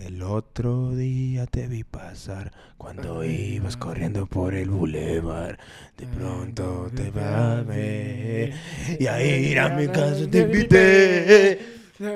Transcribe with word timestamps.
El 0.00 0.22
otro 0.22 0.92
día 0.92 1.44
te 1.44 1.66
vi 1.66 1.84
pasar 1.84 2.50
cuando 2.78 3.22
ibas 3.22 3.76
corriendo 3.76 4.24
por 4.24 4.54
el 4.54 4.70
bulevar. 4.70 5.58
De 5.98 6.06
pronto 6.06 6.90
te 6.96 7.10
va 7.10 7.58
a 7.58 7.62
ver 7.62 8.54
y 8.98 9.06
a 9.06 9.22
ir 9.22 9.60
a 9.60 9.68
mi 9.68 9.88
casa 9.88 10.26
te 10.30 10.38
invité. 10.38 11.60
Tus 11.98 12.06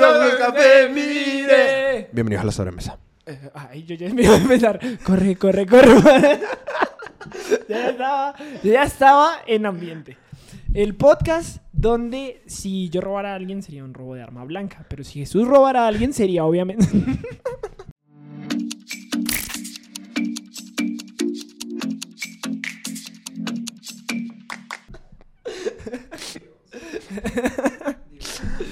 ojos 0.00 0.34
café, 0.38 0.88
mire. 0.88 2.08
Bienvenidos 2.12 2.42
a 2.42 2.46
la 2.46 2.52
sobremesa. 2.52 2.98
Eh, 3.26 3.50
Ay, 3.52 3.84
yo 3.84 3.96
ya 3.96 4.08
me 4.14 4.22
iba 4.22 4.32
a 4.32 4.38
empezar. 4.38 4.80
Corre, 5.04 5.36
corre, 5.36 5.66
corre. 5.66 6.40
ya, 7.68 7.90
estaba, 7.90 8.34
ya 8.62 8.82
estaba 8.84 9.42
en 9.46 9.66
ambiente. 9.66 10.16
El 10.72 10.94
podcast 10.94 11.58
donde 11.80 12.42
si 12.46 12.90
yo 12.90 13.00
robara 13.00 13.32
a 13.32 13.36
alguien 13.36 13.62
sería 13.62 13.84
un 13.84 13.94
robo 13.94 14.14
de 14.14 14.22
arma 14.22 14.44
blanca, 14.44 14.84
pero 14.88 15.02
si 15.02 15.20
Jesús 15.20 15.48
robara 15.48 15.84
a 15.84 15.88
alguien 15.88 16.12
sería 16.12 16.44
obviamente... 16.44 16.86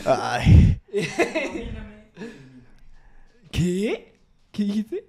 Ay. 0.04 0.80
¿Qué? 3.50 4.14
¿Qué 4.52 4.62
dijiste? 4.64 5.04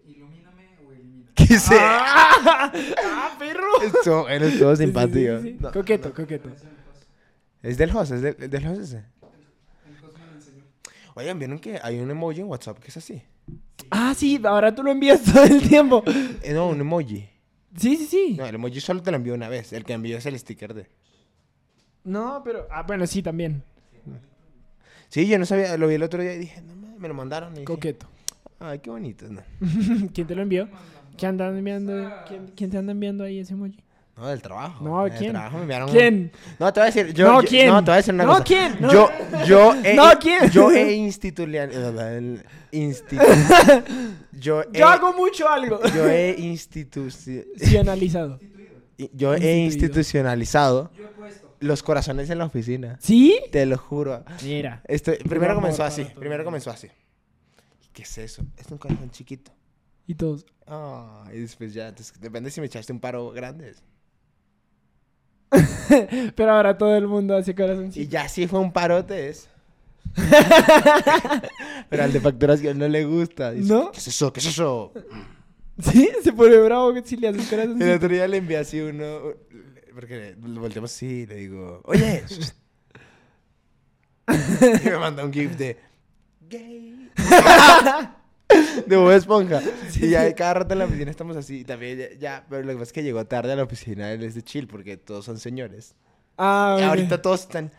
¿Qué 1.36 1.60
sé? 1.60 1.76
¡Ah! 1.80 2.72
¡Ah, 3.04 3.36
perro! 3.38 3.82
Esto, 3.82 4.30
eres 4.30 4.60
todo 4.60 4.76
sí, 4.76 4.84
simpático. 4.84 5.42
sí, 5.42 5.50
sí. 5.52 5.58
No, 5.60 5.72
Coqueto, 5.72 6.14
coqueto. 6.14 6.50
Es 7.62 7.78
del 7.78 7.96
host, 7.96 8.12
es 8.14 8.22
del, 8.22 8.50
del 8.50 8.68
host 8.68 8.82
ese. 8.82 9.04
Oigan, 11.16 11.38
¿vieron 11.38 11.60
que 11.60 11.80
hay 11.82 12.00
un 12.00 12.10
emoji 12.10 12.40
en 12.40 12.48
WhatsApp 12.48 12.80
que 12.80 12.88
es 12.88 12.98
así? 12.98 13.22
Ah, 13.90 14.14
sí, 14.16 14.40
ahora 14.44 14.74
tú 14.74 14.84
lo 14.84 14.92
envías 14.92 15.22
todo 15.24 15.44
el 15.44 15.68
tiempo. 15.68 16.04
Eh, 16.42 16.54
no, 16.54 16.70
un 16.70 16.80
emoji. 16.80 17.28
Sí, 17.76 17.98
sí, 17.98 18.06
sí. 18.06 18.36
No, 18.38 18.46
el 18.46 18.56
emoji 18.56 18.80
solo 18.80 19.02
te 19.02 19.12
lo 19.12 19.18
envío 19.18 19.34
una 19.34 19.50
vez. 19.50 19.74
El 19.74 19.84
que 19.84 19.94
envío 19.94 20.18
es 20.18 20.26
el 20.26 20.40
sticker 20.40 20.74
de. 20.74 20.88
No, 22.06 22.42
pero... 22.44 22.68
Ah, 22.72 22.84
bueno, 22.84 23.06
sí, 23.06 23.22
también. 23.22 23.64
Sí, 25.10 25.28
yo 25.28 25.38
no 25.40 25.46
sabía, 25.46 25.76
lo 25.78 25.88
vi 25.88 25.96
el 25.96 26.04
otro 26.04 26.22
día 26.22 26.36
y 26.36 26.40
dije, 26.40 26.62
no 26.62 26.76
mames, 26.76 27.00
me 27.00 27.08
lo 27.08 27.14
mandaron. 27.14 27.52
Y 27.52 27.56
dije, 27.56 27.66
Coqueto. 27.66 28.08
Ay, 28.60 28.80
qué 28.80 28.90
bonito. 28.90 29.26
No, 29.28 29.42
¿Quién 30.14 30.28
te 30.28 30.36
lo 30.36 30.44
envió? 30.44 30.70
¿Quién, 31.18 31.32
anda 31.32 31.50
enviando, 31.50 32.12
¿quién, 32.28 32.52
quién 32.56 32.70
te 32.70 32.78
anda 32.78 32.92
enviando 32.92 33.24
ahí 33.24 33.40
ese 33.40 33.54
emoji? 33.54 33.84
No 34.20 34.28
del 34.28 34.42
trabajo. 34.42 34.84
No, 34.84 35.04
Del 35.06 35.14
¿quién? 35.18 35.32
trabajo 35.32 35.56
me 35.58 35.62
enviaron. 35.64 35.90
¿Quién? 35.90 36.32
No, 36.60 36.72
te 36.74 36.80
voy 36.80 36.90
a 36.90 36.92
decir. 36.92 37.14
Yo, 37.14 37.28
No, 37.28 37.42
yo- 37.42 37.48
¿quién? 37.48 37.68
No, 37.70 37.80
te 37.84 37.86
voy 37.86 37.94
a 37.94 37.98
decir 37.98 38.14
una 38.14 38.24
No, 38.26 38.32
cosa. 38.34 38.44
¿quién? 38.44 38.78
No. 38.80 38.92
Yo, 38.92 39.10
yo 39.46 39.74
he. 39.84 39.94
No, 39.96 40.10
¿quién? 40.20 40.50
Yo 40.52 40.72
he 40.72 40.94
institucionalizado. 40.94 42.40
Institu 42.72 43.26
yo 44.34 44.62
he. 44.62 44.78
Yo 44.78 44.88
hago 44.88 45.14
mucho 45.14 45.50
algo. 45.50 45.80
Yo 45.96 46.08
he 46.10 46.38
instituci- 46.38 47.46
Sí, 47.58 47.78
analizado. 47.78 48.40
Yo 49.14 49.34
he 49.34 49.38
Instituido. 49.38 49.56
institucionalizado 49.66 50.92
los 51.62 51.84
corazones 51.84 52.30
en 52.30 52.38
la 52.38 52.46
oficina. 52.46 52.98
¿Sí? 53.02 53.40
Te 53.52 53.66
lo 53.66 53.78
juro. 53.78 54.24
Mira. 54.44 54.82
Esto, 54.88 55.12
primero 55.28 55.52
amor 55.52 55.64
comenzó 55.64 55.84
así. 55.84 56.04
Primero 56.18 56.44
comenzó 56.44 56.70
así. 56.70 56.88
¿Qué 57.94 58.04
es 58.04 58.18
eso? 58.18 58.44
Es 58.58 58.68
un 58.72 58.78
corazón 58.78 59.10
chiquito. 59.12 59.52
Y 60.06 60.16
todos. 60.16 60.46
Ah, 60.68 61.26
y 61.34 61.40
después 61.40 61.74
ya, 61.74 61.88
entonces, 61.88 62.20
depende 62.20 62.50
si 62.52 62.60
me 62.62 62.68
echaste 62.68 62.92
un 62.94 63.00
paro 63.00 63.32
grande. 63.32 63.74
Pero 66.36 66.52
ahora 66.52 66.78
todo 66.78 66.96
el 66.96 67.08
mundo 67.08 67.36
hace 67.36 67.52
Y 67.52 67.56
corazoncito. 67.56 68.10
ya 68.10 68.28
sí 68.30 68.48
fue 68.48 68.60
un 68.60 68.72
parote 68.72 69.30
es. 69.30 69.50
Pero 71.90 72.04
al 72.04 72.12
de 72.14 72.20
facturación 72.20 72.78
no 72.78 72.88
le 72.88 73.06
gusta. 73.06 73.52
Dice, 73.52 73.72
¿No? 73.72 73.92
¿Qué 73.92 73.98
es 74.00 74.08
eso? 74.08 74.34
¿Qué 74.34 74.40
es 74.40 74.46
eso? 74.48 74.94
¿Sí? 75.82 76.10
Se 76.24 76.34
pone 76.34 76.58
bravo 76.58 76.94
si 77.04 77.16
le 77.18 77.30
haces 77.30 77.44
El 77.44 77.50
corazoncito. 77.50 77.94
otro 77.96 78.10
día 78.10 78.28
le 78.28 78.38
envié 78.38 78.58
así 78.58 78.80
uno. 78.80 79.20
Porque 79.94 80.36
lo 80.42 80.62
volteamos 80.62 80.94
así 80.94 81.06
y 81.06 81.26
le 81.26 81.36
digo, 81.36 81.82
oye. 81.86 82.24
y 84.84 84.86
me 84.90 84.98
manda 84.98 85.24
un 85.26 85.34
gif 85.34 85.56
de. 85.58 85.78
Gay. 86.50 87.10
De 88.88 88.96
Bob 88.98 89.12
Esponja. 89.12 89.62
y 90.02 90.10
ya 90.10 90.34
cada 90.36 90.56
rato 90.56 90.74
en 90.74 90.80
la 90.80 90.86
oficina 90.86 91.12
estamos 91.12 91.38
así. 91.38 91.60
Y 91.60 91.64
también 91.66 91.98
ya, 91.98 92.10
ya- 92.18 92.46
Pero 92.50 92.64
lo 92.64 92.70
que 92.70 92.74
pasa 92.76 92.84
es 92.84 92.94
que 92.94 93.04
llegó 93.04 93.26
tarde 93.26 93.52
a 93.54 93.56
la 93.56 93.64
oficina. 93.64 94.12
Él 94.12 94.24
es 94.24 94.36
de 94.36 94.42
chill 94.44 94.68
porque 94.68 94.98
todos 94.98 95.26
son 95.26 95.38
señores. 95.40 95.96
Ah, 96.38 96.78
Y 96.80 96.84
ahorita 96.84 97.22
todos 97.22 97.42
están. 97.42 97.72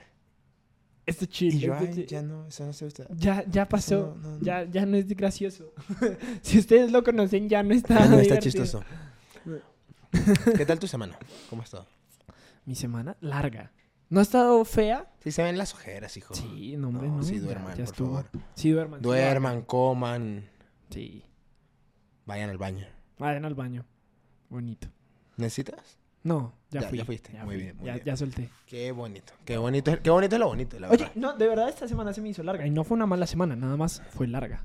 Esto 1.06 1.26
chill. 1.26 1.54
Y 1.54 1.58
yo, 1.60 1.74
ay, 1.74 2.06
ya 2.06 2.22
no, 2.22 2.46
eso 2.46 2.64
no 2.66 2.72
se 2.72 2.84
usa. 2.84 3.06
Ya, 3.10 3.44
ya 3.50 3.68
pasó. 3.68 4.14
No, 4.20 4.28
no, 4.30 4.36
no. 4.38 4.44
Ya, 4.44 4.64
ya 4.64 4.86
no 4.86 4.96
es 4.96 5.08
gracioso. 5.08 5.72
si 6.42 6.58
ustedes 6.58 6.92
lo 6.92 7.02
conocen, 7.02 7.48
ya 7.48 7.62
no 7.62 7.74
está. 7.74 7.94
Ya 7.98 8.06
no 8.06 8.18
está 8.20 8.34
divertido. 8.36 8.64
chistoso. 8.64 8.84
¿Qué 10.56 10.66
tal 10.66 10.78
tu 10.78 10.86
semana? 10.86 11.18
¿Cómo 11.48 11.62
has 11.62 11.68
estado? 11.68 11.86
Mi 12.64 12.74
semana 12.74 13.16
larga. 13.20 13.72
¿No 14.08 14.18
ha 14.20 14.22
estado 14.24 14.64
fea? 14.64 15.08
Sí, 15.22 15.30
se 15.30 15.42
ven 15.42 15.56
las 15.56 15.72
ojeras, 15.72 16.16
hijo. 16.16 16.34
Sí, 16.34 16.76
no, 16.76 16.88
hombre, 16.88 17.08
No, 17.08 17.18
no. 17.18 17.22
sí, 17.22 17.36
ya- 17.36 17.40
duerman, 17.42 17.70
ya 17.70 17.74
por 17.76 17.84
estuvo. 17.84 18.08
favor. 18.08 18.30
Sí, 18.54 18.70
duerman. 18.70 19.00
sí, 19.00 19.04
Duerman, 19.04 19.62
coman, 19.62 20.44
Sí. 20.90 21.24
vayan 22.26 22.50
al 22.50 22.58
baño. 22.58 22.86
Vayan 23.18 23.44
al 23.44 23.54
baño. 23.54 23.84
Bonito. 24.48 24.88
¿Necesitas? 25.36 25.98
No, 26.22 26.52
ya, 26.70 26.82
Ya- 26.82 26.88
fui. 26.88 26.98
ya 26.98 27.04
fuiste. 27.04 27.32
Muy 27.44 27.54
fui, 27.54 27.56
bien, 27.64 27.76
muy 27.78 27.86
ya, 27.86 27.94
bien. 27.94 28.04
ya 28.04 28.16
solté. 28.16 28.50
Qué 28.66 28.92
bonito. 28.92 29.32
Qué 29.44 29.56
bonito, 29.56 29.96
qué 30.02 30.10
bonito 30.10 30.36
es 30.36 30.40
lo 30.40 30.48
bonito, 30.48 30.78
la 30.78 30.88
Oye, 30.88 30.98
verdad. 30.98 31.12
no, 31.14 31.32
de 31.36 31.48
verdad 31.48 31.68
esta 31.68 31.88
semana 31.88 32.12
se 32.12 32.20
me 32.20 32.28
hizo 32.28 32.42
larga. 32.42 32.66
Y 32.66 32.70
no 32.70 32.84
fue 32.84 32.96
una 32.96 33.06
mala 33.06 33.26
semana, 33.26 33.56
nada 33.56 33.76
más 33.76 34.02
fue 34.10 34.26
larga. 34.26 34.62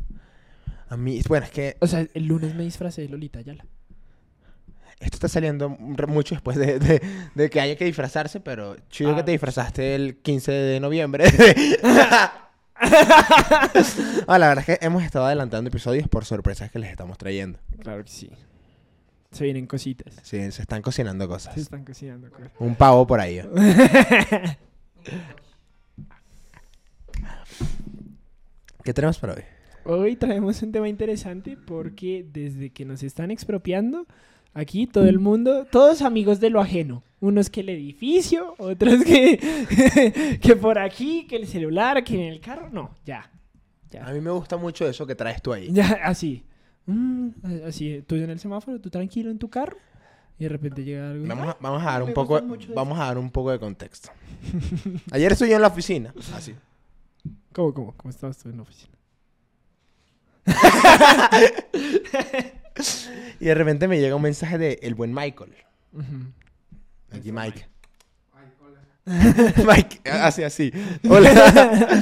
A 0.89 0.97
mí, 0.97 1.21
bueno, 1.27 1.45
es 1.45 1.51
que 1.51 1.77
O 1.79 1.87
sea, 1.87 2.05
el 2.13 2.25
lunes 2.25 2.53
me 2.55 2.63
disfracé 2.63 3.01
de 3.03 3.09
Lolita 3.09 3.39
Ayala. 3.39 3.65
esto 4.99 5.15
está 5.15 5.27
saliendo 5.29 5.69
mucho 5.69 6.35
después 6.35 6.57
de, 6.57 6.77
de- 6.79 7.01
de 7.35 7.49
que 7.49 7.59
haya 7.61 7.75
que 7.75 7.85
disfrazarse, 7.85 8.39
pero 8.39 8.75
chido 8.89 9.11
Ah. 9.11 9.15
que 9.17 9.23
te 9.23 9.31
disfrazaste 9.31 9.95
el 9.95 10.17
15 10.17 10.51
de 10.51 10.79
noviembre. 10.79 11.25
Ah, 14.27 14.37
la 14.39 14.49
verdad 14.49 14.65
es 14.67 14.79
que 14.79 14.85
hemos 14.85 15.03
estado 15.03 15.25
adelantando 15.25 15.69
episodios 15.69 16.07
por 16.07 16.25
sorpresas 16.25 16.71
que 16.71 16.79
les 16.79 16.89
estamos 16.89 17.17
trayendo. 17.17 17.59
Claro 17.79 18.03
que 18.03 18.11
sí. 18.11 18.29
Se 19.31 19.43
vienen 19.43 19.67
cositas. 19.67 20.13
Sí, 20.23 20.51
se 20.51 20.61
están 20.61 20.81
cocinando 20.81 21.27
cosas. 21.27 21.53
Se 21.55 21.61
están 21.61 21.83
cocinando 21.83 22.29
cosas. 22.31 22.51
Un 22.59 22.75
pavo 22.75 23.05
por 23.05 23.19
ahí. 23.19 23.39
¿eh? 23.39 23.45
¿Qué 28.83 28.93
tenemos 28.93 29.17
para 29.19 29.33
hoy? 29.33 29.43
Hoy 29.85 30.15
traemos 30.15 30.61
un 30.61 30.71
tema 30.71 30.87
interesante 30.87 31.57
porque 31.57 32.25
desde 32.31 32.71
que 32.71 32.85
nos 32.85 33.03
están 33.03 33.29
expropiando, 33.29 34.07
aquí 34.53 34.87
todo 34.87 35.07
el 35.07 35.19
mundo, 35.19 35.65
todos 35.71 36.01
amigos 36.01 36.39
de 36.39 36.49
lo 36.49 36.61
ajeno. 36.61 37.03
Unos 37.25 37.49
que 37.49 37.61
el 37.61 37.69
edificio, 37.69 38.53
otros 38.59 39.03
que, 39.03 40.37
que 40.41 40.55
por 40.55 40.77
aquí, 40.77 41.25
que 41.27 41.37
el 41.37 41.47
celular, 41.47 42.03
que 42.03 42.15
en 42.15 42.33
el 42.33 42.39
carro. 42.39 42.69
No, 42.71 42.95
ya. 43.05 43.31
A 44.01 44.11
mí 44.11 44.19
me 44.21 44.29
gusta 44.31 44.57
mucho 44.57 44.87
eso 44.87 45.07
que 45.07 45.15
traes 45.15 45.41
tú 45.41 45.53
ahí. 45.53 45.69
ya 45.71 45.99
así. 46.03 46.43
Mm, 46.85 47.29
así, 47.65 48.03
tú 48.05 48.15
en 48.15 48.29
el 48.29 48.39
semáforo, 48.39 48.79
tú 48.79 48.89
tranquilo 48.89 49.31
en 49.31 49.39
tu 49.39 49.49
carro. 49.49 49.77
Y 50.37 50.43
de 50.43 50.49
repente 50.49 50.83
llega 50.83 51.11
algo. 51.11 51.25
Vamos 51.27 51.47
a, 51.47 51.51
"Ah, 51.51 51.57
vamos 51.61 51.81
a 51.81 51.85
dar 51.85 52.03
un 52.03 52.13
poco, 52.13 52.41
vamos 52.75 52.99
a 52.99 53.05
dar 53.05 53.17
un 53.17 53.31
poco 53.31 53.51
de 53.51 53.57
contexto. 53.59 54.09
Ayer 55.11 55.31
estuve 55.31 55.49
yo 55.49 55.55
en 55.55 55.61
la 55.61 55.69
oficina, 55.69 56.13
así. 56.35 56.53
¿Cómo, 57.53 57.73
cómo? 57.73 57.93
¿Cómo 57.95 58.09
estabas 58.09 58.37
tú 58.37 58.49
en 58.49 58.57
la 58.57 58.63
oficina? 58.63 58.93
Y 63.39 63.45
de 63.45 63.55
repente 63.55 63.87
me 63.87 63.99
llega 63.99 64.15
un 64.15 64.21
mensaje 64.21 64.57
de 64.57 64.79
el 64.81 64.95
buen 64.95 65.13
Michael. 65.13 65.53
Ujú. 65.93 66.03
Aquí 67.11 67.31
Mike. 67.31 67.67
Mike, 69.65 70.01
así, 70.11 70.43
así. 70.43 70.71
Hola. 71.07 71.29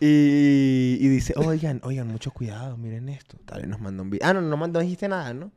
y, 0.00 0.96
y 1.00 1.08
dice, 1.08 1.34
oigan, 1.36 1.80
oigan, 1.84 2.06
mucho 2.06 2.30
cuidado, 2.30 2.76
miren 2.76 3.08
esto. 3.08 3.36
Tal 3.44 3.60
vez 3.62 3.68
nos 3.68 3.80
mandó 3.80 4.02
un 4.02 4.10
video. 4.10 4.26
Ah, 4.28 4.32
no, 4.34 4.40
no 4.40 4.56
mandó, 4.56 4.80
dijiste 4.80 5.08
nada, 5.08 5.34
¿no? 5.34 5.50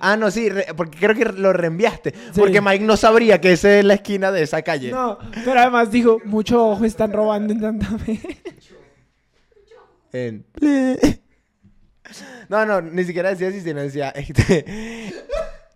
Ah, 0.00 0.16
no, 0.16 0.30
sí, 0.32 0.48
re- 0.48 0.66
porque 0.76 0.98
creo 0.98 1.14
que 1.14 1.24
lo 1.26 1.52
reenviaste. 1.52 2.10
Sí. 2.10 2.40
Porque 2.40 2.60
Mike 2.60 2.84
no 2.84 2.96
sabría 2.96 3.40
que 3.40 3.52
esa 3.52 3.78
es 3.78 3.84
la 3.84 3.94
esquina 3.94 4.32
de 4.32 4.42
esa 4.42 4.62
calle. 4.62 4.90
No, 4.90 5.18
pero 5.44 5.60
además 5.60 5.92
dijo, 5.92 6.18
mucho 6.24 6.70
ojo 6.70 6.84
están 6.84 7.12
robando 7.12 7.52
en 7.52 7.60
Santa 7.60 7.98
Fe. 7.98 8.20
En... 10.12 10.44
No, 12.48 12.64
no, 12.64 12.80
ni 12.80 13.02
siquiera 13.02 13.30
decía 13.30 13.48
así, 13.48 13.60
sino 13.60 13.80
decía, 13.80 14.10
este, 14.10 15.12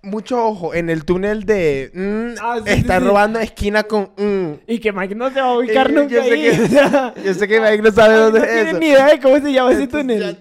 mucho 0.03 0.45
ojo, 0.47 0.75
en 0.75 0.89
el 0.91 1.05
túnel 1.05 1.45
de... 1.45 1.91
mm, 1.95 2.39
Ah, 2.43 2.57
sí, 2.65 2.71
está 2.73 2.97
sí, 2.99 3.03
sí. 3.03 3.09
robando 3.09 3.39
esquina 3.39 3.83
con... 3.85 4.11
mm. 4.17 4.61
Y 4.67 4.79
que 4.79 4.93
Mike 4.93 5.15
no 5.15 5.31
se 5.31 5.41
va 5.41 5.49
a 5.49 5.59
ubicar 5.59 5.91
Eh, 5.91 5.95
nunca 5.95 6.15
yo 6.15 6.23
sé 6.23 6.33
ahí. 6.33 6.41
que- 6.43 7.23
Yo 7.25 7.35
sé 7.35 7.49
que 7.49 7.61
Mike 7.61 7.83
no 7.83 7.91
sabe 7.93 8.15
Mike 8.15 8.21
dónde 8.23 8.39
no 8.41 8.45
es 8.47 8.51
tiene 8.53 8.71
eso. 8.71 8.79
ni 8.79 8.87
idea 8.87 9.07
de 9.09 9.21
cómo 9.21 9.39
se 9.39 9.53
llama 9.53 9.73
ese 9.73 9.87
túnel. 9.87 10.39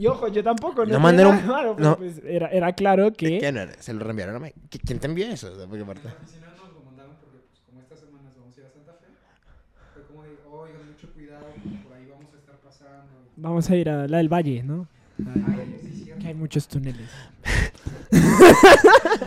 Y 0.00 0.06
ojo, 0.06 0.28
yo 0.28 0.44
tampoco. 0.44 0.86
No, 0.86 0.98
No 0.98 1.08
un- 1.30 1.46
malo, 1.46 1.74
pero 1.76 1.88
no. 1.90 1.96
pues 1.98 2.20
era, 2.24 2.48
era 2.48 2.72
claro 2.72 3.12
que... 3.12 3.38
¿Quién 3.40 3.56
era? 3.56 3.72
Se 3.80 3.92
lo 3.92 4.00
reenviaron 4.04 4.36
a 4.36 4.38
Mike. 4.38 4.56
¿Qui- 4.70 4.80
¿Quién 4.86 4.98
te 5.00 5.06
envió 5.08 5.26
eso? 5.26 5.52
O 5.52 5.56
sea, 5.56 5.66
porque 5.66 5.82
aparte- 5.82 6.06
oficina 6.08 6.46
nos 6.56 6.72
lo 6.72 6.82
mandaron 6.84 7.14
porque, 7.20 7.38
pues, 7.48 7.60
como 7.66 7.80
estas 7.80 7.98
semanas 8.00 8.32
vamos 8.36 8.56
a 8.56 8.60
ir 8.60 8.66
a 8.66 8.70
Santa 8.70 8.92
Fe, 8.92 9.06
fue 9.94 10.02
como 10.06 10.22
de, 10.22 10.30
oigan, 10.50 10.86
mucho 10.86 11.12
cuidado. 11.12 11.46
cuidado, 11.62 11.82
por 11.84 11.92
ahí 11.96 12.06
vamos 12.10 12.32
a 12.32 12.38
estar 12.38 12.54
pasando. 12.56 13.12
Vamos 13.36 13.70
a 13.70 13.76
ir 13.76 13.88
a 13.90 14.06
la 14.06 14.16
del 14.18 14.28
Valle, 14.32 14.62
¿no? 14.62 14.86
Ay, 15.18 15.78
sí. 15.82 15.87
Que 15.87 15.87
hay 16.28 16.34
muchos 16.34 16.68
túneles. 16.68 17.08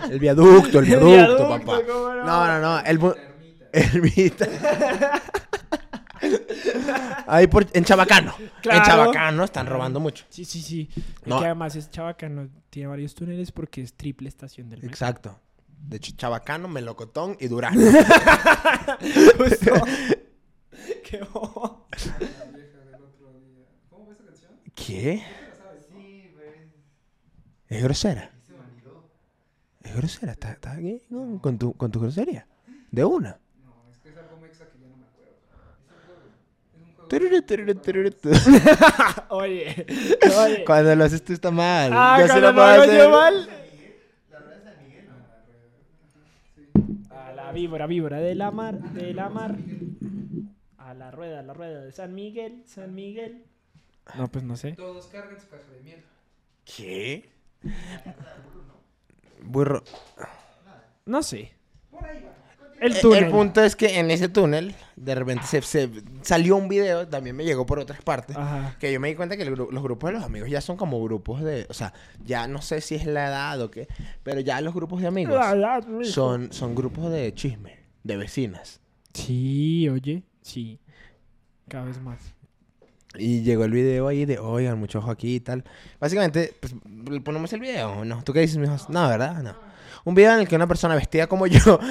El 0.09 0.19
viaducto, 0.19 0.79
el 0.79 0.85
viaducto, 0.85 1.11
viaducto, 1.11 1.49
papá. 1.49 1.81
¿cómo 1.85 2.13
no? 2.15 2.25
No, 2.25 2.47
no, 2.47 2.59
no. 2.59 2.79
El, 2.79 2.99
ermita. 3.71 4.47
Ahí 7.27 7.47
por, 7.47 7.65
en 7.73 7.83
Chabacano. 7.83 8.35
En. 8.63 8.83
Chabacano 8.83 9.43
están 9.43 9.65
robando 9.67 9.99
mucho. 9.99 10.25
Sí, 10.29 10.45
sí, 10.45 10.61
sí. 10.61 10.89
No. 11.25 11.39
que 11.39 11.45
además 11.45 11.75
es 11.75 11.89
Chabacano, 11.89 12.49
tiene 12.69 12.87
varios 12.89 13.15
túneles 13.15 13.51
porque 13.51 13.81
es 13.81 13.93
triple 13.95 14.29
estación 14.29 14.69
del 14.69 14.79
metro. 14.79 14.91
Exacto. 14.91 15.39
De 15.67 15.97
hecho, 15.97 16.13
Chabacano, 16.15 16.67
Melocotón 16.67 17.35
y 17.39 17.47
Durán. 17.47 17.75
Qué 21.03 21.19
bobo. 21.33 21.87
La 21.91 22.45
vieja 22.45 22.77
del 22.85 23.03
otro 23.03 23.33
día. 23.33 23.65
¿Cómo 23.89 24.07
va 24.07 24.13
esa 24.13 24.23
canción? 24.23 24.51
¿Qué? 24.75 25.23
¿Tú 25.25 25.49
la 25.49 25.55
sabes? 25.55 25.87
Sí, 25.91 26.31
Es 27.71 27.81
grosera. 27.83 28.29
Se. 28.45 28.53
Es 29.89 29.95
grosera. 29.95 30.33
¿Estás 30.33 30.55
estás 30.55 30.77
aquí 30.77 31.01
con, 31.09 31.39
con 31.39 31.57
tu, 31.57 31.73
con 31.73 31.89
tu 31.89 32.01
grosería? 32.01 32.45
De 32.91 33.05
una. 33.05 33.39
No, 33.63 33.89
es 33.89 33.97
que 33.99 34.09
es 34.09 34.17
algo 34.17 34.35
mexa 34.41 34.65
que 34.65 34.77
ya 34.79 34.87
no 34.89 34.97
me 34.97 35.05
acuerdo. 35.05 35.31
Es 36.75 36.81
un 36.81 36.93
juego. 36.95 37.07
Oye, 39.29 39.85
oye. 40.37 40.65
Cuando 40.65 40.93
lo 40.95 41.05
haces 41.05 41.23
tú 41.23 41.31
está 41.31 41.49
mal. 41.49 41.91
Ah, 41.93 42.15
cuando 42.17 42.35
lo 42.41 42.47
lo 42.47 42.53
puedo 42.55 42.67
hago 42.67 42.83
hacer. 42.83 42.97
yo 42.97 43.09
mal. 43.09 43.49
A 47.09 47.31
la 47.31 47.51
víbora, 47.53 47.87
víbora 47.87 48.19
de 48.19 48.35
la 48.35 48.51
mar, 48.51 48.79
de 48.93 49.13
la 49.13 49.29
mar. 49.29 49.55
A 50.77 50.93
la 50.93 51.11
rueda, 51.11 51.41
la 51.41 51.53
rueda 51.53 51.81
de 51.83 51.91
San 51.93 52.13
Miguel, 52.13 52.63
San 52.65 52.93
Miguel. 52.93 53.45
No, 54.17 54.27
pues 54.27 54.43
no 54.43 54.57
sé. 54.57 54.73
Todos 54.73 55.07
cargan 55.07 55.39
su 55.39 55.47
caja 55.47 55.71
de 55.71 55.79
miel. 55.81 56.03
¿Qué? 56.65 57.29
Burro. 59.43 59.83
No 61.05 61.23
sé. 61.23 61.53
El 62.79 62.95
Eh, 62.95 62.99
túnel. 62.99 63.23
El 63.25 63.29
punto 63.31 63.63
es 63.63 63.75
que 63.75 63.99
en 63.99 64.09
ese 64.09 64.27
túnel, 64.27 64.73
de 64.95 65.13
repente 65.13 65.45
se, 65.45 65.61
se- 65.61 65.89
salió 66.23 66.55
un 66.55 66.67
video, 66.67 67.07
también 67.07 67.35
me 67.35 67.43
llegó 67.45 67.63
por 67.63 67.77
otras 67.77 68.01
partes, 68.01 68.35
Ajá. 68.35 68.75
que 68.79 68.91
yo 68.91 68.99
me 68.99 69.07
di 69.09 69.13
cuenta 69.15 69.37
que 69.37 69.43
el 69.43 69.55
gru- 69.55 69.69
los 69.71 69.83
grupos 69.83 70.09
de 70.09 70.13
los 70.15 70.23
amigos 70.23 70.49
ya 70.49 70.61
son 70.61 70.77
como 70.77 71.03
grupos 71.03 71.43
de, 71.43 71.67
o 71.69 71.73
sea, 71.75 71.93
ya 72.23 72.47
no 72.47 72.59
sé 72.63 72.81
si 72.81 72.95
es 72.95 73.05
la 73.05 73.27
edad 73.27 73.61
o 73.61 73.69
qué, 73.69 73.87
pero 74.23 74.39
ya 74.41 74.59
los 74.61 74.73
grupos 74.73 74.99
de 75.01 75.07
amigos 75.07 75.35
La 75.35 75.51
edad, 75.51 75.85
mijo. 75.85 76.09
son, 76.11 76.51
son 76.51 76.73
grupos 76.73 77.11
de 77.11 77.31
chisme, 77.35 77.77
de 78.03 78.17
vecinas. 78.17 78.81
Sí, 79.13 79.87
oye, 79.87 80.23
sí. 80.41 80.79
Cada 81.67 81.85
vez 81.85 82.01
más. 82.01 82.33
Y 83.17 83.41
llegó 83.41 83.65
el 83.65 83.71
video 83.71 84.07
ahí 84.07 84.23
de, 84.25 84.39
oigan, 84.39 84.79
mucho 84.79 84.99
ojo 84.99 85.11
aquí 85.11 85.35
y 85.35 85.39
tal. 85.41 85.63
Básicamente, 85.99 86.53
pues, 86.59 86.73
ponemos 87.23 87.51
el 87.53 87.59
video, 87.59 87.91
¿o 87.91 88.05
¿no? 88.05 88.23
¿Tú 88.23 88.31
qué 88.33 88.39
dices, 88.41 88.57
mijos? 88.57 88.89
No, 88.89 89.07
¿verdad? 89.09 89.43
No. 89.43 89.53
Un 90.05 90.15
video 90.15 90.33
en 90.33 90.39
el 90.39 90.47
que 90.47 90.55
una 90.55 90.67
persona 90.67 90.95
vestida 90.95 91.27
como 91.27 91.45
yo, 91.47 91.79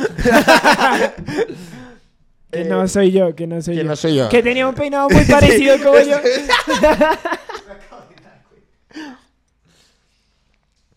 Que 2.50 2.62
Eh, 2.62 2.64
no 2.64 2.88
soy 2.88 3.12
yo, 3.12 3.36
que 3.36 3.46
no 3.46 3.62
soy 3.62 3.76
que 3.76 3.82
yo. 3.82 3.88
no 3.88 3.94
soy 3.94 4.16
yo. 4.16 4.28
Que 4.28 4.42
tenía 4.42 4.66
un 4.66 4.74
peinado 4.74 5.08
muy 5.10 5.24
parecido 5.24 5.76
como 5.78 6.00
yo. 6.00 6.16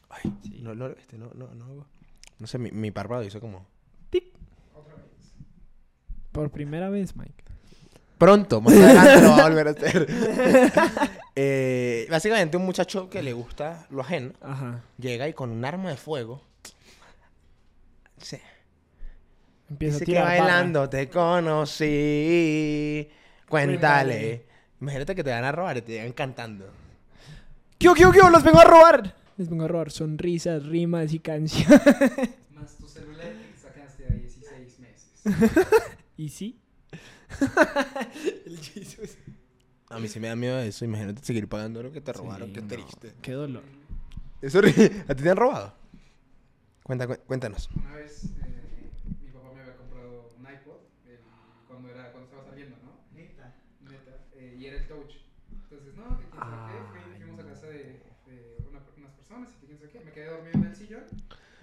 Ay, 0.09 0.33
no, 0.61 0.73
no, 0.73 0.87
este, 0.87 1.17
no, 1.17 1.29
no, 1.35 1.47
no. 1.53 1.85
No 2.39 2.47
sé, 2.47 2.57
mi, 2.57 2.71
mi 2.71 2.91
párpado 2.91 3.23
hizo 3.23 3.39
como... 3.39 3.67
Otra 4.73 4.95
vez. 4.95 5.03
Por 6.31 6.49
primera 6.49 6.89
vez, 6.89 7.15
Mike. 7.15 7.42
Pronto, 8.17 8.61
más 8.61 8.73
adelante 8.73 9.21
lo 9.21 9.29
va 9.31 9.37
a 9.37 9.49
volver 9.49 9.67
a 9.67 9.71
hacer. 9.71 10.07
Eh, 11.35 12.05
básicamente, 12.11 12.57
un 12.57 12.63
muchacho 12.63 13.09
que 13.09 13.23
le 13.23 13.33
gusta 13.33 13.87
lo 13.89 14.01
ajeno 14.01 14.33
Ajá. 14.39 14.83
llega 14.99 15.27
y 15.27 15.33
con 15.33 15.49
un 15.49 15.65
arma 15.65 15.89
de 15.89 15.97
fuego. 15.97 16.43
Sí. 18.19 18.37
Empieza 19.67 19.93
Dice 19.97 20.03
a 20.03 20.05
que 20.05 20.11
tirar 20.11 20.25
bailando 20.25 20.87
te 20.89 21.09
conocí. 21.09 21.89
Cuéntale. 23.49 24.45
Imagínate 24.79 25.15
que 25.15 25.23
te 25.23 25.31
van 25.31 25.43
a 25.43 25.51
robar 25.51 25.77
y 25.77 25.81
te 25.81 25.93
llegan 25.93 26.11
cantando. 26.13 26.69
¡Kio, 27.79 27.95
kio, 27.95 28.11
kio! 28.11 28.29
¡Los 28.29 28.43
vengo 28.43 28.59
a 28.59 28.65
robar! 28.65 29.15
Les 29.35 29.49
vengo 29.49 29.65
a 29.65 29.67
robar 29.67 29.89
sonrisas, 29.89 30.63
rimas 30.67 31.13
y 31.13 31.19
canciones. 31.19 31.81
Más 32.51 32.77
tu 32.77 32.87
celular 32.87 33.33
que 33.33 33.59
sacaste 33.59 34.05
a 34.05 34.09
16 34.09 34.79
meses. 34.79 35.11
¿Y 36.17 36.29
sí? 36.29 36.59
El 38.45 38.57
Jesus. 38.59 39.17
A 39.89 39.99
mí 39.99 40.07
sí 40.07 40.19
me 40.19 40.27
da 40.27 40.35
miedo 40.35 40.59
eso. 40.59 40.85
Imagínate 40.85 41.23
seguir 41.23 41.47
pagando 41.47 41.83
lo 41.83 41.91
que 41.91 42.01
te 42.01 42.13
robaron. 42.13 42.47
Sí, 42.49 42.53
Qué 42.53 42.61
no. 42.61 42.67
triste. 42.67 43.13
Qué 43.21 43.31
dolor. 43.33 43.63
Es 44.41 44.55
horrible. 44.55 45.05
¿A 45.07 45.15
ti 45.15 45.23
te 45.23 45.29
han 45.29 45.37
robado? 45.37 45.73
Cuenta, 46.83 47.07
cu- 47.07 47.19
cuéntanos. 47.27 47.69
Una 47.75 47.95
vez 47.95 48.25
eh, 48.25 48.89
mi 49.21 49.29
papá 49.31 49.53
me 49.53 49.61
había 49.61 49.77
comprado 49.77 50.33
un 50.37 50.43
iPod 50.43 50.81
el- 51.07 51.19
cuando, 51.67 51.89
era, 51.89 52.11
cuando 52.11 52.29
estaba 52.29 52.43
saliendo, 52.43 52.75
¿no? 52.83 52.91
Neta. 53.15 53.55
Neta. 53.81 54.25
eh, 54.33 54.57
y 54.59 54.65
era 54.65 54.77
el 54.77 54.87
touch. 54.87 55.13
Entonces, 55.51 55.95
no, 55.95 56.19
que 56.19 56.25
quién 56.25 56.41
sabe 56.41 56.57
qué. 56.67 56.77
fui- 56.91 57.21
fuimos 57.23 57.39
a 57.39 57.45
casa 57.47 57.67
de, 57.67 58.03
de 58.27 58.57
una- 58.69 58.81
unas 58.97 59.11
personas 59.13 59.49
y 59.55 59.59
que 59.61 59.65
quién 59.67 59.77
sabe 59.79 59.91
qué. 59.91 59.99
Me 60.01 60.11
quedé 60.11 60.25
dormido 60.27 60.59
en 60.59 60.65
el 60.65 60.75
sillón 60.75 61.03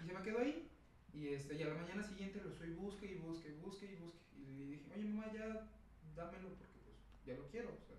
y 0.02 0.06
se 0.06 0.12
me 0.14 0.22
quedó 0.22 0.38
ahí. 0.40 0.66
Y, 1.12 1.28
este, 1.28 1.56
y 1.56 1.62
a 1.62 1.66
la 1.68 1.74
mañana 1.74 2.02
siguiente 2.04 2.40
lo 2.42 2.50
estoy 2.52 2.70
busque 2.74 3.06
y 3.12 3.16
busque 3.18 3.48
y 3.50 3.60
busque 3.60 3.86
y 3.92 3.96
busque. 3.96 4.24
Y 4.38 4.44
le 4.56 4.64
dije, 4.78 4.92
oye 4.94 5.04
mamá, 5.10 5.26
ya 5.34 5.68
dámelo 6.16 6.48
porque 6.56 6.78
pues 6.84 6.96
ya 7.26 7.34
lo 7.34 7.46
quiero. 7.50 7.68
O 7.68 7.82
sea, 7.84 7.96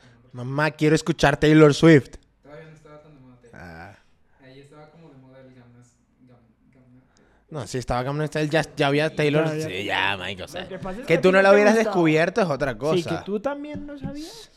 bueno, 0.00 0.17
pues, 0.17 0.17
Mamá, 0.32 0.70
quiero 0.72 0.94
escuchar 0.94 1.36
Taylor 1.38 1.72
Swift. 1.74 2.16
todavía 2.42 2.66
no 2.68 2.74
estaba 2.76 3.02
tan 3.02 3.14
de 3.14 3.20
moda. 3.20 3.36
Taylor. 3.40 3.60
Ah. 3.60 3.98
Ahí 4.42 4.60
estaba 4.60 4.90
como 4.90 5.08
de 5.10 5.16
moda 5.16 5.40
el 5.40 5.54
Gamnas. 5.54 5.96
Gam, 6.26 6.38
Gamna- 6.72 7.02
No, 7.50 7.66
si 7.66 7.78
estaba 7.78 8.26
Style, 8.26 8.48
ya, 8.50 8.62
ya 8.76 8.86
había 8.86 9.14
Taylor. 9.14 9.46
Ya, 9.46 9.54
ya. 9.56 9.66
Sí, 9.68 9.84
ya, 9.84 10.16
Mike, 10.18 10.42
o 10.42 10.48
sea. 10.48 10.68
que 10.68 10.78
Que 11.06 11.14
a 11.14 11.20
tú 11.20 11.32
no 11.32 11.40
la 11.42 11.52
hubieras 11.52 11.74
gustaba. 11.74 11.94
descubierto 11.94 12.40
es 12.42 12.48
otra 12.48 12.72
Sí, 12.72 12.78
cosa. 12.78 13.18
que 13.18 13.24
tú 13.24 13.40
también 13.40 13.86
lo 13.86 13.98
sabías. 13.98 14.50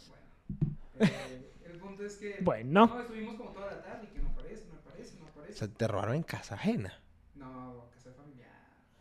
Eh, 0.99 1.41
el 1.65 1.77
punto 1.79 2.05
es 2.05 2.15
que. 2.17 2.37
Bueno. 2.41 2.85
No, 2.87 3.01
estuvimos 3.01 3.35
como 3.35 3.51
toda 3.51 3.67
la 3.71 3.81
tarde 3.81 4.07
y 4.11 4.13
que 4.15 4.21
no 4.21 4.29
aparece, 4.29 4.65
no 4.71 4.77
aparece, 4.77 5.15
no 5.19 5.25
O 5.25 5.29
aparece. 5.29 5.57
sea, 5.59 5.67
te 5.67 5.87
robaron 5.87 6.15
en 6.15 6.23
casa 6.23 6.55
ajena. 6.55 6.93
No, 7.35 7.85
casa 7.95 8.11
familiar. 8.15 8.49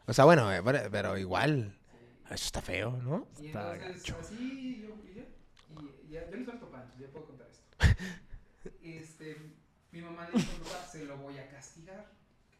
O 0.06 0.12
sea, 0.12 0.24
bueno, 0.24 0.52
eh, 0.52 0.62
pero, 0.64 0.78
pero 0.90 1.18
igual. 1.18 1.74
Eso 2.26 2.44
está 2.46 2.62
feo, 2.62 2.92
¿no? 3.02 3.26
Y 3.40 3.46
Está 3.48 3.74
entonces, 3.74 4.02
gacho. 4.04 4.16
así, 4.20 4.82
yo, 4.86 4.94
y 5.10 5.14
ya, 5.16 5.24
y 5.78 6.12
ya, 6.12 6.28
yo 6.28 6.36
el 6.36 6.44
papá, 6.44 6.82
entonces 6.82 7.00
ya 7.00 7.12
puedo 7.12 7.26
contar 7.26 7.48
esto. 7.48 7.66
Este, 8.82 9.36
mi 9.90 10.02
mamá 10.02 10.28
le 10.28 10.38
dijo 10.38 10.62
papá, 10.64 10.86
se 10.86 11.04
lo 11.04 11.16
voy 11.16 11.38
a 11.38 11.48
castigar. 11.48 12.12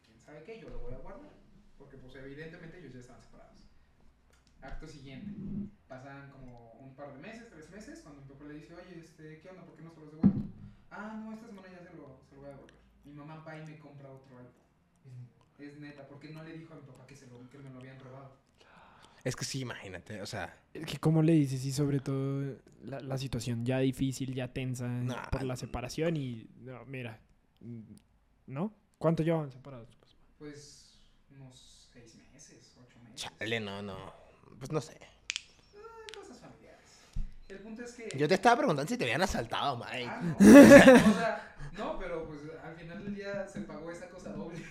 ¿Quién 0.03 0.19
sabe 0.19 0.43
qué? 0.43 0.59
Yo 0.59 0.69
lo 0.69 0.79
voy 0.79 0.93
a 0.93 0.97
guardar. 0.97 1.29
Porque, 1.77 1.97
pues, 1.97 2.15
evidentemente 2.15 2.79
ellos 2.79 2.93
ya 2.93 2.99
estaban 2.99 3.21
separados. 3.21 3.69
Acto 4.61 4.87
siguiente. 4.87 5.31
Pasan 5.87 6.31
como 6.31 6.73
un 6.73 6.95
par 6.95 7.13
de 7.13 7.19
meses, 7.19 7.49
tres 7.49 7.69
meses, 7.69 7.99
cuando 8.01 8.21
mi 8.21 8.27
papá 8.27 8.45
le 8.45 8.55
dice, 8.55 8.73
oye, 8.73 8.99
este, 8.99 9.39
¿qué 9.39 9.49
onda? 9.49 9.63
¿Por 9.63 9.75
qué 9.75 9.83
no 9.83 9.91
se 9.91 9.99
los 9.99 10.11
devuelvo? 10.11 10.41
Ah, 10.89 11.19
no, 11.23 11.33
esta 11.33 11.47
semana 11.47 11.67
ya 11.69 11.79
se 11.79 11.95
lo, 11.95 12.19
se 12.27 12.35
lo 12.35 12.41
voy 12.41 12.49
a 12.49 12.53
devolver. 12.53 12.75
Mi 13.05 13.13
mamá 13.13 13.43
va 13.43 13.57
y 13.57 13.65
me 13.65 13.79
compra 13.79 14.11
otro 14.11 14.41
iPod. 14.41 14.61
Es 15.59 15.79
neta, 15.79 16.07
porque 16.07 16.29
no 16.29 16.43
le 16.43 16.57
dijo 16.57 16.73
a 16.73 16.77
mi 16.77 16.83
papá 16.83 17.05
que, 17.05 17.15
se 17.15 17.27
lo, 17.27 17.47
que 17.49 17.57
me 17.59 17.69
lo 17.69 17.79
habían 17.79 17.99
robado. 17.99 18.37
Es 19.23 19.35
que 19.35 19.45
sí, 19.45 19.59
imagínate, 19.61 20.21
o 20.21 20.25
sea. 20.25 20.57
Es 20.73 20.85
que, 20.85 20.97
¿cómo 20.97 21.21
le 21.21 21.33
dices? 21.33 21.63
Y 21.65 21.71
sobre 21.71 21.99
todo 21.99 22.55
la, 22.83 22.99
la 23.01 23.17
situación 23.17 23.65
ya 23.65 23.77
difícil, 23.79 24.33
ya 24.33 24.47
tensa 24.51 24.87
Nah. 24.87 25.29
por 25.29 25.43
la 25.43 25.55
separación 25.55 26.17
y... 26.17 26.47
No, 26.61 26.83
mira. 26.85 27.19
mm, 27.59 27.81
¿No? 28.47 28.73
¿Cuánto 28.97 29.21
llevan 29.23 29.51
separados? 29.51 29.87
Pues 30.39 30.99
unos 31.35 31.89
seis 31.93 32.15
meses, 32.33 32.75
ocho 32.81 32.99
meses. 33.01 33.15
Chale, 33.37 33.59
no, 33.59 33.81
no. 33.83 34.11
Pues 34.57 34.71
no 34.71 34.81
sé. 34.81 34.97
Ah, 34.99 36.17
cosas 36.19 36.39
familiares. 36.39 36.79
El 37.49 37.59
punto 37.59 37.83
es 37.83 37.93
que. 37.93 38.09
Yo 38.17 38.27
te 38.27 38.33
estaba 38.35 38.57
preguntando 38.57 38.89
si 38.89 38.97
te 38.97 39.03
habían 39.05 39.21
asaltado, 39.21 39.77
Mike. 39.77 40.07
Ah, 40.07 40.21
no. 40.21 40.35
o 41.11 41.13
sea, 41.15 41.55
no, 41.77 41.99
pero 41.99 42.27
pues 42.27 42.39
al 42.63 42.75
final 42.75 43.03
del 43.03 43.15
día 43.15 43.47
se 43.47 43.61
pagó 43.61 43.91
esa 43.91 44.09
cosa 44.09 44.31
doble. 44.33 44.63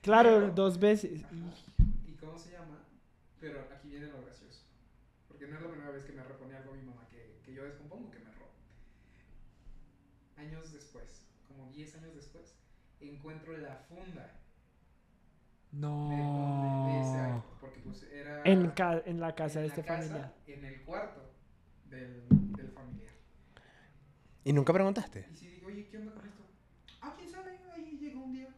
Claro, 0.00 0.30
Pero- 0.40 0.50
dos 0.52 0.78
veces. 0.78 1.20
Pero 3.40 3.68
aquí 3.72 3.88
viene 3.88 4.06
lo 4.06 4.22
gracioso. 4.22 4.62
Porque 5.28 5.46
no 5.46 5.56
es 5.56 5.62
la 5.62 5.70
primera 5.70 5.90
vez 5.90 6.04
que 6.04 6.12
me 6.12 6.24
repone 6.24 6.56
algo 6.56 6.72
mi 6.74 6.82
mamá 6.82 7.06
que, 7.08 7.40
que 7.44 7.52
yo 7.54 7.64
descompongo 7.64 8.10
que 8.10 8.18
me 8.18 8.32
roba. 8.32 8.50
Años 10.36 10.72
después, 10.72 11.22
como 11.46 11.70
10 11.72 11.94
años 11.96 12.14
después, 12.14 12.54
encuentro 13.00 13.56
la 13.58 13.76
funda 13.88 14.40
de, 15.70 15.78
donde- 15.78 16.16
de 16.16 17.00
ese 17.00 17.18
No. 17.18 17.38
iPod, 17.38 17.58
Porque 17.60 17.80
pues 17.80 18.02
era. 18.04 18.42
En, 18.44 18.70
ca- 18.70 19.02
en 19.04 19.20
la 19.20 19.34
casa 19.34 19.60
en 19.60 19.64
de 19.64 19.68
la 19.68 19.74
este 19.74 19.86
casa, 19.86 20.02
familiar. 20.08 20.34
En 20.46 20.64
el 20.64 20.82
cuarto 20.82 21.30
del, 21.86 22.28
del 22.56 22.70
familiar. 22.70 23.12
¿Y 24.44 24.52
nunca 24.52 24.72
preguntaste? 24.72 25.26
Y 25.30 25.36
si 25.36 25.46
digo, 25.48 25.66
oye, 25.68 25.86
¿qué 25.88 25.98
onda 25.98 26.12
con 26.14 26.26
esto? 26.26 26.42
Ah, 27.02 27.14
quién 27.16 27.30
sabe, 27.30 27.58
ahí 27.74 27.98
llegó 27.98 28.24
un 28.24 28.32
día. 28.32 28.48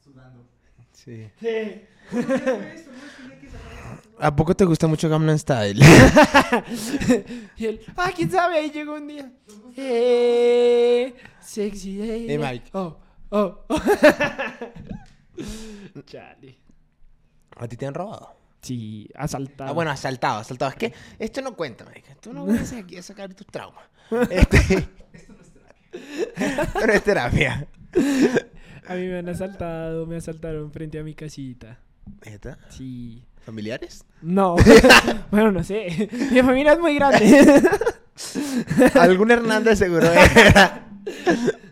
Sudando. 0.00 0.46
Sí. 0.92 1.30
Sí. 1.38 1.84
No, 2.12 2.20
ya 2.20 2.36
fue 2.36 2.74
esto, 2.74 2.90
no 2.92 2.98
es 3.06 3.12
que 3.14 3.32
hay 3.32 3.40
que 3.40 3.48
sacar. 3.50 3.77
¿A 4.20 4.34
poco 4.34 4.54
te 4.54 4.64
gusta 4.64 4.86
mucho 4.86 5.08
Gangnam 5.08 5.38
Style? 5.38 5.80
y 7.56 7.66
él, 7.66 7.80
ah, 7.96 8.10
quién 8.14 8.30
sabe, 8.30 8.58
ahí 8.58 8.70
llegó 8.70 8.94
un 8.94 9.06
día. 9.06 9.30
Eh, 9.76 11.14
sexy. 11.40 12.00
eh, 12.02 12.26
Hey, 12.28 12.38
Mike. 12.38 12.70
Oh, 12.72 12.96
oh. 13.30 13.64
Chale. 16.06 16.58
¿A 17.56 17.68
ti 17.68 17.76
te 17.76 17.86
han 17.86 17.94
robado? 17.94 18.36
Sí, 18.60 19.08
asaltado. 19.14 19.70
Ah, 19.70 19.72
bueno, 19.72 19.90
asaltado, 19.90 20.40
asaltado. 20.40 20.70
Es 20.72 20.76
que 20.76 20.92
esto 21.18 21.40
no 21.42 21.54
cuenta, 21.54 21.84
marica. 21.84 22.14
Tú 22.20 22.32
no 22.32 22.44
vienes 22.44 22.72
aquí 22.72 22.96
a 22.96 23.02
sacar 23.02 23.32
tus 23.34 23.46
traumas. 23.46 23.84
Este... 24.30 24.88
Esto 25.92 26.86
no 26.86 26.92
es 26.92 27.02
terapia. 27.04 27.66
A 28.88 28.94
mí 28.94 29.06
me 29.06 29.18
han 29.18 29.28
asaltado, 29.28 30.06
me 30.06 30.16
asaltaron 30.16 30.72
frente 30.72 30.98
a 30.98 31.02
mi 31.02 31.14
casita. 31.14 31.78
¿Neta? 32.24 32.58
Sí. 32.70 33.24
¿Familiares? 33.48 34.04
No. 34.20 34.56
bueno, 35.30 35.50
no 35.52 35.64
sé. 35.64 36.10
Mi 36.32 36.42
familia 36.42 36.74
es 36.74 36.80
muy 36.80 36.94
grande. 36.96 37.62
Algún 38.94 39.30
Hernández 39.30 39.78
seguro 39.78 40.04
era. 40.06 40.86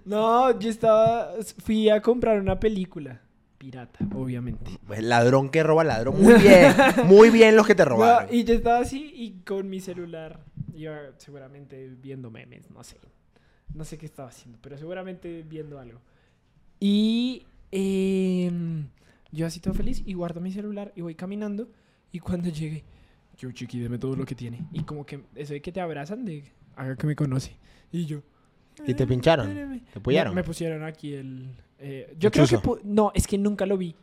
no, 0.06 0.59
yo 0.59 0.71
estaba. 0.71 1.33
Fui 1.62 1.90
a 1.90 2.00
comprar 2.00 2.40
una 2.40 2.59
película. 2.59 3.21
Pirata, 3.59 3.99
obviamente. 4.14 4.71
Pues 4.87 5.02
ladrón 5.02 5.50
que 5.50 5.62
roba 5.62 5.85
ladrón. 5.85 6.23
Muy 6.23 6.33
bien. 6.40 6.75
Muy 7.04 7.28
bien 7.28 7.56
los 7.56 7.66
que 7.66 7.75
te 7.75 7.83
No, 7.85 7.90
robaron. 7.90 8.35
y 8.35 8.45
yo 8.45 8.54
estaba 8.54 8.78
así 8.78 9.12
y 9.14 9.42
con 9.45 9.68
mi 9.68 9.80
celular. 9.80 10.40
Iba 10.75 10.97
seguramente 11.18 11.90
viendo 12.00 12.30
memes, 12.30 12.71
no 12.71 12.83
sé. 12.85 12.97
No 13.75 13.85
sé 13.85 13.99
qué 13.99 14.06
estaba 14.06 14.30
haciendo, 14.30 14.59
pero 14.62 14.78
seguramente 14.78 15.42
viendo 15.47 15.78
algo. 15.78 16.00
Y 16.80 17.45
em, 17.71 18.88
yo 19.37 19.47
así 19.47 19.61
todo 19.61 19.75
feliz 19.75 20.02
y 20.05 20.14
guardo 20.14 20.40
mi 20.40 20.50
celular 20.50 20.93
y 20.97 21.02
voy 21.02 21.14
caminando. 21.14 21.69
Y 22.12 22.19
cuando 22.21 22.49
llegue, 22.50 22.85
yo 23.38 23.52
chiqui, 23.52 23.78
deme 23.78 23.99
todo 23.99 24.16
lo 24.16 24.25
que 24.25 24.35
tiene. 24.35 24.66
Y 24.73 24.83
como 24.83 25.05
que 25.07 25.23
eso 25.35 25.52
de 25.52 25.61
que 25.62 25.71
te 25.73 25.81
abrazan, 25.81 26.25
de 26.25 26.43
haga 26.75 26.97
que 26.97 27.07
me 27.07 27.14
conoce. 27.14 27.57
Y 27.93 28.07
yo. 28.07 28.21
¿Y 28.87 28.95
te 28.95 29.05
"Eh, 29.05 29.07
pincharon? 29.07 29.49
espéreme". 29.49 29.81
¿Te 29.93 29.99
apoyaron? 29.99 30.35
Me, 30.35 30.40
me 30.43 30.45
pusieron 30.45 30.83
aquí 30.85 31.14
el. 31.14 31.55
eh, 31.78 32.14
yo 32.19 32.28
¿El 32.28 32.33
creo 32.33 32.47
que. 32.47 32.57
chuzo? 32.57 32.81
No, 32.85 33.12
es 33.14 33.26
que 33.26 33.38
nunca 33.38 33.64
lo 33.66 33.76
vi. 33.78 33.95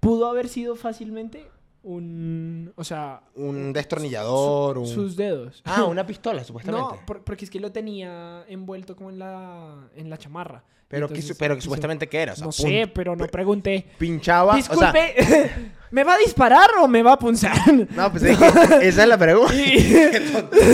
Pudo 0.00 0.26
haber 0.28 0.48
sido 0.48 0.76
fácilmente 0.76 1.46
un. 1.82 2.72
O 2.76 2.84
sea. 2.84 3.22
Un 3.34 3.72
destornillador, 3.72 4.76
su- 4.76 4.80
un... 4.82 4.86
Sus 4.86 5.16
dedos. 5.16 5.62
Ah, 5.64 5.84
una 5.84 6.06
pistola, 6.06 6.44
supuestamente. 6.44 6.96
No, 6.96 7.06
por- 7.06 7.24
porque 7.24 7.44
es 7.44 7.50
que 7.50 7.60
lo 7.60 7.72
tenía 7.72 8.44
envuelto 8.48 8.94
como 8.94 9.10
en 9.10 9.18
la, 9.18 9.88
en 9.96 10.08
la 10.10 10.16
chamarra. 10.18 10.64
Pero, 10.88 11.06
que, 11.08 11.14
Entonces, 11.14 11.36
pero 11.38 11.54
que 11.54 11.60
supuestamente, 11.60 12.08
¿qué 12.08 12.18
era? 12.22 12.32
O 12.32 12.36
sea, 12.36 12.44
no 12.46 12.50
pun- 12.50 12.62
sé, 12.62 12.90
pero 12.94 13.14
no 13.14 13.26
pregunté. 13.26 13.86
Pinchaba, 13.98 14.56
o 14.56 14.62
sea... 14.62 14.92
Disculpe, 14.92 15.50
¿me 15.90 16.02
va 16.04 16.14
a 16.14 16.18
disparar 16.18 16.70
o 16.80 16.88
me 16.88 17.02
va 17.02 17.12
a 17.12 17.18
punzar? 17.18 17.56
No, 17.90 18.10
pues 18.10 18.22
es 18.24 18.38
que 18.38 18.44
esa 18.88 19.02
es 19.02 19.08
la 19.08 19.18
pregunta. 19.18 19.52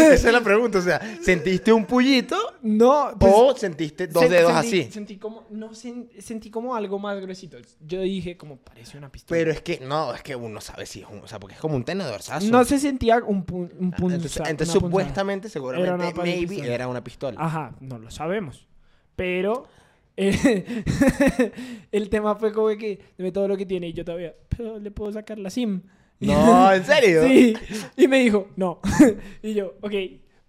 Esa 0.04 0.28
es 0.28 0.33
la 0.33 0.40
pregunta. 0.40 0.78
O 0.78 0.83
sea, 0.83 1.00
¿sentiste 1.23 1.73
un 1.73 1.85
puñito 1.85 2.37
no, 2.62 3.11
pues, 3.18 3.33
o 3.35 3.56
sentiste 3.56 4.06
dos 4.06 4.25
sen- 4.25 4.28
dedos 4.28 4.52
sentí- 4.52 4.59
así? 4.83 4.92
Sentí 4.92 5.16
como, 5.16 5.47
no, 5.50 5.71
sen- 5.71 6.09
sentí 6.21 6.50
como 6.50 6.75
algo 6.76 6.99
más 6.99 7.21
gruesito. 7.21 7.56
Yo 7.80 8.00
dije 8.00 8.37
como 8.37 8.56
parece 8.59 8.97
una 8.99 9.11
pistola. 9.11 9.37
Pero 9.38 9.50
es 9.50 9.61
que, 9.62 9.80
no, 9.80 10.14
es 10.14 10.23
que 10.23 10.37
uno 10.37 10.61
sabe 10.61 10.87
si 10.87 11.00
es 11.02 11.06
un... 11.11 11.21
O 11.21 11.26
sea, 11.28 11.38
porque 11.40 11.54
es 11.54 11.61
como 11.61 11.75
un 11.76 11.85
tenedorzazo. 11.85 12.47
no 12.50 12.64
se 12.64 12.78
sentía 12.78 13.18
un, 13.18 13.44
pu- 13.47 13.71
un 13.78 13.92
Ah, 13.92 13.97
Entonces, 14.00 14.33
punzada. 14.38 14.66
supuestamente, 14.66 15.49
seguramente, 15.49 15.90
Era 16.09 16.12
maybe 16.23 16.47
pistola. 16.47 16.75
era 16.75 16.88
una 16.88 17.02
pistola. 17.04 17.40
Ajá, 17.40 17.75
no 17.80 17.99
lo 17.99 18.11
sabemos. 18.11 18.66
Pero 19.16 19.66
el 21.92 22.09
tema 22.09 22.37
fue 22.37 22.52
como 22.52 22.68
que 22.68 23.00
deme 23.18 23.33
todo 23.33 23.49
lo 23.49 23.56
que 23.56 23.66
tiene 23.66 23.88
y 23.88 23.92
yo 23.92 24.04
todavía, 24.04 24.35
pero 24.49 24.78
le 24.78 24.90
puedo 24.90 25.12
sacar 25.12 25.38
la 25.38 25.50
SIM. 25.50 25.83
No, 26.21 26.73
¿en 26.75 26.85
serio? 26.85 27.25
Sí. 27.25 27.54
Y 27.97 28.09
me 28.09 28.21
dijo, 28.21 28.49
no. 28.56 28.80
y 29.42 29.54
yo, 29.54 29.75
ok. 29.80 29.92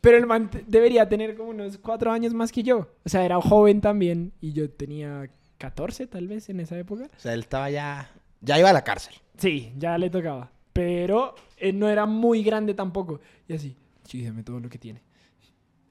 Pero 0.02 0.18
el 0.18 0.28
man 0.28 0.52
debería 0.68 1.10
tener 1.10 1.36
como 1.36 1.50
unos 1.50 1.80
cuatro 1.80 2.12
años 2.12 2.34
más 2.34 2.52
que 2.52 2.62
yo. 2.62 2.90
O 3.04 3.10
sea, 3.10 3.26
era 3.26 3.42
joven 3.42 3.82
también 3.82 4.34
y 4.40 4.54
yo 4.54 4.70
tenía 4.70 5.28
14 5.58 6.06
tal 6.08 6.28
vez 6.28 6.48
en 6.50 6.60
esa 6.60 6.78
época. 6.78 7.06
O 7.06 7.20
sea, 7.20 7.34
él 7.34 7.40
estaba 7.40 7.72
ya... 7.72 8.12
Ya 8.42 8.60
iba 8.60 8.70
a 8.70 8.74
la 8.74 8.84
cárcel. 8.84 9.16
Sí, 9.38 9.74
ya 9.78 9.98
le 9.98 10.12
tocaba. 10.12 10.52
Pero 10.74 11.34
él 11.58 11.80
no 11.80 11.90
era 11.90 12.06
muy 12.06 12.44
grande 12.44 12.76
tampoco. 12.76 13.20
Y 13.48 13.56
así, 13.56 13.76
sí, 14.04 14.24
dame 14.24 14.44
todo 14.44 14.60
lo 14.60 14.70
que 14.70 14.78
tiene. 14.78 15.02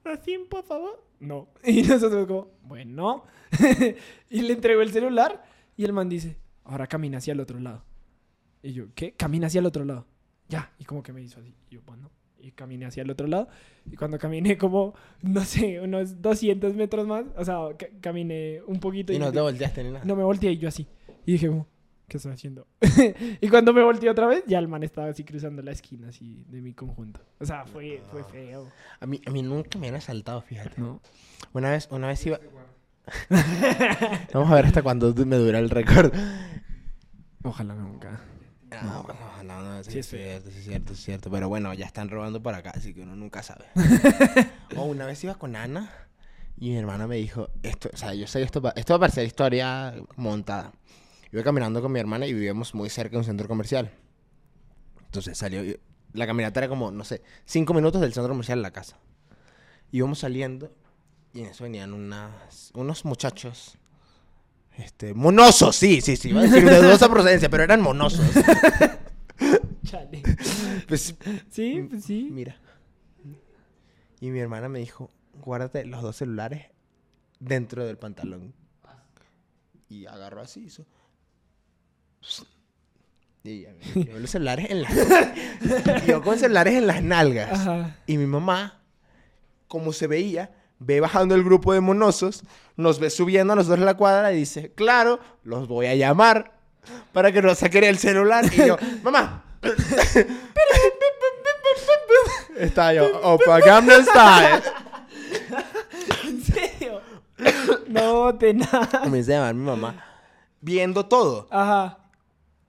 ¿Así, 0.05 0.37
por 0.49 0.63
favor? 0.63 1.03
No. 1.19 1.49
Y 1.63 1.81
nosotros 1.83 2.27
como, 2.27 2.51
bueno. 2.63 3.23
y 4.29 4.41
le 4.41 4.53
entregó 4.53 4.81
el 4.81 4.91
celular 4.91 5.43
y 5.77 5.83
el 5.85 5.93
man 5.93 6.09
dice, 6.09 6.37
ahora 6.63 6.87
camina 6.87 7.17
hacia 7.17 7.33
el 7.33 7.39
otro 7.39 7.59
lado. 7.59 7.83
Y 8.61 8.73
yo, 8.73 8.85
¿qué? 8.95 9.13
Camina 9.13 9.47
hacia 9.47 9.59
el 9.59 9.65
otro 9.65 9.85
lado. 9.85 10.05
Ya. 10.49 10.71
Y 10.79 10.85
como 10.85 11.01
que 11.03 11.13
me 11.13 11.21
hizo 11.21 11.39
así. 11.39 11.53
Y 11.69 11.75
yo, 11.75 11.81
bueno. 11.85 12.09
Y 12.39 12.51
caminé 12.51 12.85
hacia 12.85 13.01
el 13.03 13.09
otro 13.09 13.25
lado. 13.27 13.47
Y 13.89 13.95
cuando 13.95 14.19
caminé 14.19 14.57
como, 14.57 14.93
no 15.21 15.43
sé, 15.43 15.79
unos 15.81 16.21
200 16.21 16.75
metros 16.75 17.07
más, 17.07 17.25
o 17.35 17.43
sea, 17.43 17.59
ca- 17.77 17.87
caminé 18.01 18.61
un 18.67 18.79
poquito. 18.79 19.11
Y 19.13 19.17
no 19.19 19.31
te 19.31 19.41
volteaste 19.41 19.83
ni 19.83 19.91
nada. 19.91 20.05
No 20.05 20.15
me 20.15 20.23
volteé 20.23 20.51
y 20.51 20.57
yo 20.57 20.67
así. 20.67 20.87
Y 21.25 21.33
dije 21.33 21.47
como, 21.47 21.67
¿qué 22.07 22.17
estoy 22.17 22.33
haciendo? 22.33 22.67
y 23.41 23.49
cuando 23.49 23.73
me 23.73 23.83
volteé 23.83 24.09
otra 24.09 24.27
vez, 24.27 24.43
ya 24.47 24.59
el 24.59 24.67
man 24.67 24.83
estaba 24.83 25.07
así 25.07 25.23
cruzando 25.23 25.61
la 25.61 25.71
esquina 25.71 26.09
así 26.09 26.45
de 26.49 26.61
mi 26.61 26.73
conjunto. 26.73 27.21
O 27.39 27.45
sea, 27.45 27.65
fue, 27.65 28.01
fue 28.11 28.23
feo. 28.23 28.67
A 28.99 29.05
mí, 29.05 29.21
a 29.25 29.31
mí 29.31 29.41
nunca 29.41 29.77
me 29.79 29.89
han 29.89 29.95
asaltado, 29.95 30.41
fíjate. 30.41 30.79
¿No? 30.81 31.01
Una 31.53 31.71
vez, 31.71 31.87
una 31.91 32.07
vez 32.07 32.25
iba... 32.25 32.39
Vamos 34.33 34.51
a 34.51 34.55
ver 34.55 34.65
hasta 34.65 34.81
cuándo 34.81 35.13
me 35.13 35.35
dura 35.35 35.59
el 35.59 35.69
récord. 35.69 36.13
Ojalá 37.43 37.75
nunca. 37.75 38.21
No, 38.71 39.05
no, 39.07 39.43
no, 39.43 39.61
no, 39.61 39.83
sí, 39.83 39.91
Sí, 39.91 39.99
es 39.99 40.07
cierto, 40.07 40.49
sí 40.49 40.57
es 40.57 40.65
cierto, 40.65 40.93
es 40.93 40.99
cierto. 40.99 41.31
Pero 41.31 41.47
bueno, 41.47 41.73
ya 41.73 41.85
están 41.85 42.09
robando 42.09 42.41
por 42.41 42.55
acá, 42.55 42.71
así 42.75 42.93
que 42.93 43.01
uno 43.01 43.15
nunca 43.15 43.43
sabe. 43.43 43.65
o 44.75 44.83
una 44.85 45.05
vez 45.05 45.23
iba 45.23 45.35
con 45.35 45.55
Ana 45.55 46.05
y 46.57 46.69
mi 46.69 46.77
hermana 46.77 47.05
me 47.07 47.17
dijo, 47.17 47.49
esto, 47.63 47.89
o 47.93 47.97
sea, 47.97 48.13
yo 48.13 48.27
sé 48.27 48.39
que 48.39 48.45
esto 48.45 48.61
va, 48.61 48.73
esto 48.75 48.93
va 48.93 48.97
a 48.97 48.99
parecer 49.01 49.25
historia 49.25 49.93
montada. 50.15 50.71
Iba 51.35 51.43
caminando 51.43 51.81
con 51.81 51.91
mi 51.91 51.99
hermana 51.99 52.25
y 52.27 52.33
vivíamos 52.33 52.73
muy 52.73 52.89
cerca 52.89 53.11
de 53.11 53.17
un 53.17 53.23
centro 53.25 53.49
comercial. 53.49 53.91
Entonces 55.03 55.37
salió, 55.37 55.63
la 56.13 56.25
caminata 56.25 56.61
era 56.61 56.69
como, 56.69 56.91
no 56.91 57.03
sé, 57.03 57.23
cinco 57.43 57.73
minutos 57.73 57.99
del 57.99 58.13
centro 58.13 58.29
comercial 58.29 58.59
a 58.59 58.61
la 58.61 58.71
casa. 58.71 58.97
Íbamos 59.91 60.19
saliendo 60.19 60.71
y 61.33 61.41
en 61.41 61.47
eso 61.47 61.65
venían 61.65 61.91
unas, 61.91 62.71
unos 62.73 63.03
muchachos. 63.03 63.77
Este, 64.77 65.13
monosos, 65.13 65.75
sí, 65.75 65.99
sí, 65.99 66.15
sí, 66.15 66.29
iba 66.29 66.39
a 66.39 66.43
decir 66.43 66.63
de 66.63 66.77
dudosa 66.77 67.09
procedencia, 67.09 67.49
pero 67.49 67.63
eran 67.63 67.81
monosos. 67.81 68.25
Chale. 69.83 70.23
Pues, 70.87 71.15
Sí, 71.51 71.85
pues 71.89 72.05
sí. 72.05 72.29
mira. 72.31 72.55
Y 74.21 74.29
mi 74.29 74.39
hermana 74.39 74.69
me 74.69 74.79
dijo, 74.79 75.09
guárdate 75.33 75.83
los 75.83 76.01
dos 76.01 76.15
celulares 76.15 76.67
dentro 77.41 77.85
del 77.85 77.97
pantalón. 77.97 78.53
Y 79.89 80.05
agarró 80.05 80.39
así, 80.39 80.61
hizo. 80.61 80.85
Y 83.43 83.61
ya 83.61 83.69
llevó 83.93 84.17
los 84.17 84.29
celulares 84.31 84.67
en 84.71 84.81
las... 84.81 86.05
yo 86.07 86.23
con 86.23 86.39
celulares 86.39 86.73
en 86.73 86.87
las 86.87 87.03
nalgas. 87.03 87.51
Ajá. 87.51 87.95
Y 88.07 88.17
mi 88.17 88.25
mamá, 88.25 88.81
como 89.67 89.93
se 89.93 90.07
veía, 90.07 90.51
ve 90.79 90.99
bajando 90.99 91.35
el 91.35 91.43
grupo 91.43 91.73
de 91.73 91.79
monosos, 91.79 92.43
nos 92.75 92.99
ve 92.99 93.11
subiendo 93.11 93.53
a 93.53 93.55
nosotros 93.55 93.85
la 93.85 93.95
cuadra 93.95 94.33
y 94.33 94.37
dice, 94.37 94.73
claro, 94.73 95.19
los 95.43 95.67
voy 95.67 95.85
a 95.85 95.95
llamar 95.95 96.53
para 97.13 97.31
que 97.31 97.41
nos 97.41 97.59
saquen 97.59 97.83
el 97.83 97.97
celular. 97.97 98.45
Y 98.51 98.65
yo, 98.65 98.77
mamá. 99.03 99.43
Está 102.57 102.93
yo, 102.93 103.19
Opa 103.21 103.59
Gangnam 103.59 104.01
Style. 104.03 104.63
¿En 106.23 106.41
serio? 106.41 107.01
No, 107.87 108.33
te 108.35 108.53
nada. 108.53 109.01
Comienza 109.03 109.33
a 109.33 109.35
llamar 109.35 109.53
mi 109.55 109.65
mamá, 109.65 110.05
viendo 110.61 111.05
todo. 111.05 111.47
Ajá. 111.51 112.04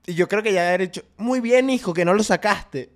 Y 0.06 0.14
yo 0.14 0.28
creo 0.28 0.42
que 0.42 0.52
ya 0.52 0.68
haber 0.68 0.82
hecho, 0.82 1.02
muy 1.16 1.40
bien, 1.40 1.68
hijo, 1.68 1.92
que 1.92 2.04
no 2.04 2.14
lo 2.14 2.22
sacaste. 2.22 2.90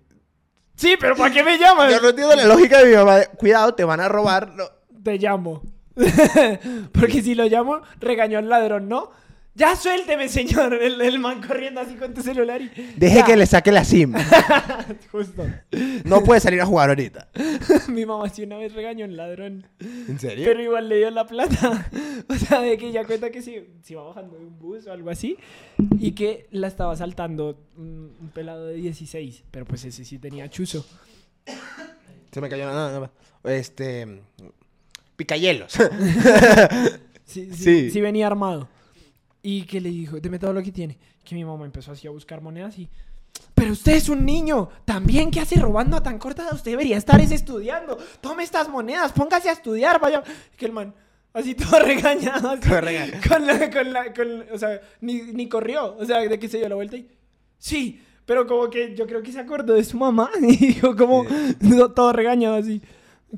Sí, 0.76 0.96
pero 0.98 1.14
¿para 1.16 1.34
qué 1.34 1.42
me 1.42 1.58
llamas? 1.58 1.92
Yo 1.92 2.00
no 2.00 2.08
entiendo 2.08 2.34
la 2.36 2.46
lógica 2.46 2.78
de 2.78 2.86
mi 2.86 2.96
mamá. 2.96 3.16
de, 3.16 3.26
Cuidado, 3.26 3.74
te 3.74 3.84
van 3.84 4.00
a 4.00 4.08
robar. 4.08 4.54
No. 4.54 4.64
Te 5.02 5.18
llamo. 5.18 5.62
Porque 6.92 7.22
si 7.22 7.34
lo 7.34 7.44
llamo, 7.44 7.82
regañó 7.98 8.38
al 8.38 8.48
ladrón, 8.48 8.88
¿no? 8.88 9.10
Ya 9.54 9.74
suélteme, 9.76 10.28
señor. 10.28 10.74
El, 10.74 11.00
el 11.00 11.18
man 11.18 11.42
corriendo 11.46 11.80
así 11.80 11.94
con 11.96 12.14
tu 12.14 12.22
celular 12.22 12.62
y... 12.62 12.68
Deje 12.96 13.16
Ya. 13.16 13.24
que 13.24 13.36
le 13.36 13.46
saque 13.46 13.72
la 13.72 13.84
SIM. 13.84 14.14
Justo. 15.12 15.44
No 16.04 16.22
puede 16.22 16.40
salir 16.40 16.60
a 16.60 16.66
jugar 16.66 16.88
ahorita. 16.90 17.28
Mi 17.88 18.06
mamá 18.06 18.28
sí 18.28 18.44
una 18.44 18.56
vez 18.58 18.72
regañó 18.72 19.04
a 19.04 19.08
un 19.08 19.16
ladrón. 19.16 19.66
¿En 19.80 20.18
serio? 20.20 20.44
Pero 20.46 20.62
igual 20.62 20.88
le 20.88 20.98
dio 20.98 21.10
la 21.10 21.26
plata. 21.26 21.88
O 22.28 22.34
sea, 22.36 22.60
de 22.60 22.76
que 22.78 22.88
ella 22.88 23.04
cuenta 23.04 23.30
que 23.30 23.42
se, 23.42 23.66
se 23.82 23.92
iba 23.94 24.02
bajando 24.04 24.38
de 24.38 24.44
un 24.44 24.58
bus 24.58 24.86
o 24.86 24.92
algo 24.92 25.10
así. 25.10 25.36
Y 25.98 26.12
que 26.12 26.46
la 26.52 26.68
estaba 26.68 26.94
saltando 26.96 27.58
un, 27.76 28.14
un 28.20 28.28
pelado 28.28 28.66
de 28.66 28.74
16. 28.74 29.42
Pero 29.50 29.64
pues 29.64 29.84
ese 29.84 30.04
sí 30.04 30.18
tenía 30.18 30.48
chuzo. 30.48 30.86
Se 32.30 32.40
me 32.40 32.48
cayó 32.48 32.66
nada, 32.66 32.92
nada. 32.92 33.10
Este. 33.44 34.20
Picayelos. 35.16 35.72
Sí, 37.24 37.48
sí, 37.52 37.54
Sí. 37.54 37.90
sí 37.90 38.00
venía 38.00 38.26
armado. 38.28 38.68
Y 39.42 39.62
que 39.62 39.80
le 39.80 39.90
dijo, 39.90 40.20
deme 40.20 40.38
todo 40.38 40.52
lo 40.52 40.62
que 40.62 40.72
tiene. 40.72 40.98
Que 41.24 41.34
mi 41.34 41.44
mamá 41.44 41.64
empezó 41.64 41.92
así 41.92 42.06
a 42.06 42.10
buscar 42.10 42.40
monedas 42.40 42.78
y... 42.78 42.88
pero 43.54 43.72
usted 43.72 43.92
es 43.92 44.08
un 44.08 44.24
niño, 44.26 44.68
también, 44.84 45.30
¿qué 45.30 45.40
hace 45.40 45.58
robando 45.60 45.96
a 45.96 46.02
tan 46.02 46.18
corta 46.18 46.42
edad? 46.42 46.54
Usted 46.54 46.72
debería 46.72 46.96
estar 46.96 47.20
es 47.20 47.30
estudiando. 47.30 47.96
Tome 48.20 48.42
estas 48.42 48.68
monedas, 48.68 49.12
póngase 49.12 49.48
a 49.48 49.52
estudiar, 49.52 50.00
vaya. 50.00 50.22
Que 50.56 50.66
el 50.66 50.72
man, 50.72 50.94
así 51.32 51.54
todo 51.54 51.78
regañado, 51.84 52.50
así, 52.50 52.68
Todo 52.68 52.80
regañado. 52.80 53.22
con 53.28 53.46
la, 53.46 53.70
con 53.70 53.92
la, 53.92 54.12
con, 54.12 54.44
o 54.52 54.58
sea, 54.58 54.80
ni, 55.00 55.22
ni 55.22 55.48
corrió, 55.48 55.96
o 55.96 56.04
sea, 56.04 56.18
de 56.20 56.38
que 56.38 56.48
se 56.48 56.58
dio 56.58 56.68
la 56.68 56.74
vuelta 56.74 56.96
y, 56.96 57.08
sí, 57.58 58.02
pero 58.30 58.46
como 58.46 58.70
que 58.70 58.94
yo 58.94 59.08
creo 59.08 59.22
que 59.22 59.32
se 59.32 59.40
acordó 59.40 59.74
de 59.74 59.82
su 59.82 59.96
mamá 59.96 60.30
y 60.40 60.56
dijo 60.56 60.94
como, 60.94 61.24
no, 61.60 61.90
todo 61.92 62.12
regañado 62.12 62.56
así. 62.56 62.80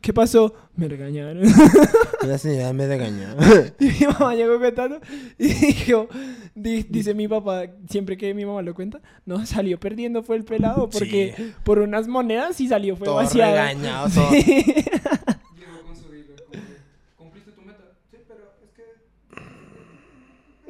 ¿Qué 0.01 0.13
pasó? 0.13 0.55
Me 0.75 0.89
regañaron. 0.89 1.43
La 2.27 2.39
señora 2.39 2.73
me 2.73 2.87
regañó. 2.87 3.37
Y 3.79 3.85
mi 3.87 4.07
mamá 4.07 4.35
llegó 4.35 4.59
contando 4.59 5.01
y 5.39 5.49
dijo, 5.49 6.09
di- 6.55 6.85
dice 6.89 7.13
mi 7.15 7.29
papá, 7.29 7.65
siempre 7.91 8.17
que 8.17 8.33
mi 8.33 8.47
mamá 8.47 8.63
lo 8.63 8.75
cuenta, 8.75 9.01
no, 9.27 9.45
salió 9.45 9.79
perdiendo 9.79 10.23
fue 10.23 10.37
el 10.37 10.45
pelado 10.45 10.89
porque 10.89 11.53
por 11.65 11.79
unas 11.81 12.09
monedas 12.09 12.59
y 12.61 12.69
salió 12.69 12.97
fue 12.97 13.05
Todo 13.05 13.17
vaciado. 13.17 13.53
regañado, 13.53 14.09
todo. 14.09 14.31
Sí. 14.31 14.43
Llegó 14.47 15.83
con 15.85 15.97
su 15.97 16.09
dealer, 16.11 16.43
como 16.49 16.63
de, 16.63 16.77
¿cumpliste 17.17 17.51
tu 17.53 17.61
meta? 17.63 17.85
Sí, 18.11 18.17
pero 18.27 18.55
es 18.65 18.71
que... 18.71 18.83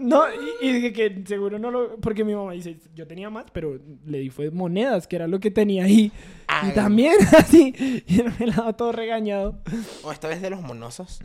No, 0.03 0.25
y, 0.61 0.67
y 0.69 0.73
dije 0.73 0.93
que 0.93 1.23
seguro 1.27 1.59
no 1.59 1.71
lo, 1.71 1.97
porque 2.01 2.25
mi 2.25 2.35
mamá 2.35 2.53
dice, 2.53 2.77
yo 2.95 3.07
tenía 3.07 3.31
más, 3.31 3.47
pero 3.53 3.79
le 4.05 4.19
di 4.19 4.31
fue 4.31 4.51
monedas, 4.51 5.07
que 5.07 5.17
era 5.17 5.27
lo 5.29 5.39
que 5.41 5.51
tenía 5.51 5.85
ahí. 5.85 6.11
Ay. 6.49 6.71
Y 6.71 6.75
también 6.75 7.15
así, 7.39 8.05
y 8.07 8.21
el 8.21 8.33
pelado 8.33 8.75
todo 8.75 8.93
regañado. 8.93 9.59
O 10.03 10.11
esta 10.13 10.29
vez 10.29 10.43
de 10.43 10.51
los 10.51 10.61
monosos. 10.63 11.21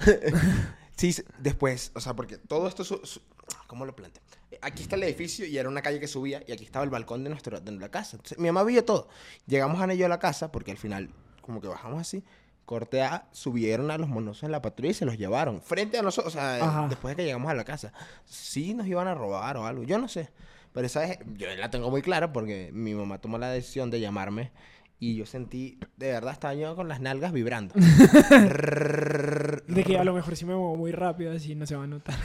sí, 0.95 1.13
después, 1.39 1.91
o 1.95 1.99
sea, 1.99 2.15
porque 2.15 2.37
todo 2.37 2.67
esto. 2.67 2.83
su- 2.83 3.01
su- 3.03 3.21
¿Cómo 3.67 3.85
lo 3.85 3.95
planteo? 3.95 4.21
Eh, 4.51 4.59
Aquí 4.61 4.83
está 4.83 4.95
el 4.95 5.03
edificio 5.03 5.45
y 5.45 5.57
era 5.57 5.69
una 5.69 5.81
calle 5.81 5.99
que 5.99 6.07
subía 6.07 6.43
y 6.47 6.51
aquí 6.51 6.63
estaba 6.65 6.83
el 6.85 6.89
balcón 6.91 7.23
de, 7.23 7.29
nuestro, 7.29 7.59
de 7.59 7.71
la 7.73 7.89
casa. 7.89 8.17
Entonces, 8.17 8.37
mi 8.39 8.47
mamá 8.47 8.63
vio 8.63 8.83
todo. 8.85 9.07
Llegamos 9.45 9.81
Ana 9.81 9.93
y 9.93 9.97
yo 9.97 10.05
a 10.05 10.09
la 10.09 10.19
casa 10.19 10.51
porque 10.51 10.71
al 10.71 10.77
final, 10.77 11.09
como 11.41 11.61
que 11.61 11.67
bajamos 11.67 12.01
así. 12.01 12.23
Corte 12.67 13.01
A, 13.01 13.27
subieron 13.31 13.89
a 13.91 13.97
los 13.97 14.09
monosos 14.09 14.43
en 14.43 14.51
la 14.51 14.61
patrulla 14.61 14.91
y 14.91 14.93
se 14.93 15.05
los 15.05 15.17
llevaron. 15.17 15.61
Frente 15.61 15.97
a 15.97 16.01
nosotros, 16.03 16.35
o 16.35 16.37
sea, 16.37 16.57
Ajá. 16.63 16.87
después 16.89 17.15
de 17.15 17.23
que 17.23 17.25
llegamos 17.25 17.49
a 17.49 17.55
la 17.55 17.63
casa. 17.63 17.93
Sí 18.25 18.73
nos 18.75 18.85
iban 18.85 19.07
a 19.07 19.15
robar 19.15 19.55
o 19.57 19.65
algo, 19.65 19.83
yo 19.83 19.97
no 19.97 20.07
sé. 20.09 20.29
Pero 20.73 20.85
esa 20.85 20.99
vez, 20.99 21.17
yo 21.37 21.47
la 21.55 21.71
tengo 21.71 21.89
muy 21.89 22.01
clara 22.01 22.31
porque 22.33 22.69
mi 22.73 22.93
mamá 22.93 23.19
tomó 23.19 23.37
la 23.37 23.49
decisión 23.49 23.89
de 23.89 23.99
llamarme 24.01 24.51
y 24.99 25.15
yo 25.15 25.25
sentí, 25.25 25.79
de 25.95 26.11
verdad, 26.11 26.33
estaba 26.33 26.53
yo 26.55 26.75
con 26.75 26.87
las 26.89 26.99
nalgas 26.99 27.31
vibrando. 27.31 27.73
De 29.67 29.83
que 29.85 29.97
a 29.97 30.03
lo 30.03 30.13
mejor 30.13 30.35
si 30.35 30.45
me 30.45 30.53
muevo 30.55 30.75
muy 30.75 30.91
rápido, 30.91 31.31
así 31.31 31.55
no 31.55 31.65
se 31.65 31.75
va 31.75 31.85
a 31.85 31.87
notar. 31.87 32.15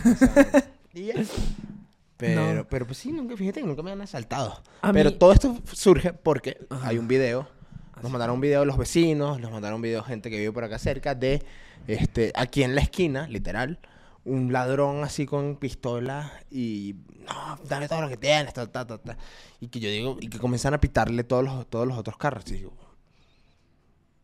Y. 0.92 1.10
Pero, 2.18 2.52
No. 2.54 2.64
pero 2.68 2.86
pues 2.86 2.98
sí, 2.98 3.10
nunca, 3.10 3.36
fíjate 3.36 3.62
que 3.62 3.66
nunca 3.66 3.82
me 3.82 3.90
han 3.90 4.00
asaltado. 4.00 4.62
A 4.80 4.92
pero 4.92 5.10
mí- 5.10 5.16
todo 5.16 5.32
esto 5.32 5.56
surge 5.72 6.12
porque 6.12 6.56
Ajá. 6.70 6.90
hay 6.90 6.98
un 6.98 7.08
video. 7.08 7.48
Nos 8.02 8.10
mandaron 8.10 8.34
un 8.34 8.40
video 8.40 8.64
los 8.64 8.76
vecinos, 8.76 9.40
nos 9.40 9.52
mandaron 9.52 9.76
un 9.76 9.82
video 9.82 10.02
gente 10.02 10.28
que 10.28 10.38
vive 10.38 10.52
por 10.52 10.64
acá 10.64 10.78
cerca 10.78 11.14
de, 11.14 11.42
este, 11.86 12.32
aquí 12.34 12.62
en 12.62 12.74
la 12.74 12.80
esquina, 12.80 13.28
literal, 13.28 13.78
un 14.24 14.52
ladrón 14.52 15.04
así 15.04 15.24
con 15.24 15.56
pistola 15.56 16.32
y, 16.50 16.96
no, 17.26 17.58
dame 17.68 17.88
todo 17.88 18.00
lo 18.02 18.08
que 18.08 18.16
tienes, 18.16 18.52
ta, 18.52 18.66
ta, 18.66 18.86
ta, 18.86 18.98
ta. 18.98 19.16
Y 19.60 19.68
que 19.68 19.80
yo 19.80 19.88
digo, 19.88 20.16
y 20.20 20.28
que 20.28 20.38
comienzan 20.38 20.74
a 20.74 20.80
pitarle 20.80 21.22
todos 21.24 21.44
los, 21.44 21.66
todos 21.68 21.86
los 21.86 21.96
otros 21.96 22.16
carros. 22.16 22.44
Y 22.48 22.54
digo, 22.54 22.72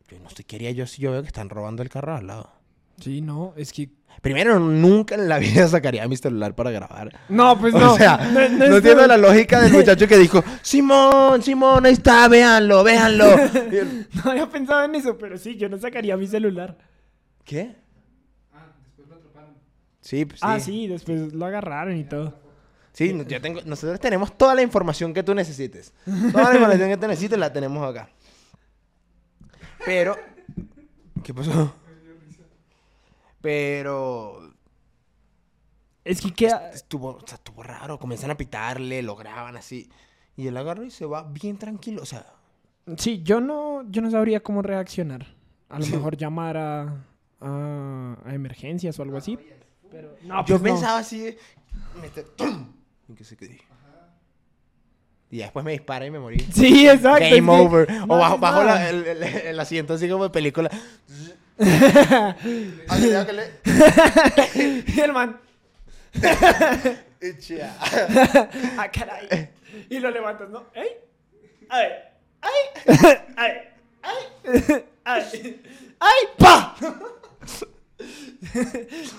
yo 0.09 0.19
no 0.19 0.29
sé 0.29 0.43
qué 0.43 0.57
haría 0.57 0.71
yo 0.71 0.85
si 0.85 1.01
yo 1.01 1.11
veo 1.11 1.21
que 1.21 1.27
están 1.27 1.49
robando 1.49 1.81
el 1.81 1.89
carro 1.89 2.15
al 2.15 2.27
lado. 2.27 2.51
Sí, 2.99 3.21
no, 3.21 3.53
es 3.55 3.71
que... 3.71 3.89
Primero, 4.21 4.59
nunca 4.59 5.15
en 5.15 5.29
la 5.29 5.39
vida 5.39 5.67
sacaría 5.69 6.07
mi 6.07 6.17
celular 6.17 6.53
para 6.55 6.71
grabar. 6.71 7.17
No, 7.29 7.57
pues 7.59 7.73
O 7.73 7.79
no. 7.79 7.95
sea, 7.95 8.17
no, 8.17 8.39
entiendo 8.75 9.07
la 9.07 9.17
lógica 9.17 9.61
del 9.61 9.71
muchacho 9.71 10.07
que 10.07 10.17
dijo, 10.17 10.43
Simón, 10.61 11.41
Simón, 11.41 11.85
ahí 11.85 11.93
está, 11.93 12.27
véanlo, 12.27 12.83
véanlo. 12.83 13.25
No 14.23 14.31
había 14.31 14.49
pensado 14.49 14.83
en 14.83 14.95
eso, 14.95 15.17
pero 15.17 15.37
sí, 15.37 15.55
yo 15.55 15.69
no 15.69 15.77
sacaría 15.77 16.17
mi 16.17 16.27
celular. 16.27 16.77
¿Qué? 17.45 17.75
Ah, 18.53 18.67
después 18.83 19.07
lo 19.07 19.15
atraparon. 19.15 19.53
Sí, 20.01 20.25
pues, 20.25 20.39
sí. 20.39 20.45
Ah, 20.47 20.59
sí, 20.59 20.87
después 20.87 21.33
lo 21.33 21.45
agarraron 21.45 21.95
y 21.95 22.03
todo. 22.03 22.37
Sí, 22.91 23.15
yo 23.27 23.39
tengo, 23.39 23.61
nosotros 23.65 23.99
tenemos 24.01 24.37
toda 24.37 24.53
la 24.55 24.61
información 24.61 25.13
que 25.13 25.23
tú 25.23 25.33
necesites. 25.33 25.93
Toda 26.33 26.49
la 26.49 26.55
información 26.55 26.89
que 26.89 26.97
tú 26.97 27.07
necesites 27.07 27.39
la 27.39 27.53
tenemos 27.53 27.87
acá. 27.89 28.09
Pero, 29.85 30.17
¿qué 31.23 31.33
pasó? 31.33 31.73
Pero 33.41 34.53
Es 36.03 36.21
que 36.21 36.33
queda... 36.33 36.71
estuvo, 36.71 37.15
o 37.15 37.27
sea, 37.27 37.35
estuvo 37.35 37.63
raro, 37.63 37.99
comienzan 37.99 38.31
a 38.31 38.37
pitarle, 38.37 39.01
lo 39.01 39.15
graban 39.15 39.55
así. 39.57 39.89
Y 40.35 40.47
él 40.47 40.57
agarra 40.57 40.85
y 40.85 40.91
se 40.91 41.05
va 41.05 41.23
bien 41.23 41.57
tranquilo, 41.57 42.01
o 42.01 42.05
sea, 42.05 42.25
Sí, 42.97 43.21
yo 43.21 43.39
no, 43.39 43.83
yo 43.91 44.01
no 44.01 44.09
sabría 44.09 44.39
cómo 44.41 44.63
reaccionar. 44.63 45.27
A 45.69 45.77
lo 45.77 45.85
mejor 45.85 46.17
llamar 46.17 46.57
a, 46.57 47.05
a, 47.39 48.17
a 48.25 48.33
emergencias 48.33 48.97
o 48.97 49.03
algo 49.03 49.17
así. 49.17 49.37
Pero 49.91 50.15
no, 50.23 50.39
yo 50.45 50.57
pues 50.57 50.61
no. 50.61 50.63
pensaba 50.63 50.97
así, 50.99 51.35
meter, 52.01 52.25
¡tum! 52.35 52.73
y 53.07 53.13
que 53.13 53.23
se 53.23 53.37
quedé. 53.37 53.61
Y 55.29 55.37
después 55.37 55.63
me 55.63 55.73
dispara 55.73 56.07
y 56.07 56.09
me 56.11 56.17
morí. 56.17 56.39
Sí, 56.51 56.87
exacto. 56.87 57.19
Game 57.29 57.51
over. 57.51 57.91
no 58.07 58.15
o 58.15 58.17
bajo, 58.17 58.39
bajo 58.39 58.63
la- 58.63 58.89
el, 58.89 59.05
el- 59.05 59.23
el 59.23 59.59
asiento 59.59 59.93
así 59.93 60.09
como 60.09 60.23
de 60.23 60.29
película. 60.31 60.71
Ay, 61.59 63.09
ya 63.09 63.25
que 63.25 63.33
le- 63.33 64.83
y 64.95 64.99
el 65.01 65.13
man, 65.13 65.39
ah, 68.77 68.89
caray. 68.91 69.49
Y 69.89 69.99
lo 69.99 70.09
levantas, 70.11 70.49
¿no? 70.49 70.65
¡Ey! 70.73 70.87
¡Ay! 71.69 71.87
¡Ay! 72.41 72.51
¡Ay! 73.35 73.51
¡Ay! 74.01 74.83
¡Ay! 75.05 75.23
¡Ay! 75.99 76.25
¡Pa! 76.37 76.75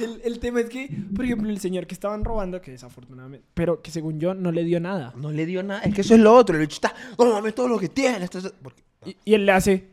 el, 0.01 0.21
el 0.25 0.39
tema 0.41 0.61
es 0.61 0.69
que, 0.71 0.89
por 1.15 1.25
ejemplo, 1.25 1.51
el 1.51 1.61
señor 1.61 1.87
que 1.87 1.95
estaban 1.95 2.25
robando, 2.25 2.61
que 2.61 2.71
desafortunadamente, 2.71 3.47
pero 3.55 3.83
que 3.83 3.91
según 3.91 4.19
yo 4.19 4.35
no 4.35 4.51
le 4.51 4.65
dio 4.65 4.81
nada. 4.81 5.13
No 5.17 5.31
le 5.31 5.47
dio 5.47 5.63
nada. 5.63 5.83
Es 5.83 5.95
que 5.95 6.01
eso 6.01 6.15
es 6.15 6.21
lo 6.21 6.35
otro. 6.35 6.55
El 6.57 6.63
bicho 6.63 6.77
está, 6.77 6.95
"No, 7.19 7.31
dame 7.31 7.53
todo 7.53 7.69
lo 7.69 7.79
que 7.79 7.89
tienes. 7.89 8.23
Esto 8.23 8.39
es- 8.39 8.53
porque- 8.63 8.83
Y, 9.07 9.17
y 9.25 9.35
él 9.35 9.47
le 9.47 9.53
hace, 9.53 9.87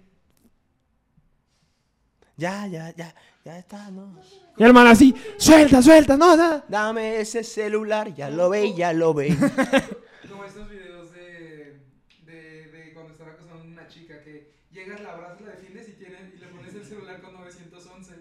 Ya, 2.38 2.68
ya, 2.68 2.94
ya. 2.96 3.14
Ya 3.44 3.60
está, 3.60 3.90
no. 3.92 4.20
y 4.58 4.64
el 4.64 4.74
man 4.74 4.88
así, 4.88 5.16
suelta, 5.38 5.82
suelta, 5.82 6.18
no, 6.18 6.36
nada. 6.36 6.66
Dame 6.68 7.22
ese 7.22 7.44
celular. 7.46 8.14
Ya 8.14 8.30
lo 8.30 8.50
ve, 8.50 8.74
ya 8.76 8.92
lo 8.92 9.14
ve. 9.14 9.30
Como 10.30 10.44
estos 10.44 10.70
videos 10.70 11.14
de, 11.14 11.80
de, 12.26 12.68
de 12.72 12.94
cuando 12.94 13.14
están 13.14 13.30
acosando 13.30 13.64
a 13.64 13.68
una 13.68 13.88
chica 13.88 14.22
que 14.22 14.52
llegas, 14.70 15.00
la 15.02 15.14
abrazas, 15.14 15.42
la 15.42 15.52
defiendes 15.52 15.88
y, 15.88 15.94
tienes, 15.94 16.34
y 16.36 16.40
le 16.40 16.48
pones 16.48 16.76
el 16.76 16.86
celular 16.86 17.22
con 17.22 17.34
911. 17.36 18.16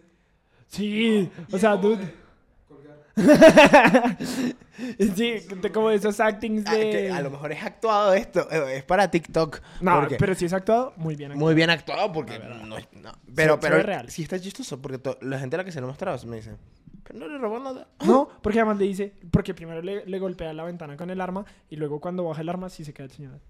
Sí, 0.69 1.29
o 1.51 1.59
sea, 1.59 1.77
dude. 1.77 1.97
de 1.97 2.15
Colgar. 2.69 4.17
sí, 5.17 5.37
como 5.73 5.91
esos 5.91 6.19
actings 6.21 6.65
Ah, 6.67 6.75
de... 6.75 7.11
a 7.11 7.21
lo 7.23 7.31
mejor 7.31 7.53
es 7.53 7.63
actuado 7.63 8.13
esto. 8.15 8.47
eh, 8.51 8.77
Es 8.79 8.85
para 8.85 9.11
TikTok. 9.11 9.61
No, 9.81 10.01
porque- 10.01 10.17
pero 10.17 10.35
si 10.35 10.45
es 10.45 10.53
actuado, 10.53 10.93
muy 10.97 11.17
bien 11.17 11.31
actuado. 11.33 11.47
Muy 11.47 11.55
bien 11.55 11.71
actuado 11.71 12.13
porque 12.13 12.39
no, 12.39 12.77
es- 12.79 12.89
no. 12.93 13.13
Pero, 13.35 13.55
se 13.55 13.61
pero 13.61 13.83
real. 13.83 14.11
sí 14.11 14.23
está 14.23 14.39
chistoso 14.41 14.81
porque 14.81 15.01
la 15.23 15.39
gente 15.39 15.57
a 15.57 15.59
la 15.59 15.65
que 15.65 15.73
se 15.73 15.81
lo 15.81 15.87
mostraba 15.87 16.19
me 16.27 16.37
dice, 16.37 16.57
pero 17.05 17.19
no 17.19 17.29
le 17.29 17.39
robó 17.39 17.59
nada. 17.59 17.89
No, 18.05 18.29
porque 18.43 18.59
además 18.61 18.79
le 18.79 18.85
dice, 18.87 19.13
porque 19.31 19.55
primero 19.55 19.81
le, 19.83 20.05
le 20.07 20.19
golpea 20.19 20.53
la 20.53 20.65
ventana 20.65 20.97
con 20.97 21.11
el 21.11 21.21
arma 21.21 21.45
y 21.71 21.77
luego 21.77 22.01
cuando 22.01 22.25
baja 22.25 22.41
el 22.43 22.49
arma 22.49 22.69
sí 22.69 22.85
se 22.85 22.93
queda 22.93 23.05
el 23.07 23.13
señor. 23.13 23.41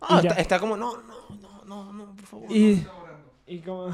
Ah, 0.00 0.20
está, 0.22 0.34
está 0.34 0.58
como, 0.58 0.76
no, 0.76 0.96
no, 1.02 1.14
no, 1.40 1.64
no, 1.64 1.92
no, 1.92 2.14
por 2.16 2.26
favor. 2.26 2.52
Y, 2.52 2.74
orando. 2.74 3.03
Y 3.46 3.60
como, 3.60 3.90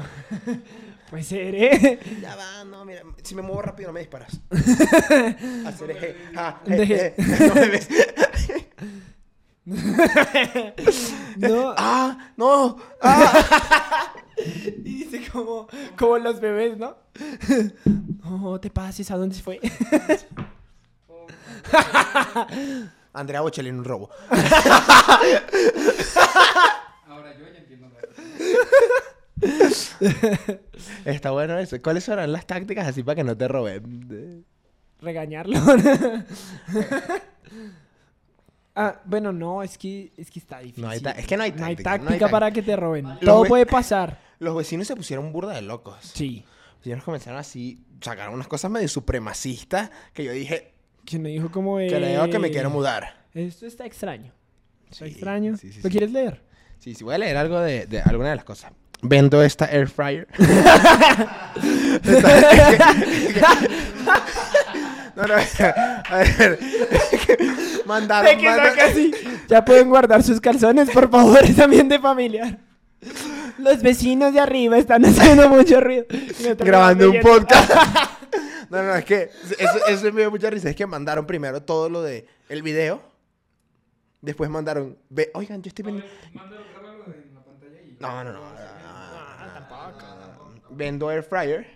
pues 1.09 1.27
seré. 1.27 1.99
Ya 2.21 2.35
va, 2.35 2.63
no, 2.63 2.85
mira, 2.85 3.01
si 3.21 3.35
me 3.35 3.41
muevo 3.41 3.61
rápido 3.61 3.89
no 3.89 3.93
me 3.93 3.99
disparas. 4.01 4.39
Hacer 5.65 5.91
eje, 5.91 6.15
Deje. 6.65 7.07
eh, 7.07 7.13
eh, 7.17 7.23
no 7.47 7.55
me 7.55 7.67
ves. 7.67 7.87
no, 11.37 11.73
Ah, 11.77 12.31
no, 12.37 12.77
ah. 13.01 14.13
y 14.37 15.03
dice 15.05 15.21
como, 15.31 15.67
como 15.97 16.17
los 16.17 16.39
bebés, 16.39 16.77
¿no? 16.77 16.95
No 18.23 18.59
te 18.59 18.69
pases, 18.69 19.11
¿a 19.11 19.17
dónde 19.17 19.35
se 19.35 19.43
fue? 19.43 19.59
Andrea 23.13 23.41
Bocelli 23.41 23.69
en 23.69 23.79
un 23.79 23.85
robo. 23.85 24.09
Ahora 27.07 27.37
yo 27.37 27.45
ya 27.51 27.59
entiendo 27.59 27.87
la 27.89 27.99
Está 31.05 31.31
bueno 31.31 31.57
eso. 31.59 31.81
¿Cuáles 31.81 32.03
serán 32.03 32.31
las 32.31 32.45
tácticas 32.45 32.87
así 32.87 33.03
para 33.03 33.15
que 33.15 33.23
no 33.23 33.35
te 33.37 33.47
roben? 33.47 34.45
Regañarlo. 34.99 35.57
ah, 38.75 39.01
bueno, 39.05 39.31
no, 39.31 39.63
es 39.63 39.77
que, 39.77 40.11
es 40.17 40.29
que 40.31 40.39
está 40.39 40.59
difícil. 40.59 40.83
No 40.83 40.89
hay 40.89 40.99
ta- 40.99 41.11
es 41.11 41.27
que 41.27 41.37
no 41.37 41.43
hay 41.43 41.51
No 41.51 41.65
hay 41.65 41.75
táctica, 41.75 41.89
no 41.97 42.03
hay 42.03 42.07
táctica 42.07 42.29
para 42.29 42.51
que 42.51 42.61
te 42.61 42.75
roben. 42.75 43.05
Los 43.07 43.19
Todo 43.19 43.43
ve- 43.43 43.49
puede 43.49 43.65
pasar. 43.65 44.19
Los 44.39 44.55
vecinos 44.55 44.87
se 44.87 44.95
pusieron 44.95 45.31
burda 45.31 45.53
de 45.53 45.61
locos. 45.61 45.97
Sí. 46.01 46.43
Los 46.73 46.79
vecinos 46.79 47.03
comenzaron 47.03 47.39
así, 47.39 47.83
sacaron 48.01 48.33
unas 48.33 48.47
cosas 48.47 48.71
medio 48.71 48.87
supremacistas 48.87 49.91
que 50.13 50.23
yo 50.23 50.31
dije, 50.31 50.73
Que 51.05 51.19
me 51.19 51.29
dijo 51.29 51.51
como 51.51 51.77
de... 51.77 51.87
que 51.87 51.99
le 51.99 52.09
digo 52.11 52.27
que 52.29 52.39
me 52.39 52.49
quiero 52.49 52.69
mudar. 52.69 53.25
Esto 53.33 53.65
está 53.67 53.85
extraño. 53.85 54.33
Está 54.89 55.05
Sí, 55.05 55.11
extraño. 55.11 55.57
sí, 55.57 55.71
sí, 55.71 55.77
¿Lo 55.81 55.83
sí. 55.83 55.91
quieres 55.91 56.11
leer? 56.11 56.41
Sí, 56.79 56.95
sí, 56.95 57.03
voy 57.03 57.13
a 57.15 57.17
leer 57.19 57.37
algo 57.37 57.59
de, 57.59 57.85
de 57.85 58.01
alguna 58.01 58.29
de 58.31 58.35
las 58.35 58.43
cosas. 58.45 58.71
Vendo 59.01 59.41
esta 59.41 59.65
air 59.65 59.87
fryer. 59.87 60.27
no, 65.15 65.23
no, 65.23 65.33
a 65.33 66.17
ver. 66.17 66.59
Mandaron, 67.85 68.37
que 68.37 68.45
mandaron- 68.47 68.79
así. 68.79 69.11
Ya 69.47 69.65
pueden 69.65 69.89
guardar 69.89 70.23
sus 70.23 70.39
calzones, 70.39 70.89
por 70.91 71.09
favor, 71.09 71.43
es 71.43 71.57
ambiente 71.59 71.99
familiar. 71.99 72.59
Los 73.57 73.81
vecinos 73.81 74.33
de 74.33 74.39
arriba 74.39 74.77
están 74.77 75.03
haciendo 75.05 75.49
mucho 75.49 75.81
ruido. 75.81 76.05
Grabando 76.59 77.09
un 77.09 77.19
podcast. 77.19 77.71
no, 78.69 78.83
no, 78.83 78.95
es 78.95 79.05
que 79.05 79.31
eso, 79.57 79.85
eso 79.87 80.13
me 80.13 80.21
dio 80.21 80.31
mucha 80.31 80.49
risa. 80.49 80.69
Es 80.69 80.75
que 80.75 80.85
mandaron 80.85 81.25
primero 81.25 81.61
todo 81.63 81.89
lo 81.89 82.01
de 82.01 82.27
el 82.49 82.61
video. 82.61 83.01
Después 84.21 84.49
mandaron, 84.51 84.97
ve, 85.09 85.31
oigan, 85.33 85.63
yo 85.63 85.69
estoy 85.69 85.83
vendiendo. 85.83 86.11
Mándalo, 86.33 86.61
en 87.07 87.33
la 87.33 87.43
pantalla 87.43 87.81
y. 87.81 87.97
No, 87.99 88.23
no, 88.23 88.31
no. 88.31 88.60
No. 90.71 90.77
Vendo 90.77 91.11
air 91.11 91.23
fryer. 91.23 91.67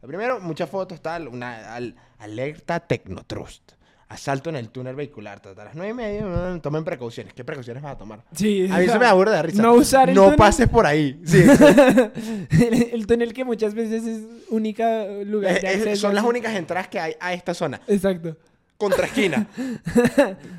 Lo 0.00 0.08
primero, 0.08 0.40
muchas 0.40 0.70
fotos, 0.70 1.00
tal. 1.02 1.28
Una 1.28 1.74
al- 1.74 1.94
alerta 2.18 2.80
Technotrust. 2.80 3.72
Asalto 4.10 4.48
en 4.48 4.56
el 4.56 4.70
túnel 4.70 4.94
vehicular. 4.96 5.38
tal, 5.40 5.58
A 5.60 5.64
las 5.64 5.74
nueve 5.74 5.90
y 5.90 5.94
media, 5.94 6.24
mm, 6.24 6.60
tomen 6.60 6.82
precauciones. 6.82 7.34
¿Qué 7.34 7.44
precauciones 7.44 7.82
vas 7.82 7.92
a 7.92 7.98
tomar? 7.98 8.24
Sí, 8.34 8.66
A 8.72 8.78
mí 8.78 8.86
se 8.88 8.98
me 8.98 9.04
aburre 9.04 9.32
de 9.32 9.42
risa. 9.42 9.60
No 9.62 9.74
usar 9.74 10.08
el 10.08 10.14
No 10.14 10.22
túnel. 10.24 10.36
pases 10.38 10.68
por 10.68 10.86
ahí. 10.86 11.20
Sí. 11.26 11.42
el, 11.42 12.90
el 12.92 13.06
túnel 13.06 13.34
que 13.34 13.44
muchas 13.44 13.74
veces 13.74 14.06
es 14.06 14.22
única 14.48 15.04
lugar 15.24 15.60
de 15.60 15.96
son 15.96 16.14
las 16.14 16.24
únicas 16.24 16.54
entradas 16.54 16.88
que 16.88 16.98
hay 17.00 17.14
a 17.20 17.34
esta 17.34 17.52
zona. 17.52 17.80
Exacto. 17.86 18.36
Contra 18.78 19.06
esquina. 19.06 19.46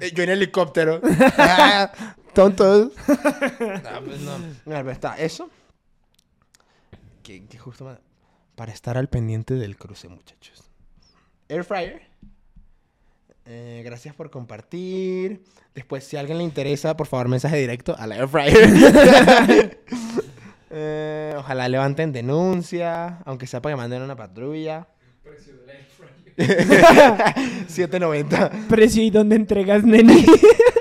Eh, 0.02 0.12
Yo 0.14 0.24
en 0.24 0.30
helicóptero. 0.30 1.02
Ah, 1.38 1.92
Tontos. 2.34 2.92
Ah, 3.08 4.00
pues 4.06 4.20
no. 4.22 4.38
Mira, 4.66 4.80
pero 4.80 4.92
está 4.92 5.16
eso. 5.18 5.50
Que, 7.30 7.46
que 7.46 7.60
justo 7.60 7.96
para 8.56 8.72
estar 8.72 8.98
al 8.98 9.08
pendiente 9.08 9.54
del 9.54 9.78
cruce, 9.78 10.08
muchachos. 10.08 10.64
Air 11.48 11.64
fryer. 11.64 12.02
Eh, 13.46 13.84
gracias 13.86 14.16
por 14.16 14.32
compartir. 14.32 15.44
Después, 15.76 16.04
si 16.04 16.18
a 16.18 16.22
alguien 16.22 16.40
le 16.40 16.44
interesa, 16.44 16.98
por 16.98 17.06
favor, 17.06 17.28
mensaje 17.28 17.58
directo 17.58 17.96
a 17.96 18.08
la 18.08 18.16
Air 18.16 18.28
fryer. 18.28 19.80
Eh, 20.72 21.34
ojalá 21.36 21.68
levanten 21.68 22.12
denuncia, 22.12 23.24
aunque 23.26 23.48
sea 23.48 23.60
para 23.60 23.74
que 23.74 23.78
manden 23.78 24.04
una 24.04 24.16
patrulla. 24.16 24.88
Precio 25.24 25.56
de 25.58 25.66
la 25.66 25.74
air 25.74 25.88
fryer. 25.88 27.68
7.90. 27.68 28.68
Precio 28.68 29.02
y 29.02 29.10
dónde 29.10 29.36
entregas, 29.36 29.84
nene. 29.84 30.26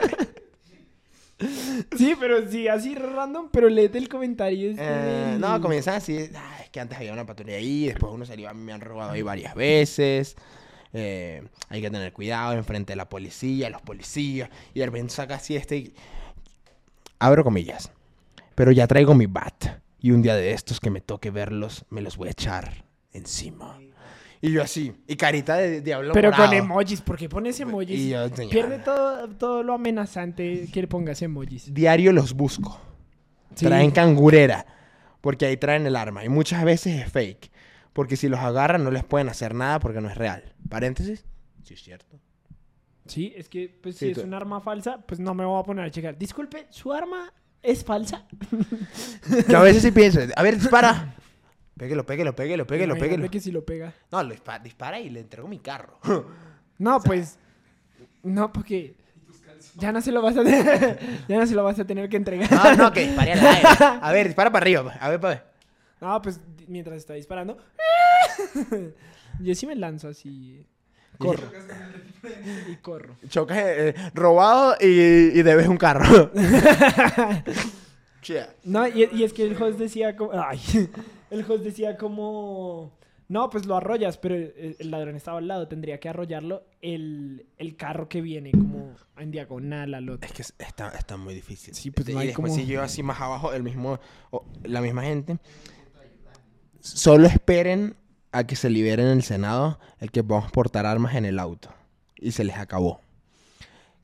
sí, 1.97 2.15
pero 2.19 2.49
sí, 2.51 2.67
así 2.69 2.95
random, 2.95 3.49
pero 3.53 3.69
léete 3.69 3.99
el 3.99 4.09
comentario. 4.09 4.71
este 4.71 4.83
Eh, 4.85 4.87
del- 5.33 5.41
no, 5.41 5.61
comienzan 5.61 5.95
así. 5.97 6.31
"Ah, 6.35 6.59
es 6.63 6.71
que 6.71 6.81
antes 6.81 6.99
había 6.99 7.13
una 7.13 7.25
patrulla 7.27 7.55
ahí, 7.57 7.87
después 7.87 8.13
uno 8.13 8.25
salió, 8.27 8.49
a 8.49 8.55
mí 8.55 8.63
me 8.65 8.73
han 8.73 8.81
robado 8.81 9.13
ahí 9.13 9.23
varias 9.23 9.55
veces. 9.55 10.37
eh, 10.95 11.43
hay 11.69 11.83
que 11.83 11.91
tener 11.91 12.15
cuidado 12.15 12.55
enfrente 12.55 12.93
de 12.93 12.97
la 12.97 13.09
policía, 13.11 13.69
los 13.69 13.83
policías. 13.83 14.49
Y 14.73 14.81
de 14.81 14.87
repente 14.87 15.13
saca 15.13 15.35
así 15.35 15.55
este. 15.55 15.77
y- 15.77 15.95
Abro 17.19 17.45
comillas. 17.45 17.91
Pero 18.55 18.73
ya 18.73 18.87
traigo 18.87 19.15
mi 19.15 19.27
bat. 19.27 19.81
Y 20.01 20.13
un 20.13 20.23
día 20.23 20.35
de 20.35 20.53
estos 20.53 20.81
que 20.81 20.89
me 20.91 21.01
toque 21.03 21.31
verlos, 21.31 21.85
me 21.91 22.01
los 22.01 22.17
voy 22.17 22.29
a 22.29 22.31
echar 22.31 22.85
encima. 23.13 23.79
Y 24.41 24.53
yo 24.53 24.63
así. 24.63 24.93
Y 25.07 25.17
carita 25.17 25.57
de 25.57 25.81
diablo. 25.81 26.13
Pero 26.15 26.33
con 26.33 26.53
emojis, 26.53 27.01
¿por 27.01 27.17
qué 27.17 27.29
pones 27.29 27.59
emojis? 27.61 27.99
Y 27.99 28.11
yo, 28.11 28.29
Pierde 28.51 28.79
todo, 28.79 29.29
todo 29.31 29.63
lo 29.63 29.75
amenazante 29.75 30.69
que 30.73 30.83
le 30.83 30.89
pongas 30.89 31.21
emojis. 31.23 31.73
Diario 31.75 32.13
los 32.13 32.35
busco. 32.35 32.81
Sí. 33.55 33.67
Traen 33.67 33.91
cangurera. 33.91 34.67
Porque 35.21 35.47
ahí 35.47 35.57
traen 35.57 35.87
el 35.87 35.97
arma. 35.97 36.25
Y 36.25 36.29
muchas 36.29 36.65
veces 36.65 37.03
es 37.03 37.11
fake. 37.11 37.51
Porque 37.93 38.17
si 38.17 38.29
los 38.29 38.39
agarran 38.39 38.85
no 38.85 38.93
les 38.93 39.05
pueden 39.05 39.29
hacer 39.29 39.55
nada 39.55 39.81
porque 39.81 40.01
no 40.01 40.09
es 40.09 40.17
real. 40.17 40.55
Paréntesis. 40.69 41.25
Sí, 41.65 41.75
es 41.75 41.83
cierto. 41.83 42.21
Sí, 43.07 43.33
es 43.37 43.49
que 43.49 43.77
pues, 43.83 43.97
Sí, 43.97 44.15
si 44.15 44.21
es 44.21 44.25
un 44.25 44.35
arma 44.35 44.61
falsa, 44.61 44.99
pues 45.07 45.19
no 45.19 45.35
me 45.35 45.45
voy 45.45 45.61
a 45.61 45.65
poner 45.65 45.85
a 45.85 45.91
checar. 45.91 46.17
Disculpe, 46.17 46.67
¿su 46.71 46.93
arma 46.93 47.33
es 47.63 47.85
falsa? 47.85 48.27
Yo 49.49 49.59
a 49.59 49.63
veces 49.63 49.83
sí 49.83 49.91
pienso. 49.91 50.21
A 50.37 50.43
ver, 50.43 50.59
dispara. 50.59 51.17
Péguelo, 51.79 52.05
péguelo, 52.05 52.35
péguelo, 52.35 52.67
péguelo, 52.67 52.95
Imagínate 52.95 53.11
péguelo. 53.17 53.31
que 53.31 53.41
si 53.41 53.53
lo 53.53 53.65
pega. 53.65 53.95
No, 54.11 54.23
lo 54.23 54.35
dispa- 54.35 54.61
dispara 54.61 54.99
y 55.01 55.09
le 55.11 55.21
entrego 55.21 55.49
mi 55.49 55.59
carro. 55.61 55.99
No, 56.81 57.01
pues. 57.01 57.39
No, 58.23 58.53
porque. 58.53 58.95
Ya 59.75 59.91
no 59.91 60.01
se 60.01 60.13
lo 60.13 60.23
vas 60.23 60.37
a 60.37 60.45
tener. 60.45 60.99
ya 61.29 61.39
no 61.39 61.45
se 61.47 61.55
lo 61.57 61.65
vas 61.65 61.77
a 61.81 61.85
tener 61.85 62.09
que 62.09 62.17
entregar. 62.17 62.53
No, 62.53 62.77
no, 62.85 62.93
que 62.93 63.07
dispare 63.07 63.33
al 63.33 63.45
aire. 63.47 63.69
A 64.01 64.13
ver, 64.13 64.27
dispara 64.29 64.53
para 64.53 64.63
arriba. 64.63 64.97
A 65.01 65.09
ver, 65.09 65.19
para 65.21 65.35
ver. 65.35 65.45
No, 66.01 66.23
pues 66.23 66.41
mientras 66.69 66.97
está 66.99 67.15
disparando. 67.15 67.59
Yo 69.41 69.55
sí 69.57 69.67
me 69.67 69.75
lanzo 69.75 70.07
así. 70.07 70.65
Corro. 71.19 71.51
y 72.71 72.77
corro. 72.77 73.17
Chocas 73.29 73.59
eh, 73.61 73.95
robado 74.15 74.77
y, 74.81 74.87
y 74.87 75.43
debes 75.43 75.67
un 75.67 75.77
carro. 75.79 76.31
No, 78.63 78.87
y, 78.87 79.09
y 79.13 79.25
es 79.25 79.33
que 79.33 79.45
el 79.47 79.61
host 79.61 79.79
decía 79.79 80.15
como. 80.17 80.31
Ay. 80.33 80.61
El 81.31 81.45
host 81.51 81.65
decía 81.65 81.97
como. 81.97 82.97
No, 83.29 83.51
pues 83.51 83.67
lo 83.67 83.77
arrollas, 83.77 84.17
pero 84.17 84.35
el, 84.35 84.77
ladrón 84.91 85.15
estaba 85.15 85.37
al 85.39 85.49
lado. 85.49 85.69
Tendría 85.69 86.01
que 86.01 86.09
arrollarlo 86.09 86.65
el, 86.81 87.45
el 87.59 87.77
carro 87.77 88.09
que 88.09 88.23
viene 88.23 88.53
como 88.53 88.95
en 89.19 89.31
diagonal 89.31 89.93
al 89.93 90.09
otro. 90.09 90.27
Es 90.27 90.33
que 90.35 90.41
es- 90.41 90.55
está, 90.59 90.89
está 90.97 91.19
muy 91.19 91.35
difícil. 91.35 91.75
Sí, 91.75 91.91
pues 91.91 92.09
y 92.09 92.15
no 92.15 92.21
hay 92.21 92.29
después 92.29 92.53
como- 92.53 92.63
si 92.65 92.67
yo 92.67 92.81
así 92.83 93.03
más 93.03 93.21
abajo, 93.21 93.53
el 93.53 93.63
mismo, 93.63 94.01
la 94.63 94.81
misma 94.81 95.03
gente. 95.03 95.37
Solo 96.81 97.27
esperen 97.27 97.97
a 98.33 98.45
que 98.47 98.57
se 98.57 98.71
liberen 98.71 99.07
en 99.07 99.13
el 99.19 99.23
Senado 99.23 99.79
el 99.99 100.11
que 100.11 100.23
podamos 100.25 100.51
portar 100.51 100.87
armas 100.87 101.15
en 101.15 101.25
el 101.25 101.39
auto. 101.39 101.69
Y 102.17 102.33
se 102.33 102.45
les 102.45 102.57
acabó. 102.57 103.01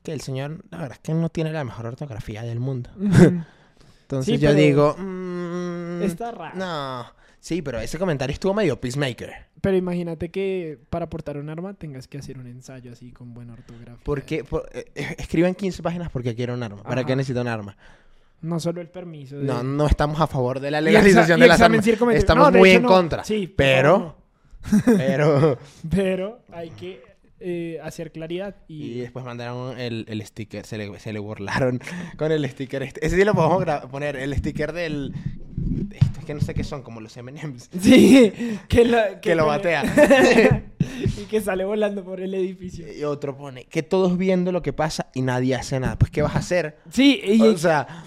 Que 0.02 0.12
el 0.12 0.20
señor, 0.20 0.62
la 0.70 0.78
verdad 0.78 0.92
es 0.94 0.98
que 1.00 1.14
no 1.14 1.30
tiene 1.30 1.50
la 1.52 1.64
mejor 1.64 1.86
ortografía 1.86 2.42
del 2.42 2.60
mundo. 2.60 2.90
Entonces 4.02 4.26
Sí, 4.26 4.38
yo 4.38 4.50
pero 4.50 4.60
digo, 4.60 4.96
mm, 4.98 5.23
Está 6.06 6.30
raro. 6.32 6.56
no. 6.56 7.06
Sí, 7.40 7.60
pero 7.60 7.78
ese 7.78 7.98
comentario 7.98 8.32
estuvo 8.32 8.54
medio 8.54 8.80
peacemaker. 8.80 9.34
Pero 9.60 9.76
imagínate 9.76 10.30
que 10.30 10.78
para 10.88 11.10
portar 11.10 11.36
un 11.36 11.50
arma 11.50 11.74
tengas 11.74 12.08
que 12.08 12.16
hacer 12.16 12.38
un 12.38 12.46
ensayo 12.46 12.90
así 12.92 13.12
con 13.12 13.34
buena 13.34 13.52
ortografía. 13.52 13.98
Porque 14.02 14.44
por, 14.44 14.66
eh, 14.72 14.86
eh, 14.94 15.16
escriban 15.18 15.54
15 15.54 15.82
páginas 15.82 16.10
porque 16.10 16.34
quiero 16.34 16.54
un 16.54 16.62
arma. 16.62 16.82
¿Para 16.82 17.04
qué 17.04 17.14
necesito 17.14 17.42
un 17.42 17.48
arma? 17.48 17.76
No 18.40 18.58
solo 18.60 18.80
el 18.80 18.88
permiso. 18.88 19.36
de- 19.36 19.44
No, 19.44 19.62
no 19.62 19.86
estamos 19.86 20.18
a 20.22 20.26
favor 20.26 20.58
de 20.58 20.70
la 20.70 20.80
legalización 20.80 21.38
de 21.38 21.46
las 21.48 21.60
armas. 21.60 21.86
Estamos 21.86 22.46
No, 22.46 22.50
de 22.50 22.58
muy 22.60 22.70
hecho 22.70 22.76
en 22.78 22.82
no. 22.84 22.88
contra. 22.88 23.24
Sí, 23.24 23.46
pero, 23.54 24.16
pero. 24.96 25.58
Pero 25.90 26.40
hay 26.50 26.70
que 26.70 27.02
eh, 27.40 27.78
hacer 27.82 28.10
claridad 28.10 28.56
y... 28.68 28.84
Y 28.92 29.00
después 29.00 29.22
mandaron 29.22 29.78
el, 29.78 30.06
el 30.08 30.24
sticker, 30.24 30.64
se 30.64 30.78
le, 30.78 30.98
se 30.98 31.12
le 31.12 31.18
burlaron 31.18 31.78
con 32.16 32.32
el 32.32 32.48
sticker. 32.48 32.82
este. 32.84 33.06
Ese 33.06 33.16
sí 33.16 33.24
lo 33.24 33.34
podemos 33.34 33.62
poner, 33.90 34.16
el 34.16 34.34
sticker 34.34 34.72
del. 34.72 35.12
Esto 35.90 36.20
es 36.20 36.24
que 36.24 36.34
no 36.34 36.40
sé 36.40 36.54
qué 36.54 36.64
son, 36.64 36.82
como 36.82 37.00
los 37.00 37.16
MMs. 37.16 37.70
Sí, 37.80 38.32
que, 38.68 38.84
lo, 38.84 38.98
Que 39.20 39.34
lo 39.34 39.46
batea. 39.46 39.84
y 40.78 41.24
que 41.24 41.40
sale 41.40 41.64
volando 41.64 42.04
por 42.04 42.20
el 42.20 42.34
edificio. 42.34 42.90
Y 42.92 43.04
otro 43.04 43.36
pone 43.36 43.64
que 43.64 43.82
todos 43.82 44.16
viendo 44.18 44.52
lo 44.52 44.62
que 44.62 44.72
pasa 44.72 45.10
y 45.14 45.22
nadie 45.22 45.54
hace 45.54 45.80
nada. 45.80 45.98
Pues, 45.98 46.10
¿qué 46.10 46.22
vas 46.22 46.34
a 46.34 46.38
hacer? 46.38 46.78
Sí, 46.90 47.20
y, 47.24 47.40
O 47.40 47.58
sea, 47.58 48.04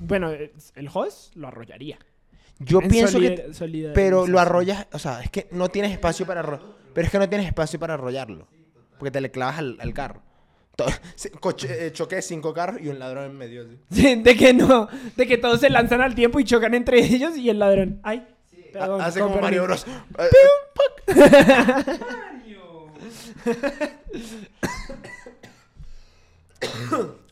bueno, 0.00 0.30
el 0.30 0.90
host 0.92 1.34
lo 1.36 1.48
arrollaría. 1.48 1.98
yo 2.58 2.80
En 2.80 2.88
pienso 2.88 3.18
que. 3.18 3.50
Pero 3.94 4.26
lo 4.26 4.38
arrollas, 4.38 4.86
o 4.92 4.98
sea, 4.98 5.22
es 5.22 5.30
que 5.30 5.48
no 5.50 5.68
tienes 5.68 5.92
espacio 5.92 6.26
para 6.26 6.42
Pero 6.92 7.06
es 7.06 7.10
que 7.10 7.18
no 7.18 7.28
tienes 7.28 7.46
espacio 7.46 7.78
para 7.78 7.94
arrollarlo. 7.94 8.46
Porque 8.98 9.10
te 9.10 9.20
le 9.20 9.30
clavas 9.30 9.58
al, 9.58 9.76
al 9.80 9.92
carro. 9.92 10.22
Coche- 11.40 11.86
eh, 11.86 11.92
choqué 11.92 12.20
cinco 12.22 12.52
carros 12.52 12.80
y 12.82 12.88
un 12.88 12.98
ladrón 12.98 13.24
en 13.26 13.38
medio. 13.38 13.66
Sí, 13.90 14.16
de 14.16 14.36
que 14.36 14.52
no, 14.52 14.88
de 15.16 15.26
que 15.26 15.38
todos 15.38 15.60
se 15.60 15.70
lanzan 15.70 16.00
al 16.00 16.14
tiempo 16.14 16.40
y 16.40 16.44
chocan 16.44 16.74
entre 16.74 16.98
ellos 16.98 17.36
y 17.36 17.48
el 17.50 17.58
ladrón. 17.60 18.00
Ay, 18.02 18.26
perdón, 18.72 19.00
Hace 19.00 19.20
como 19.20 19.40
Mario. 19.40 19.64
Bros. 19.64 19.86
Eh, 20.18 20.28
Mario. 20.76 22.88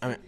a 0.01 0.09
ver. 0.09 0.21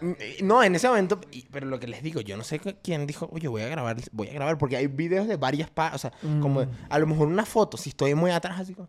Mm, 0.00 0.12
No, 0.46 0.62
en 0.62 0.74
ese 0.74 0.88
momento, 0.88 1.20
pero 1.50 1.66
lo 1.66 1.78
que 1.80 1.86
les 1.86 2.02
digo, 2.02 2.20
yo 2.20 2.36
no 2.36 2.44
sé 2.44 2.60
quién 2.82 3.06
dijo, 3.06 3.28
oye, 3.32 3.48
voy 3.48 3.62
a 3.62 3.68
grabar, 3.68 3.96
voy 4.12 4.28
a 4.28 4.32
grabar, 4.32 4.58
porque 4.58 4.76
hay 4.76 4.86
videos 4.86 5.26
de 5.28 5.36
varias 5.36 5.70
partes, 5.70 5.96
o 5.96 5.98
sea, 6.08 6.12
como 6.40 6.62
Mm. 6.64 6.68
a 6.90 6.98
lo 6.98 7.06
mejor 7.06 7.28
una 7.28 7.44
foto, 7.46 7.76
si 7.76 7.90
estoy 7.90 8.14
muy 8.14 8.30
atrás, 8.30 8.60
así 8.60 8.74
como, 8.74 8.88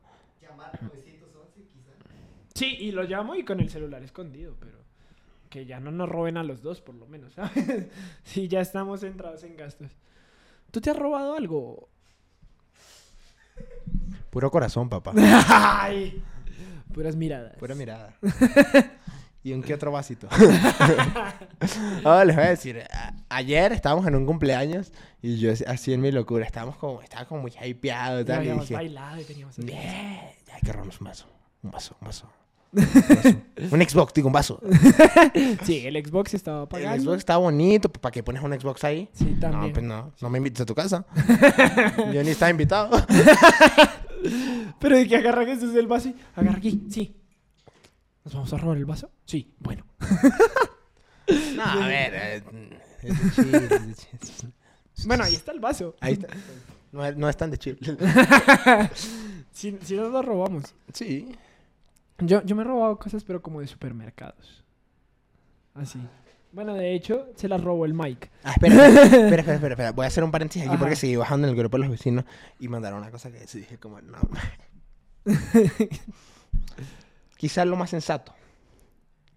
Sí, 2.55 2.77
y 2.79 2.91
lo 2.91 3.03
llamo 3.03 3.35
y 3.35 3.43
con 3.43 3.59
el 3.59 3.69
celular 3.69 4.01
escondido, 4.01 4.55
pero 4.59 4.77
que 5.49 5.65
ya 5.65 5.79
no 5.79 5.91
nos 5.91 6.07
roben 6.09 6.37
a 6.37 6.43
los 6.43 6.61
dos, 6.61 6.81
por 6.81 6.95
lo 6.95 7.05
menos, 7.05 7.33
¿sabes? 7.33 7.51
Sí, 8.23 8.47
ya 8.47 8.61
estamos 8.61 9.03
entrados 9.03 9.43
en 9.43 9.55
gastos. 9.57 9.91
¿Tú 10.71 10.81
te 10.81 10.89
has 10.89 10.97
robado 10.97 11.35
algo? 11.35 11.89
puro 14.29 14.51
corazón, 14.51 14.89
papá, 14.89 15.13
Ay, 15.49 16.21
puras 16.93 17.15
miradas. 17.15 17.55
pura 17.57 17.73
mirada. 17.75 18.13
y 19.43 19.53
un 19.53 19.61
que 19.63 19.73
otro 19.73 19.91
vasito. 19.91 20.27
oh, 22.03 22.23
les 22.25 22.35
voy 22.35 22.45
a 22.45 22.49
decir, 22.49 22.83
ayer 23.29 23.71
estábamos 23.71 24.05
en 24.07 24.15
un 24.15 24.25
cumpleaños 24.25 24.91
y 25.21 25.37
yo 25.39 25.53
así 25.67 25.93
en 25.93 26.01
mi 26.01 26.11
locura, 26.11 26.45
estábamos 26.45 26.75
como, 26.77 27.01
estaba 27.01 27.25
como 27.25 27.41
muy 27.43 27.51
hypeado 27.63 28.19
y 28.21 28.25
tal, 28.25 28.35
y 28.37 28.39
habíamos 28.39 28.63
dije, 28.65 28.73
bailado 28.75 29.21
y 29.21 29.23
teníamos... 29.23 29.57
"Bien, 29.57 30.21
ya 30.47 30.55
hay 30.55 30.61
que 30.61 30.71
robarnos 30.73 30.99
un 30.99 31.07
vaso, 31.07 31.27
un 31.63 31.71
vaso, 31.71 31.95
un 32.01 32.07
vaso. 32.07 32.29
Un, 33.71 33.81
Xbox, 33.81 34.13
digo, 34.13 34.27
un 34.27 34.33
vaso. 34.33 34.59
Sí, 35.63 35.85
el 35.85 36.05
Xbox 36.05 36.33
estaba 36.33 36.59
El 36.59 36.63
apagando. 36.63 37.03
Xbox 37.03 37.17
está 37.19 37.37
bonito, 37.37 37.89
¿para 37.91 38.11
qué 38.11 38.21
pones 38.23 38.43
un 38.43 38.51
Xbox 38.59 38.83
ahí? 38.83 39.09
Sí, 39.13 39.25
No, 39.35 39.39
también. 39.39 39.73
pues 39.73 39.85
no, 39.85 40.13
no 40.21 40.29
me 40.29 40.37
invites 40.39 40.61
a 40.61 40.65
tu 40.65 40.75
casa. 40.75 41.05
Yo 42.13 42.23
ni 42.23 42.29
estaba 42.31 42.49
invitado. 42.51 42.89
Pero 44.79 44.97
de 44.97 45.07
que 45.07 45.15
agarra 45.15 45.45
Jesús 45.45 45.75
el 45.75 45.87
vaso 45.87 46.09
y 46.09 46.15
agarra 46.35 46.57
aquí, 46.57 46.83
sí. 46.89 47.15
¿Nos 48.23 48.33
vamos 48.33 48.51
a 48.53 48.57
robar 48.57 48.77
el 48.77 48.85
vaso? 48.85 49.09
Sí, 49.25 49.53
bueno. 49.59 49.85
No, 51.55 51.63
a 51.63 51.87
ver. 51.87 52.13
eh, 52.15 52.43
es 53.03 53.35
chill, 53.35 53.55
es 53.55 53.69
de 53.69 53.93
chill. 53.95 54.53
Bueno, 55.05 55.23
ahí 55.23 55.33
está 55.35 55.51
el 55.51 55.59
vaso. 55.59 55.95
Ahí 56.01 56.13
está. 56.13 56.27
No, 56.91 57.11
no 57.13 57.29
es 57.29 57.37
tan 57.37 57.51
de 57.51 57.57
chill. 57.57 57.77
Si, 59.51 59.77
si 59.83 59.95
nos 59.95 60.11
lo 60.11 60.21
robamos. 60.21 60.73
Sí. 60.93 61.35
Yo, 62.19 62.43
yo 62.43 62.55
me 62.55 62.61
he 62.61 62.65
robado 62.65 62.97
cosas, 62.97 63.23
pero 63.23 63.41
como 63.41 63.61
de 63.61 63.67
supermercados. 63.67 64.63
Así. 65.73 65.99
Bueno, 66.51 66.73
de 66.73 66.95
hecho, 66.95 67.27
se 67.35 67.49
las 67.49 67.61
robó 67.61 67.85
el 67.85 67.93
Mike. 67.93 68.29
Ah, 68.43 68.53
espera, 68.53 68.87
espera, 68.87 69.03
espera, 69.03 69.19
espera, 69.19 69.55
espera, 69.55 69.73
espera. 69.73 69.91
Voy 69.91 70.05
a 70.05 70.07
hacer 70.07 70.23
un 70.23 70.31
paréntesis 70.31 70.61
aquí 70.61 70.69
Ajá. 70.69 70.79
porque 70.79 70.95
seguí 70.95 71.17
bajando 71.17 71.47
en 71.47 71.53
el 71.53 71.59
grupo 71.59 71.77
de 71.77 71.83
los 71.83 71.91
vecinos 71.91 72.23
y 72.59 72.69
mandaron 72.69 72.99
una 72.99 73.11
cosa 73.11 73.29
que 73.31 73.39
dije 73.39 73.77
como, 73.77 73.99
no. 74.01 74.17
Quizás 77.37 77.67
lo 77.67 77.75
más 77.75 77.89
sensato 77.89 78.33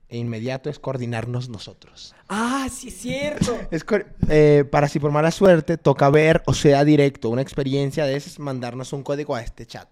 e 0.09 0.17
inmediato 0.17 0.71
es 0.71 0.79
coordinarnos 0.79 1.49
nosotros. 1.49 2.15
¡Ah, 2.29 2.69
sí 2.71 2.89
es 2.89 2.99
cierto! 2.99 3.59
Es 3.71 3.85
eh, 4.29 4.65
para 4.71 4.89
si 4.89 4.99
por 4.99 5.11
mala 5.11 5.31
suerte 5.31 5.77
toca 5.77 6.09
ver 6.11 6.43
o 6.47 6.55
sea 6.55 6.85
directo 6.85 7.29
una 7.29 7.43
experiencia 7.43 8.07
de 8.07 8.17
esas, 8.17 8.39
mandarnos 8.39 8.93
un 8.93 9.03
código 9.03 9.35
a 9.35 9.43
este 9.43 9.67
chat. 9.67 9.89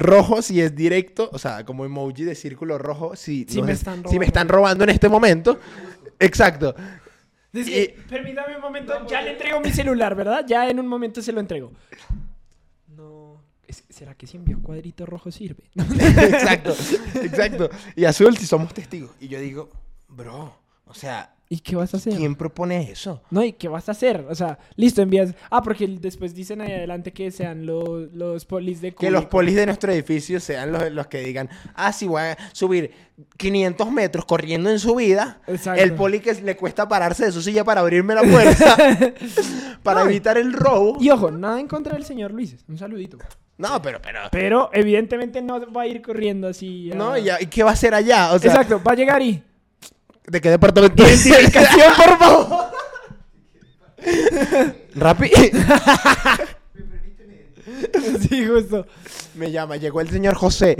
Rojo 0.00 0.42
si 0.42 0.60
es 0.60 0.74
directo, 0.74 1.28
o 1.32 1.38
sea, 1.38 1.64
como 1.64 1.84
emoji 1.84 2.24
de 2.24 2.34
círculo 2.34 2.78
rojo 2.78 3.14
si, 3.16 3.46
Si 3.48 3.60
me 3.62 3.72
es- 3.72 3.78
están 3.78 3.96
si 3.96 4.02
me 4.02 4.08
robando. 4.08 4.24
están 4.26 4.48
robando 4.48 4.84
en 4.84 4.90
este 4.90 5.08
momento. 5.08 5.60
Exacto. 6.18 6.74
Dice, 7.52 7.96
permítame 8.08 8.56
un 8.56 8.62
momento, 8.62 9.06
ya 9.06 9.20
le 9.22 9.32
entrego 9.32 9.60
mi 9.60 9.70
celular, 9.72 10.14
¿verdad? 10.14 10.44
Ya 10.46 10.68
en 10.70 10.78
un 10.80 10.86
momento 10.86 11.20
se 11.20 11.32
lo 11.32 11.40
entrego. 11.40 11.72
No. 12.88 13.42
¿Será 13.88 14.14
que 14.14 14.26
si 14.26 14.36
envió 14.36 14.60
cuadrito 14.62 15.04
rojo 15.06 15.30
sirve? 15.30 15.64
exacto, 15.76 16.74
exacto. 17.22 17.70
Y 17.94 18.04
azul 18.04 18.36
si 18.36 18.46
somos 18.46 18.72
testigos. 18.74 19.10
Y 19.20 19.28
yo 19.28 19.38
digo, 19.40 19.68
bro, 20.08 20.56
o 20.86 20.94
sea, 20.94 21.34
¿Y 21.52 21.58
qué 21.58 21.74
vas 21.74 21.92
a 21.94 21.96
hacer? 21.96 22.14
¿quién 22.14 22.36
propone 22.36 22.92
eso? 22.92 23.22
No, 23.28 23.42
¿y 23.42 23.54
qué 23.54 23.66
vas 23.66 23.88
a 23.88 23.92
hacer? 23.92 24.24
O 24.30 24.34
sea, 24.36 24.56
listo, 24.76 25.02
envías. 25.02 25.34
Ah, 25.50 25.60
porque 25.62 25.88
después 25.88 26.32
dicen 26.32 26.60
ahí 26.60 26.70
adelante 26.70 27.12
que 27.12 27.32
sean 27.32 27.66
los, 27.66 28.12
los 28.12 28.44
polis 28.44 28.80
de 28.80 28.94
Que 28.94 29.10
los 29.10 29.24
polis 29.26 29.56
de 29.56 29.66
nuestro 29.66 29.90
edificio 29.92 30.38
sean 30.38 30.70
los, 30.70 30.92
los 30.92 31.08
que 31.08 31.18
digan, 31.22 31.50
ah, 31.74 31.92
sí, 31.92 32.06
voy 32.06 32.22
a 32.22 32.38
subir 32.52 32.92
500 33.36 33.90
metros 33.90 34.24
corriendo 34.26 34.70
en 34.70 34.78
su 34.78 34.94
vida. 34.94 35.40
Exacto. 35.48 35.82
El 35.82 35.94
poli 35.94 36.20
que 36.20 36.34
le 36.34 36.56
cuesta 36.56 36.86
pararse 36.88 37.24
de 37.24 37.32
su 37.32 37.42
silla 37.42 37.64
para 37.64 37.80
abrirme 37.80 38.14
la 38.14 38.22
puerta, 38.22 38.76
para 39.82 40.04
No. 40.04 40.08
evitar 40.08 40.38
el 40.38 40.52
robo. 40.52 40.98
Y 41.00 41.10
ojo, 41.10 41.32
nada 41.32 41.58
en 41.58 41.66
contra 41.66 41.94
del 41.94 42.04
señor 42.04 42.30
Luis. 42.30 42.56
Un 42.68 42.78
saludito. 42.78 43.18
No, 43.58 43.82
pero, 43.82 44.00
pero, 44.00 44.20
Pero 44.30 44.70
evidentemente 44.72 45.42
no 45.42 45.70
va 45.72 45.82
a 45.82 45.86
ir 45.88 46.00
corriendo 46.00 46.46
así. 46.46 46.92
a- 46.92 46.94
no, 46.94 47.18
¿y 47.18 47.24
ya- 47.24 47.42
¿y 47.42 47.46
qué 47.46 47.64
va 47.64 47.70
a 47.70 47.72
hacer 47.72 47.92
allá? 47.92 48.32
O 48.32 48.38
sea, 48.38 48.52
Exacto, 48.52 48.80
va 48.86 48.92
a 48.92 48.94
llegar 48.94 49.20
y. 49.20 49.42
¿de 50.30 50.40
qué 50.40 50.50
departamento? 50.50 51.02
Identificación, 51.02 51.92
por 51.96 52.18
favor. 52.18 52.70
Rápido. 54.94 55.36
sí, 58.28 58.46
justo. 58.46 58.86
Me 59.34 59.50
llama, 59.50 59.76
llegó 59.76 60.00
el 60.00 60.08
señor 60.08 60.34
José. 60.34 60.76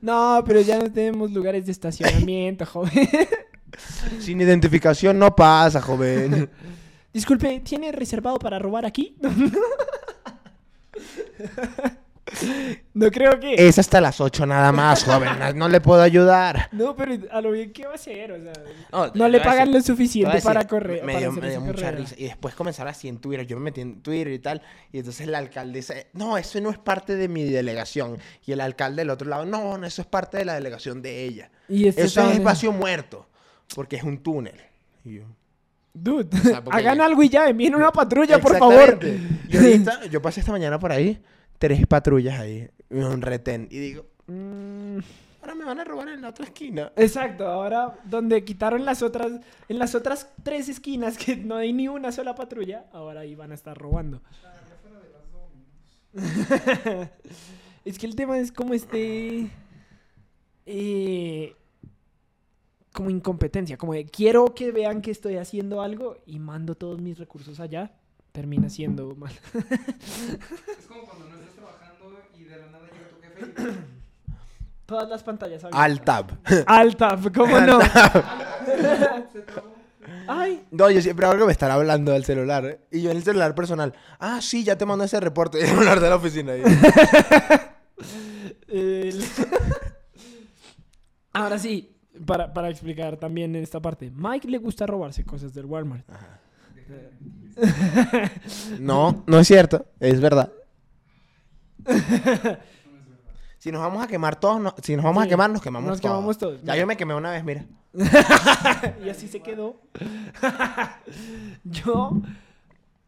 No, 0.00 0.44
pero 0.46 0.60
ya 0.60 0.78
no 0.78 0.92
tenemos 0.92 1.32
lugares 1.32 1.66
de 1.66 1.72
estacionamiento, 1.72 2.66
joven. 2.72 3.08
Sin 4.20 4.40
identificación 4.40 5.18
no 5.18 5.34
pasa, 5.34 5.80
joven. 5.80 6.48
Disculpe, 7.12 7.60
¿tiene 7.60 7.92
reservado 7.92 8.38
para 8.38 8.58
robar 8.58 8.84
aquí? 8.86 9.16
no 12.94 13.10
creo 13.10 13.38
que. 13.38 13.54
Es 13.68 13.78
hasta 13.78 14.00
las 14.00 14.20
8 14.20 14.46
nada 14.46 14.72
más, 14.72 15.04
joven. 15.04 15.28
No, 15.56 15.68
le 15.68 15.80
puedo 15.80 16.02
ayudar. 16.02 16.68
No, 16.72 16.96
pero 16.96 17.14
a 17.30 17.40
lo 17.40 17.52
bien, 17.52 17.72
¿qué 17.72 17.84
va 17.86 17.92
a 17.92 17.94
hacer? 17.94 18.32
O 18.32 18.40
sea, 18.42 18.52
No, 18.92 19.06
no 19.14 19.28
le 19.28 19.40
pagan 19.40 19.72
lo 19.72 19.80
suficiente 19.80 20.40
para 20.42 20.66
correr. 20.66 21.04
Me 21.04 21.18
dio, 21.18 21.32
me 21.32 21.50
dio 21.50 21.60
mucha 21.60 21.82
carrera. 21.82 21.98
risa. 21.98 22.14
Y 22.18 22.24
después 22.24 22.54
comenzar 22.54 22.88
así 22.88 23.08
en 23.08 23.18
Twitter. 23.18 23.46
Yo 23.46 23.56
me 23.56 23.64
metí 23.64 23.80
en 23.80 24.00
Twitter 24.02 24.32
y 24.32 24.38
tal. 24.38 24.62
Y 24.92 24.98
entonces 24.98 25.26
la 25.28 25.38
alcaldesa. 25.38 25.94
No, 26.12 26.36
eso 26.36 26.60
no 26.60 26.70
es 26.70 26.78
parte 26.78 27.14
de 27.16 27.28
mi 27.28 27.44
delegación. 27.44 28.18
Y 28.44 28.52
el 28.52 28.60
alcalde 28.60 29.02
del 29.02 29.10
otro 29.10 29.28
lado. 29.28 29.46
No, 29.46 29.78
no, 29.78 29.86
eso 29.86 30.02
es 30.02 30.08
parte 30.08 30.38
de 30.38 30.44
la 30.44 30.54
delegación 30.54 31.02
de 31.02 31.24
ella. 31.24 31.50
Y 31.68 31.86
este 31.88 32.02
Eso 32.02 32.08
es 32.08 32.14
también- 32.14 32.38
espacio 32.38 32.72
muerto. 32.72 33.28
Porque 33.74 33.96
es 33.96 34.02
un 34.02 34.18
túnel. 34.18 34.54
Y 35.04 35.16
yo, 35.16 35.22
Dude, 35.92 36.28
sea, 36.42 36.62
porque 36.62 36.78
hagan 36.80 37.00
algo 37.00 37.22
y 37.22 37.28
ya, 37.28 37.48
envíen 37.48 37.74
una 37.74 37.90
patrulla, 37.90 38.38
por 38.38 38.58
favor. 38.58 38.98
Y 39.48 39.56
ahorita, 39.56 40.04
yo 40.06 40.20
pasé 40.20 40.40
esta 40.40 40.52
mañana 40.52 40.78
por 40.78 40.92
ahí. 40.92 41.18
Tres 41.58 41.86
patrullas 41.86 42.38
ahí. 42.40 42.68
Un 42.90 43.22
retén. 43.22 43.68
Y 43.70 43.78
digo, 43.78 44.06
"Mm, 44.26 44.98
ahora 45.40 45.54
me 45.54 45.64
van 45.64 45.80
a 45.80 45.84
robar 45.84 46.08
en 46.08 46.22
la 46.22 46.28
otra 46.30 46.44
esquina. 46.44 46.92
Exacto, 46.96 47.46
ahora 47.46 47.98
donde 48.04 48.44
quitaron 48.44 48.84
las 48.84 49.02
otras, 49.02 49.40
en 49.68 49.78
las 49.78 49.94
otras 49.94 50.32
tres 50.42 50.68
esquinas 50.68 51.16
que 51.18 51.36
no 51.36 51.56
hay 51.56 51.72
ni 51.72 51.88
una 51.88 52.12
sola 52.12 52.34
patrulla, 52.34 52.86
ahora 52.92 53.20
ahí 53.20 53.34
van 53.34 53.52
a 53.52 53.54
estar 53.54 53.76
robando. 53.76 54.20
es 57.84 57.98
que 57.98 58.06
el 58.06 58.16
tema 58.16 58.38
es 58.38 58.50
como 58.52 58.74
este, 58.74 59.50
eh, 60.64 61.54
como 62.92 63.10
incompetencia, 63.10 63.76
como 63.76 63.92
de 63.92 64.06
quiero 64.06 64.54
que 64.54 64.72
vean 64.72 65.02
que 65.02 65.10
estoy 65.10 65.36
haciendo 65.36 65.82
algo 65.82 66.16
y 66.26 66.38
mando 66.38 66.74
todos 66.74 67.00
mis 67.00 67.18
recursos 67.18 67.60
allá, 67.60 67.92
termina 68.32 68.70
siendo 68.70 69.14
mal. 69.14 69.32
Es 70.78 70.86
como 70.86 71.02
cuando 71.04 71.28
no 71.28 71.34
estás 71.36 71.54
trabajando 71.54 72.18
y 72.38 72.44
de 72.44 72.56
la 72.56 72.66
nada 72.68 72.86
llega 72.90 73.08
tu 73.08 73.16
jefe 73.20 73.25
y 73.25 73.25
Todas 74.86 75.08
las 75.08 75.22
pantallas 75.24 75.64
Al 75.72 76.00
tab. 76.02 76.26
Alta, 76.66 77.18
¿cómo 77.34 77.60
no? 77.60 77.78
Ay, 80.28 80.64
No, 80.70 80.90
yo 80.90 81.00
siempre 81.02 81.26
hago 81.26 81.38
que 81.38 81.44
me 81.46 81.52
están 81.52 81.70
hablando 81.72 82.12
del 82.12 82.24
celular. 82.24 82.64
¿eh? 82.64 82.80
Y 82.92 83.02
yo 83.02 83.10
en 83.10 83.16
el 83.16 83.22
celular 83.24 83.54
personal. 83.54 83.92
Ah, 84.18 84.40
sí, 84.40 84.62
ya 84.64 84.76
te 84.78 84.86
mando 84.86 85.04
ese 85.04 85.18
reporte. 85.20 85.58
Y 85.60 85.62
el 85.62 85.68
celular 85.68 86.00
de 86.00 86.08
la 86.08 86.16
oficina. 86.16 86.52
El- 88.68 89.24
Ahora 91.32 91.58
sí, 91.58 91.94
para, 92.24 92.52
para 92.52 92.70
explicar 92.70 93.16
también 93.18 93.54
en 93.56 93.62
esta 93.62 93.80
parte. 93.80 94.10
Mike 94.14 94.48
le 94.48 94.58
gusta 94.58 94.86
robarse 94.86 95.24
cosas 95.24 95.52
del 95.52 95.66
Walmart. 95.66 96.06
No, 98.78 99.24
no 99.26 99.38
es 99.40 99.46
cierto. 99.48 99.86
Es 100.00 100.20
verdad. 100.20 100.50
Si 103.66 103.72
nos 103.72 103.80
vamos 103.82 104.00
a 104.00 104.06
quemar 104.06 104.36
todos, 104.38 104.60
no- 104.60 104.72
si 104.80 104.94
nos 104.94 105.04
vamos 105.04 105.24
Sí, 105.24 105.26
a 105.26 105.30
quemar, 105.30 105.50
nos 105.50 105.60
quemamos 105.60 105.88
nos 105.90 106.00
todos. 106.00 106.14
quemamos 106.14 106.38
todos. 106.38 106.60
Ya 106.62 106.76
yo 106.76 106.86
me 106.86 106.96
quemé 106.96 107.16
una 107.16 107.32
vez, 107.32 107.42
mira. 107.42 107.64
y 109.04 109.08
así 109.08 109.26
se 109.26 109.40
quedó. 109.40 109.80
Yo, 111.64 112.12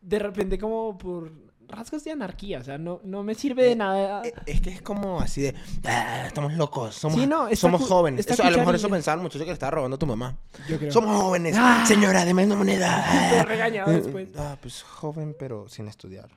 de 0.03 0.19
repente, 0.19 0.59
como 0.59 0.99
por 0.99 1.31
rasgos 1.69 2.03
de 2.03 2.11
anarquía, 2.11 2.59
o 2.59 2.65
sea, 2.65 2.77
no, 2.77 2.99
no 3.05 3.23
me 3.23 3.37
sirve 3.37 3.63
de 3.63 3.77
nada. 3.77 4.23
Eh, 4.25 4.33
Es 4.47 4.61
que 4.61 4.71
es 4.71 4.83
como 4.83 5.21
así 5.21 5.43
de, 5.43 5.55
"Ah, 5.85 6.25
estamos 6.27 6.53
locos, 6.55 6.97
somos, 6.97 7.21
Sí, 7.21 7.29
no, 7.29 7.55
somos 7.55 7.87
jóvenes. 7.87 8.27
Eso, 8.27 8.43
a 8.43 8.51
lo 8.51 8.59
mejor 8.59 8.75
eso 8.75 8.89
pensaba 8.89 9.15
el 9.15 9.23
muchacho 9.23 9.45
que 9.45 9.51
le 9.51 9.53
estaba 9.53 9.71
robando 9.71 9.95
a 9.95 9.99
tu 10.01 10.07
mamá. 10.07 10.37
Yo 10.69 10.77
creo. 10.77 10.91
Somos 10.91 11.23
jóvenes, 11.23 11.55
Ah. 11.57 11.85
señora, 11.87 12.25
deme 12.25 12.45
una 12.47 12.57
moneda. 12.57 13.05
Todo 13.31 13.45
regañado 13.45 13.93
después. 13.93 14.29
Ah, 14.37 14.57
pues 14.61 14.83
joven, 14.83 15.37
pero 15.39 15.69
sin 15.69 15.87
estudiar. 15.87 16.31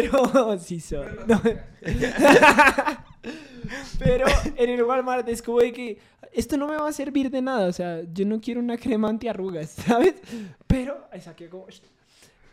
Pero 0.00 0.58
sí 0.58 0.80
soy. 0.80 1.06
No. 1.26 1.40
Pero 3.98 4.26
en 4.56 4.70
el 4.70 4.82
Walmart 4.84 5.28
es 5.28 5.42
como 5.42 5.58
de 5.60 5.72
que 5.72 5.98
esto 6.32 6.56
no 6.56 6.68
me 6.68 6.76
va 6.76 6.88
a 6.88 6.92
servir 6.92 7.30
de 7.30 7.42
nada. 7.42 7.66
O 7.68 7.72
sea, 7.72 8.00
yo 8.12 8.24
no 8.26 8.40
quiero 8.40 8.60
una 8.60 8.76
crema 8.76 9.08
antiarrugas, 9.08 9.70
¿sabes? 9.86 10.14
Pero 10.66 11.06
ahí 11.12 11.20
saqué 11.20 11.48
como. 11.48 11.66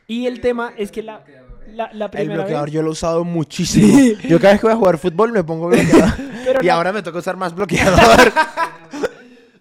Y 0.07 0.25
el 0.25 0.41
tema 0.41 0.73
es 0.77 0.91
que 0.91 1.01
la, 1.03 1.23
la, 1.71 1.89
la 1.93 2.05
El 2.05 2.11
primera 2.11 2.35
bloqueador 2.41 2.65
vez. 2.65 2.73
yo 2.73 2.81
lo 2.81 2.89
he 2.89 2.91
usado 2.91 3.23
muchísimo. 3.23 4.17
Yo 4.27 4.39
cada 4.39 4.53
vez 4.53 4.61
que 4.61 4.67
voy 4.67 4.73
a 4.73 4.77
jugar 4.77 4.97
fútbol 4.97 5.31
me 5.31 5.43
pongo 5.43 5.67
bloqueador. 5.67 6.09
Pero 6.43 6.59
y 6.61 6.65
la- 6.65 6.73
ahora 6.75 6.91
me 6.91 7.01
toca 7.01 7.19
usar 7.19 7.37
más 7.37 7.53
bloqueador. 7.55 8.31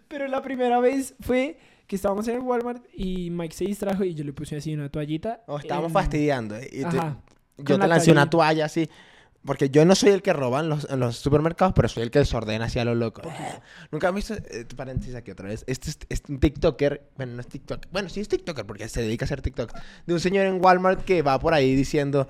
Pero 0.08 0.26
la 0.28 0.42
primera 0.42 0.80
vez 0.80 1.14
fue 1.20 1.58
que 1.86 1.96
estábamos 1.96 2.26
en 2.28 2.36
el 2.36 2.40
Walmart 2.40 2.82
y 2.94 3.30
Mike 3.30 3.54
se 3.54 3.64
distrajo 3.66 4.02
y 4.04 4.14
yo 4.14 4.24
le 4.24 4.32
puse 4.32 4.56
así 4.56 4.72
una 4.74 4.88
toallita. 4.88 5.42
Nos 5.46 5.60
estábamos 5.62 5.90
en- 5.90 5.94
fastidiando. 5.94 6.56
eh, 6.56 6.68
y 6.72 6.82
Ajá. 6.84 7.18
Yo 7.58 7.64
te 7.64 7.78
la 7.78 7.86
lancé 7.86 8.10
una 8.12 8.28
toalla 8.30 8.64
así. 8.66 8.88
Porque 9.44 9.70
yo 9.70 9.84
no 9.84 9.96
soy 9.96 10.10
el 10.10 10.22
que 10.22 10.32
roba 10.32 10.60
en 10.60 10.68
los, 10.68 10.88
en 10.88 11.00
los 11.00 11.16
supermercados, 11.16 11.72
pero 11.74 11.88
soy 11.88 12.04
el 12.04 12.12
que 12.12 12.20
desordena 12.20 12.66
hacia 12.66 12.84
lo 12.84 12.94
loco. 12.94 13.22
Nunca 13.90 14.06
han 14.06 14.14
visto, 14.14 14.34
eh, 14.34 14.64
paréntesis 14.76 15.16
aquí 15.16 15.32
otra 15.32 15.48
vez, 15.48 15.64
este 15.66 15.90
es, 16.08 16.22
un 16.28 16.38
TikToker, 16.38 17.02
bueno, 17.16 17.34
no 17.34 17.40
es 17.40 17.48
TikTok, 17.48 17.86
bueno, 17.90 18.08
sí 18.08 18.20
es 18.20 18.28
TikToker 18.28 18.64
porque 18.64 18.88
se 18.88 19.02
dedica 19.02 19.24
a 19.24 19.26
hacer 19.26 19.42
TikTok, 19.42 19.72
de 20.06 20.14
un 20.14 20.20
señor 20.20 20.46
en 20.46 20.64
Walmart 20.64 21.04
que 21.04 21.22
va 21.22 21.40
por 21.40 21.54
ahí 21.54 21.74
diciendo, 21.74 22.28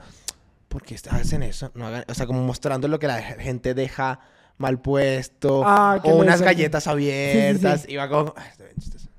¿por 0.68 0.82
qué 0.85 0.94
hacen 1.11 1.42
eso? 1.42 1.70
No 1.74 1.87
hagan, 1.87 2.06
o 2.08 2.14
sea, 2.14 2.26
como 2.26 2.42
mostrando 2.44 2.88
lo 2.88 2.98
que 2.98 3.08
la 3.08 3.20
gente 3.20 3.74
deja 3.74 4.20
mal 4.56 4.80
puesto, 4.80 5.64
Ah, 5.66 6.00
o 6.02 6.14
unas 6.16 6.40
galletas 6.40 6.87
abiertas, 6.87 7.82
sí. 7.82 7.92
y 7.92 7.96
va 7.96 8.08
como. 8.08 8.35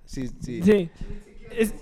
Sí, 0.07 0.31
sí. 0.41 0.63
Sí. 0.63 0.89
Es- 1.51 1.75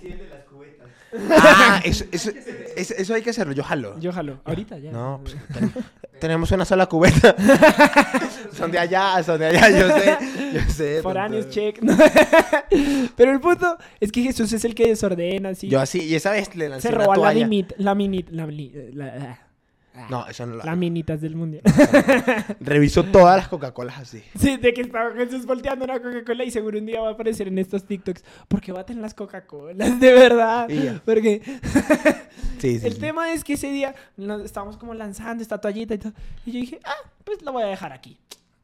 Ah, 1.30 1.80
eso, 1.84 2.04
eso, 2.10 2.30
eso, 2.76 2.94
eso 2.96 3.14
hay 3.14 3.22
que 3.22 3.30
hacerlo, 3.30 3.52
yo 3.52 3.62
jalo. 3.62 3.98
yo 4.00 4.12
jalo. 4.12 4.40
Ahorita 4.44 4.78
ya. 4.78 4.90
No, 4.92 5.20
pues, 5.22 5.36
ten- 5.52 5.72
tenemos 6.20 6.50
una 6.52 6.64
sola 6.64 6.86
cubeta. 6.86 7.34
son 8.56 8.70
de 8.70 8.78
allá, 8.78 9.22
son 9.22 9.38
de 9.38 9.46
allá, 9.46 9.70
yo 9.70 9.88
sé, 9.98 10.18
yo 10.54 10.60
sé. 10.72 11.02
Foráneos, 11.02 11.46
tonto. 11.46 11.54
check. 11.54 11.80
Pero 13.16 13.32
el 13.32 13.40
punto 13.40 13.76
es 14.00 14.10
que 14.12 14.22
Jesús 14.22 14.52
es 14.52 14.64
el 14.64 14.74
que 14.74 14.86
desordena, 14.88 15.50
así. 15.50 15.68
Yo 15.68 15.80
así, 15.80 16.00
y 16.02 16.14
esa 16.14 16.30
vez 16.30 16.54
le 16.56 16.68
lancé 16.68 16.88
Se 16.88 16.94
una 16.94 17.04
roba 17.04 17.16
la 17.16 17.22
toalla. 17.22 17.46
minit, 17.46 17.72
la 17.78 17.94
minit, 17.94 18.30
la, 18.30 18.46
la, 18.46 19.16
la- 19.16 19.38
No, 20.08 20.26
eso 20.26 20.46
no 20.46 20.56
lo 20.56 20.64
las 20.64 20.76
minitas 20.76 21.20
del 21.20 21.36
mundial. 21.36 21.62
Revisó 22.60 23.04
todas 23.04 23.36
las 23.36 23.48
Coca-Colas 23.48 23.98
así. 23.98 24.22
Sí, 24.38 24.56
de 24.56 24.72
que 24.72 24.80
estaba 24.80 25.12
Jesús 25.14 25.44
volteando 25.44 25.84
una 25.84 26.00
Coca-Cola 26.00 26.44
y 26.44 26.50
seguro 26.50 26.78
un 26.78 26.86
día 26.86 27.00
va 27.02 27.08
a 27.10 27.12
aparecer 27.12 27.48
en 27.48 27.58
estos 27.58 27.84
TikToks. 27.84 28.24
Porque 28.48 28.72
baten 28.72 29.02
las 29.02 29.12
Coca-Colas, 29.14 30.00
de 30.00 30.12
verdad. 30.14 30.68
Porque 31.04 31.42
Sí, 32.58 32.78
sí. 32.78 32.86
el 32.86 32.94
sí. 32.94 33.00
tema 33.00 33.32
es 33.32 33.44
que 33.44 33.54
ese 33.54 33.70
día 33.70 33.94
nos 34.16 34.42
estábamos 34.44 34.76
como 34.76 34.94
lanzando 34.94 35.42
esta 35.42 35.58
toallita 35.60 35.94
y 35.94 35.98
todo. 35.98 36.12
Y 36.46 36.52
yo 36.52 36.60
dije, 36.60 36.80
ah, 36.84 37.10
pues 37.24 37.42
la 37.42 37.50
voy 37.50 37.62
a 37.64 37.66
dejar 37.66 37.92
aquí, 37.92 38.18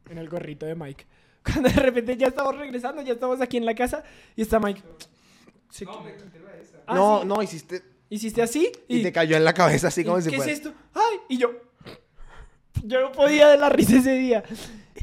en 0.09 0.17
el 0.17 0.29
gorrito 0.29 0.65
de 0.65 0.73
Mike. 0.75 1.05
Cuando 1.43 1.69
de 1.69 1.75
repente 1.75 2.17
ya 2.17 2.27
estamos 2.27 2.57
regresando, 2.57 3.01
ya 3.01 3.13
estamos 3.13 3.39
aquí 3.41 3.57
en 3.57 3.65
la 3.65 3.75
casa 3.75 4.03
y 4.35 4.41
está 4.41 4.59
Mike. 4.59 4.81
Se 5.69 5.85
No, 5.85 5.91
quedó. 5.91 6.01
me 6.03 6.15
quité 6.15 6.39
la 6.39 6.55
esa. 6.61 6.77
Ah, 6.87 6.95
no, 6.95 7.21
sí. 7.21 7.27
no, 7.27 7.43
hiciste. 7.43 7.83
Hiciste 8.09 8.41
así 8.41 8.71
Y, 8.87 9.03
te 9.03 9.11
cayó 9.11 9.37
en 9.37 9.43
la 9.43 9.53
cabeza 9.53 9.87
así 9.89 10.03
como 10.03 10.17
¿Y 10.19 10.23
si 10.23 10.29
¿Qué 10.29 10.37
fuera. 10.37 10.51
es 10.51 10.57
esto? 10.59 10.73
¡Ay! 10.93 11.17
Y 11.29 11.37
yo. 11.37 11.51
Yo 12.83 13.01
no 13.01 13.11
podía 13.11 13.47
de 13.49 13.57
la 13.57 13.69
risa 13.69 13.97
ese 13.97 14.13
día. 14.13 14.43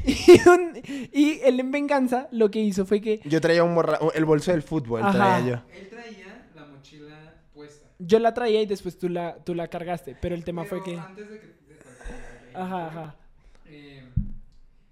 Y, 0.05 0.49
un- 0.49 0.81
y 1.13 1.41
él 1.43 1.59
en 1.59 1.71
venganza 1.73 2.29
lo 2.31 2.49
que 2.51 2.61
hizo 2.61 2.85
fue 2.87 3.01
que 3.01 3.21
Yo 3.25 3.41
traía 3.41 3.65
un 3.65 3.75
morra- 3.75 3.99
el 4.15 4.25
bolso 4.25 4.53
del 4.53 4.63
fútbol, 4.63 5.01
Ajá. 5.03 5.13
traía 5.13 5.41
yo. 5.49 5.63
Él 5.75 5.89
traía 5.89 6.49
la 6.55 6.67
mochila 6.67 7.35
puesta. 7.53 7.89
yo 7.99 8.19
la 8.21 8.33
traía 8.33 8.61
y 8.63 8.67
después 8.67 8.99
tú 8.99 9.09
la, 9.09 9.37
tú 9.43 9.55
la 9.55 9.67
cargaste. 9.69 10.15
Pero 10.21 10.35
el 10.37 10.45
tema 10.45 10.63
Pero 10.65 10.69
fue 10.77 10.85
que. 10.85 10.99
Antes 11.01 11.29
de 11.31 11.41
que. 11.41 11.47
de- 11.47 11.57
Ajá, 12.55 12.87
ajá. 12.87 13.17
Eh, 13.65 14.05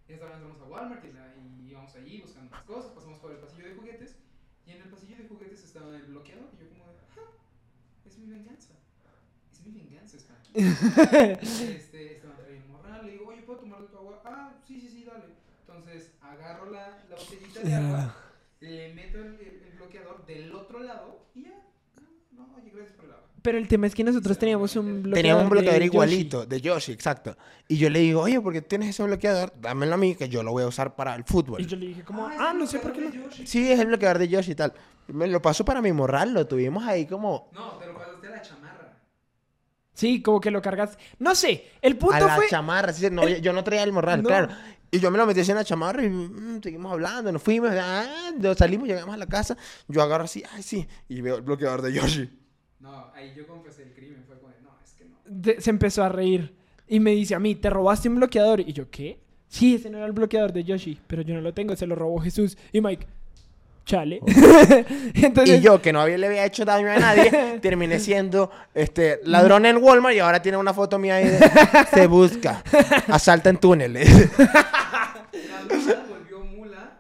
esta 0.09 0.25
vez 0.25 0.35
entramos 0.35 0.61
a 0.63 0.65
Walmart 0.65 1.05
y, 1.05 1.63
y 1.65 1.71
íbamos 1.71 1.95
allí 1.95 2.21
buscando 2.23 2.51
las 2.51 2.63
cosas. 2.65 2.91
Pasamos 2.93 3.19
por 3.21 3.31
el 3.31 3.39
pasillo 3.39 3.69
de 3.69 3.75
juguetes. 3.75 4.17
Y 4.67 4.73
en 4.73 4.83
el 4.83 4.89
pasillo 4.89 5.17
de 5.19 5.29
juguetes 5.29 5.63
estaba 5.63 5.95
el 5.95 6.03
bloqueador. 6.07 6.47
Y 6.59 6.63
yo, 6.65 6.69
como 6.71 6.91
de. 6.91 6.99
"Ja, 7.15 7.21
Es 8.09 8.19
mi 8.19 8.27
venganza. 8.33 8.73
Es 9.53 9.65
mi 9.65 9.71
este, 10.55 12.13
estaba 12.17 12.37
trayendo 12.37 12.69
morral. 12.77 13.05
Le 13.05 13.13
digo, 13.13 13.27
oye, 13.29 13.43
¿puedo 13.43 13.61
tomar 13.61 13.81
de 13.81 13.89
tu 13.89 13.97
agua? 13.99 14.21
Ah, 14.25 14.53
sí, 14.67 14.81
sí, 14.81 14.89
sí, 14.89 15.05
dale. 15.05 15.25
Entonces 15.67 16.13
agarro 16.23 16.71
la, 16.71 16.99
la 17.11 17.17
botellita 17.17 17.61
de 17.61 17.75
agua. 17.75 18.15
Le 18.61 18.95
meto 18.95 19.19
el, 19.19 19.27
el- 19.41 19.61
bloqueador 19.77 20.25
del 20.27 20.53
otro 20.55 20.81
lado. 20.81 21.27
Y 21.35 21.43
ya. 21.45 21.51
No, 22.33 22.49
oye, 22.57 22.71
gracias 22.75 22.95
por 22.97 23.05
el 23.07 23.11
agua. 23.13 23.25
Pero 23.43 23.59
el 23.59 23.69
tema 23.69 23.87
es 23.87 23.95
que 23.95 24.03
nosotros 24.05 24.39
teníamos 24.39 24.75
un 24.77 25.03
bloqueador. 25.03 25.15
Tenía 25.15 25.37
un 25.37 25.51
bloqueador 25.51 25.81
de 25.81 25.87
Yoshi. 25.87 25.95
igualito, 25.95 26.47
de 26.47 26.61
Yoshi, 26.63 26.93
exacto. 26.93 27.37
Y 27.69 27.77
yo 27.77 27.91
le 27.91 27.99
digo, 27.99 28.23
oye, 28.23 28.41
¿por 28.41 28.53
qué 28.55 28.63
tienes 28.63 28.89
ese 28.91 29.03
bloqueador? 29.03 29.53
Dámelo 29.61 29.95
a 29.95 29.97
mí, 29.99 30.15
que 30.15 30.29
yo 30.31 30.43
lo 30.43 30.53
voy 30.53 30.63
a 30.63 30.69
usar 30.69 30.95
para 30.97 31.15
el 31.15 31.25
fútbol. 31.25 31.61
Y 31.61 31.67
yo 31.67 31.77
le 31.77 31.89
dije, 31.89 32.05
como, 32.05 32.27
ah, 32.27 32.51
el 32.53 32.59
no 32.59 32.67
sé 32.67 32.79
por 32.79 32.93
qué. 32.93 33.03
Yoshi. 33.03 33.47
Sí, 33.47 33.71
es 33.71 33.79
el 33.81 33.89
bloqueador 33.89 34.19
de 34.19 34.29
Yoshi 34.29 34.53
y 34.53 34.55
tal. 34.55 34.73
Me 35.09 35.27
lo 35.27 35.43
paso 35.43 35.63
para 35.65 35.83
mi 35.83 35.93
morral, 35.93 36.33
lo 36.33 36.47
tuvimos 36.47 36.85
ahí 36.85 37.05
como 37.05 37.51
No, 37.53 37.73
te 37.73 37.87
lo 37.87 37.95
pasaste 37.95 38.27
a 38.29 38.31
la 38.31 38.41
chamarra. 38.41 38.64
Sí, 40.05 40.23
como 40.23 40.41
que 40.41 40.51
lo 40.51 40.61
cargaste. 40.61 41.03
No 41.19 41.35
sé, 41.35 41.65
el 41.81 41.97
punto 41.97 42.17
a 42.17 42.21
la 42.21 42.37
fue. 42.37 42.47
chamarra. 42.49 42.93
sí, 42.93 43.09
no, 43.11 43.27
yo 43.29 43.53
no 43.53 43.65
traía 43.65 43.83
el 43.85 43.93
morral, 43.93 44.23
No. 44.23 44.29
claro. 44.29 44.49
Y 44.91 45.01
yo 45.01 45.11
me 45.11 45.19
lo 45.19 45.27
metí 45.27 45.41
así 45.41 45.51
en 45.51 45.57
la 45.57 45.65
chamarra 45.65 46.05
y 46.05 46.09
mm, 46.09 46.61
seguimos 46.63 46.93
hablando, 46.93 47.33
nos 47.33 47.43
fuimos, 47.43 47.71
ah, 47.73 48.31
nos 48.39 48.57
salimos, 48.57 48.87
llegamos 48.87 49.15
a 49.15 49.19
la 49.19 49.27
casa. 49.27 49.57
Yo 49.89 50.03
agarro 50.03 50.25
así, 50.25 50.43
ay, 50.53 50.63
sí, 50.63 50.87
y 51.09 51.21
veo 51.21 51.37
el 51.37 51.43
bloqueador 51.43 51.83
de 51.83 51.93
Yoshi. 51.95 52.31
No, 52.81 53.11
ahí 53.15 53.33
yo 53.37 53.47
confesé 53.47 53.83
el 53.85 53.93
crimen. 53.95 54.23
Fue 54.27 54.39
como, 54.39 54.53
no, 54.63 54.71
es 54.85 54.93
que 54.93 55.05
no. 55.07 55.17
de- 55.25 55.61
se 55.61 55.71
empezó 55.71 56.05
a 56.05 56.09
reír. 56.11 56.55
Y 56.87 57.01
me 57.01 57.13
dice 57.13 57.35
a 57.35 57.41
mí, 57.41 57.55
¿te 57.55 57.71
robaste 57.71 58.09
un 58.11 58.17
bloqueador? 58.17 58.61
Y 58.61 58.73
yo, 58.75 58.91
¿qué? 58.91 59.19
Sí, 59.49 59.77
ese 59.77 59.89
no 59.91 59.97
era 59.99 60.07
el 60.07 60.13
bloqueador 60.13 60.53
de 60.53 60.63
Yoshi, 60.65 61.01
pero 61.07 61.23
yo 61.23 61.35
no 61.35 61.41
lo 61.41 61.55
tengo, 61.55 61.75
se 61.77 61.87
lo 61.87 61.95
robó 61.95 62.21
Jesús. 62.21 62.57
Y 62.73 62.81
Mike, 62.81 63.07
chale. 63.85 64.21
Entonces, 65.15 65.59
Y 65.59 65.63
yo, 65.63 65.81
que 65.81 65.93
no 65.93 66.01
había, 66.01 66.19
le 66.19 66.27
había 66.27 66.45
hecho 66.45 66.65
daño 66.65 66.91
a 66.91 66.97
nadie, 66.99 67.59
terminé 67.63 67.99
siendo 67.99 68.51
este, 68.75 69.21
ladrón 69.25 69.67
en 69.67 69.77
Walmart 69.77 70.15
y 70.17 70.21
ahora 70.21 70.41
tiene 70.41 70.59
una 70.59 70.73
foto 70.73 70.99
mía 70.99 71.17
ahí 71.17 71.29
de 71.29 71.39
se 71.93 72.07
busca, 72.07 72.63
asalta 73.09 73.51
en 73.51 73.59
túneles. 73.59 74.09
La 74.39 75.27
mula 75.69 76.05
volvió 76.09 76.41
mula. 76.41 76.99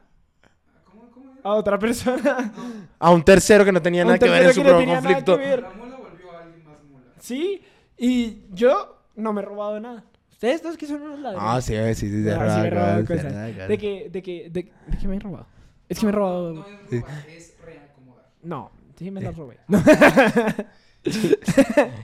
¿Cómo, 0.84 1.10
cómo 1.10 1.32
era? 1.32 1.40
a 1.42 1.54
otra 1.54 1.78
persona. 1.78 2.52
A 2.98 3.10
un 3.10 3.22
tercero 3.22 3.64
que 3.64 3.72
no 3.72 3.82
tenía 3.82 4.04
nada 4.04 4.18
que 4.18 4.28
ver 4.28 4.44
en 4.44 4.54
su 4.54 4.62
que 4.62 4.68
no 4.68 4.76
propio 4.76 4.86
que 4.86 4.94
conflicto. 4.94 5.36
La 5.38 5.70
mula 5.70 5.96
volvió 5.96 6.32
a 6.32 6.42
alguien 6.42 6.64
más 6.64 6.82
mula. 6.90 7.04
Sí, 7.20 7.62
y 7.96 8.44
yo 8.52 9.02
no 9.16 9.32
me 9.32 9.42
he 9.42 9.44
robado 9.44 9.80
nada. 9.80 10.04
Ustedes 10.30 10.62
dos 10.62 10.76
que 10.76 10.86
son 10.86 11.00
unos 11.00 11.20
ladrones. 11.20 11.48
Ah, 11.50 11.60
sí, 11.62 11.74
sí, 11.94 12.10
sí, 12.10 12.28
Ah, 12.28 12.54
sí 12.56 12.60
me 12.60 12.66
he 12.66 12.70
robado 12.70 13.04
cosas. 13.06 13.32
De 13.32 13.68
¿De 13.68 13.78
qué, 13.78 14.08
de 14.10 14.22
qué, 14.22 14.48
de, 14.50 14.62
de 14.88 14.98
qué 14.98 15.08
me 15.08 15.16
he 15.16 15.20
robado? 15.20 15.46
Es 15.88 15.98
que 15.98 16.06
me 16.06 16.12
he 16.12 16.14
robado... 16.14 16.52
No 16.54 16.66
es 16.66 17.00
robar, 17.02 17.28
es 17.28 17.54
reacomodar. 17.64 18.24
No, 18.42 18.70
sí 18.98 19.10
me 19.10 19.20
Eh. 19.20 19.24
las 19.24 19.36
robé. 19.36 19.58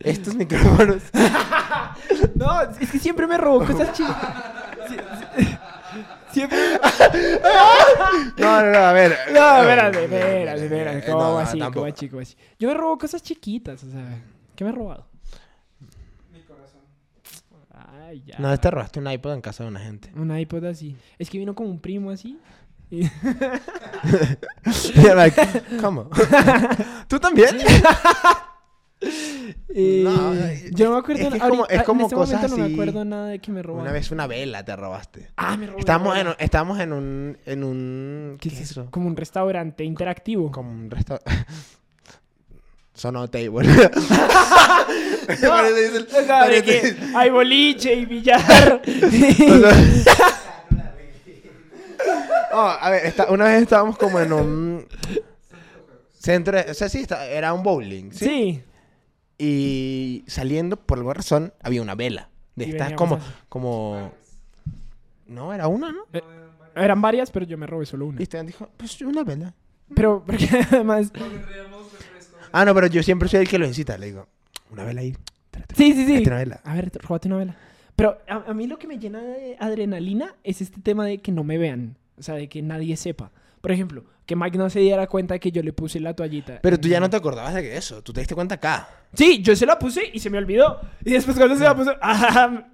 Estos 0.01 0.35
micrófonos. 0.35 1.03
No, 2.35 2.63
es 2.63 2.91
que 2.91 2.99
siempre 2.99 3.27
me 3.27 3.37
robo 3.37 3.65
cosas 3.67 3.93
chicas. 3.97 4.17
Siempre... 6.33 6.59
No, 8.39 8.63
no, 8.63 8.71
no, 8.73 8.79
a 8.79 8.93
ver. 8.93 9.17
No, 9.33 9.59
espérate, 9.61 10.05
espérate, 10.05 10.65
espérate. 10.65 11.11
¿Cómo 11.11 11.21
no, 11.23 11.39
así? 11.39 11.59
tampoco. 11.59 11.81
¿Cómo 11.87 11.93
así? 11.95 12.09
¿Cómo 12.09 12.23
así? 12.23 12.37
Yo 12.59 12.69
me 12.69 12.75
robo 12.75 12.99
cosas 12.99 13.23
chiquitas, 13.23 13.83
o 13.85 13.91
sea... 13.91 14.23
¿Qué 14.57 14.65
me 14.65 14.71
he 14.71 14.73
robado? 14.73 15.07
Mi 16.33 16.41
corazón. 16.43 16.81
Ay, 18.09 18.23
ya. 18.27 18.39
No, 18.39 18.57
te 18.59 18.71
robaste 18.71 19.01
un 19.01 19.11
iPod 19.11 19.35
en 19.35 19.41
casa 19.41 19.65
de 19.65 19.71
una 19.71 19.81
gente. 19.81 20.11
Un 20.15 20.37
iPod 20.37 20.65
así. 20.67 20.97
Es 21.19 21.29
que 21.31 21.39
vino 21.39 21.55
como 21.55 21.69
un 21.71 21.81
primo 21.81 22.11
así. 22.11 22.39
Y- 22.91 23.03
Yeah, 24.95 25.15
like, 25.15 25.63
¿Cómo? 25.81 26.09
¿Tú 27.09 27.19
también? 27.21 27.59
y- 29.75 30.03
No, 30.05 30.35
yo 30.73 30.87
no 30.87 30.93
me 30.95 30.99
acuerdo... 30.99 31.23
es 31.23 31.29
que 31.31 31.37
es 31.37 31.43
ahorita- 31.43 31.49
como- 31.49 31.67
es 31.67 31.79
en 31.79 31.85
como 31.85 32.03
este 32.05 32.15
cosas 32.17 32.51
no 32.51 32.57
me 32.57 32.65
así. 32.65 32.73
acuerdo 32.75 33.05
nada 33.05 33.27
de 33.29 33.39
que 33.39 33.51
me 33.53 33.63
robaron. 33.63 33.83
Una 33.87 33.93
vez 33.93 34.11
una 34.11 34.27
vela 34.27 34.65
te 34.65 34.75
robaste. 34.77 35.31
Ah, 35.37 35.57
me 35.57 35.67
robé. 35.67 35.79
Estábamos 35.81 36.19
en, 36.19 36.29
un- 36.29 36.35
estábamos 36.39 36.81
en 36.81 36.93
un... 36.93 37.39
En 37.47 37.65
un 37.65 38.37
¿Qué 38.41 38.49
es 38.49 38.61
eso? 38.61 38.89
Como 38.91 39.07
un 39.07 39.17
restaurante 39.17 39.85
interactivo. 39.85 40.51
Como 40.51 40.71
un 40.71 40.91
restaurante... 40.91 41.31
Sonó 42.95 43.29
table. 43.29 43.67
No, 43.67 45.49
Parece- 45.49 45.75
dice 45.81 45.97
el- 45.97 46.07
o 46.07 46.27
sea, 46.27 46.49
de 46.49 46.63
que 46.63 46.73
parece- 46.81 46.97
hay 47.17 47.31
boliche 47.31 47.95
y 47.95 48.05
billar. 48.05 48.83
Oh, 52.53 52.77
a 52.81 52.91
ver, 52.91 53.07
está- 53.07 53.31
una 53.31 53.45
vez 53.45 53.63
estábamos 53.63 53.97
como 53.97 54.19
en 54.21 54.33
un 54.33 54.87
centro, 56.13 56.57
de- 56.57 56.71
o 56.71 56.75
sea, 56.75 56.89
sí, 56.89 56.99
está- 57.01 57.27
era 57.27 57.53
un 57.53 57.63
bowling, 57.63 58.11
¿sí? 58.13 58.25
sí. 58.25 58.63
Y 59.39 60.25
saliendo, 60.27 60.77
por 60.77 60.99
alguna 60.99 61.15
razón, 61.15 61.53
había 61.63 61.81
una 61.83 61.95
vela. 61.95 62.29
De 62.57 62.67
Y 62.67 62.71
estas 62.73 62.93
como, 62.93 63.19
como... 63.49 64.13
No, 65.27 65.55
era 65.55 65.67
una, 65.69 65.93
¿no? 65.93 66.03
Eh, 66.13 66.23
Eran 66.75 67.01
varias, 67.01 67.31
pero 67.31 67.47
yo 67.47 67.57
me 67.57 67.67
robé 67.67 67.87
solo 67.87 68.07
una. 68.07 68.21
Y 68.21 68.25
Esteban 68.25 68.47
dijo, 68.47 68.69
pues 68.77 69.01
una 69.03 69.25
vela. 69.25 69.55
Pero, 69.95 70.23
porque 70.27 70.47
además... 70.71 71.11
Ah, 72.53 72.65
no, 72.65 72.75
pero 72.75 72.89
yo 72.89 73.03
siempre 73.03 73.29
soy 73.29 73.41
el 73.41 73.49
que 73.49 73.59
lo 73.59 73.67
incita. 73.67 73.97
Le 73.97 74.07
digo, 74.07 74.27
una 74.71 74.85
vela 74.85 75.01
ahí. 75.01 75.17
tráete- 75.51 75.75
Sí, 75.77 75.93
sí, 75.95 76.05
sí. 76.07 76.23
una 76.27 76.37
vela. 76.37 76.61
A 76.65 76.75
ver, 76.75 76.91
róbate 77.01 77.29
una 77.29 77.37
vela. 77.39 77.57
Pero 77.97 78.19
a, 78.29 78.51
a 78.51 78.55
mí 78.55 78.67
lo 78.67 78.79
que 78.79 78.87
me 78.89 78.99
llena 78.99 79.21
de 79.23 79.57
adrenalina 79.59 80.35
es 80.45 80.61
este 80.61 80.81
tema 80.81 81.07
de 81.07 81.19
que 81.19 81.33
no 81.33 81.45
me 81.45 81.57
vean. 81.59 81.97
O 82.21 82.23
sea, 82.23 82.37
de 82.37 82.49
que 82.49 82.63
nadie 82.63 82.97
sepa. 82.97 83.33
Por 83.61 83.73
ejemplo, 83.73 84.05
que 84.25 84.37
Mike 84.37 84.57
no 84.57 84.71
se 84.71 84.81
diera 84.81 85.07
cuenta 85.07 85.35
de 85.35 85.41
que 85.41 85.51
yo 85.51 85.63
le 85.63 85.73
puse 85.73 86.01
la 86.01 86.15
toallita. 86.15 86.61
Pero 86.63 86.79
tú 86.81 86.89
ya 86.89 87.01
no 87.01 87.11
te 87.11 87.17
acordabas 87.17 87.53
de 87.55 87.63
que 87.63 87.77
eso. 87.77 88.03
Tú 88.03 88.13
te 88.13 88.21
diste 88.21 88.35
cuenta 88.35 88.55
acá. 88.55 88.89
Sí, 89.13 89.43
yo 89.43 89.55
se 89.57 89.67
la 89.67 89.79
puse 89.79 90.03
y 90.13 90.19
se 90.21 90.31
me 90.31 90.39
olvidó. 90.39 90.81
Y 91.05 91.13
después 91.13 91.37
cuando 91.37 91.57
se 91.57 91.65
la 91.65 91.75
puso, 91.77 91.93
¡ah! 92.01 92.65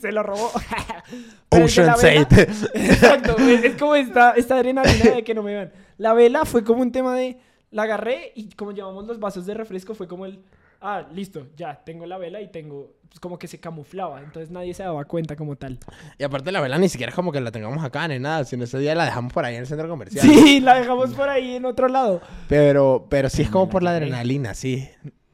se 0.00 0.12
lo 0.12 0.22
robó. 0.22 0.50
Ocean's 1.50 2.02
vela- 2.02 2.26
8. 2.30 2.70
Exacto, 2.74 3.36
es, 3.38 3.64
es 3.64 3.76
como 3.76 3.94
esta, 3.94 4.32
esta 4.32 4.56
adrenalina 4.56 5.10
de 5.16 5.24
que 5.24 5.34
no 5.34 5.42
me 5.42 5.52
vean. 5.54 5.72
La 5.98 6.14
vela 6.14 6.44
fue 6.44 6.64
como 6.64 6.82
un 6.82 6.92
tema 6.92 7.14
de... 7.14 7.38
La 7.70 7.82
agarré 7.84 8.32
y 8.34 8.50
como 8.50 8.72
llevamos 8.72 9.06
los 9.06 9.18
vasos 9.18 9.46
de 9.46 9.54
refresco 9.54 9.94
fue 9.94 10.06
como 10.06 10.26
el... 10.26 10.40
ah, 10.80 11.06
listo, 11.12 11.48
ya, 11.56 11.82
tengo 11.84 12.04
la 12.06 12.18
vela 12.18 12.40
y 12.42 12.48
tengo, 12.48 12.92
pues 13.12 13.20
como 13.20 13.38
que 13.38 13.46
se 13.46 13.60
camuflaba, 13.60 14.20
entonces 14.20 14.50
nadie 14.50 14.72
se 14.72 14.82
daba 14.82 15.04
cuenta 15.04 15.36
como 15.36 15.54
tal. 15.54 15.78
Y 16.18 16.24
aparte 16.24 16.50
la 16.50 16.62
vela 16.62 16.78
ni 16.78 16.88
siquiera 16.88 17.10
es 17.10 17.14
como 17.14 17.30
que 17.30 17.42
la 17.42 17.52
tengamos 17.52 17.84
acá 17.84 18.08
ni 18.08 18.18
nada, 18.18 18.44
sino 18.46 18.64
ese 18.64 18.78
día 18.78 18.94
la 18.94 19.04
dejamos 19.04 19.34
por 19.34 19.44
ahí 19.44 19.56
en 19.56 19.60
el 19.60 19.66
centro 19.66 19.86
comercial. 19.86 20.26
Sí, 20.26 20.60
la 20.62 20.76
dejamos 20.76 21.12
por 21.12 21.28
ahí 21.28 21.56
en 21.56 21.66
otro 21.66 21.88
lado. 21.88 22.22
Pero, 22.48 23.06
pero 23.10 23.28
sí 23.28 23.42
es 23.42 23.50
como 23.50 23.68
por 23.68 23.82
la 23.82 23.90
adrenalina, 23.90 24.54
sí. 24.54 24.88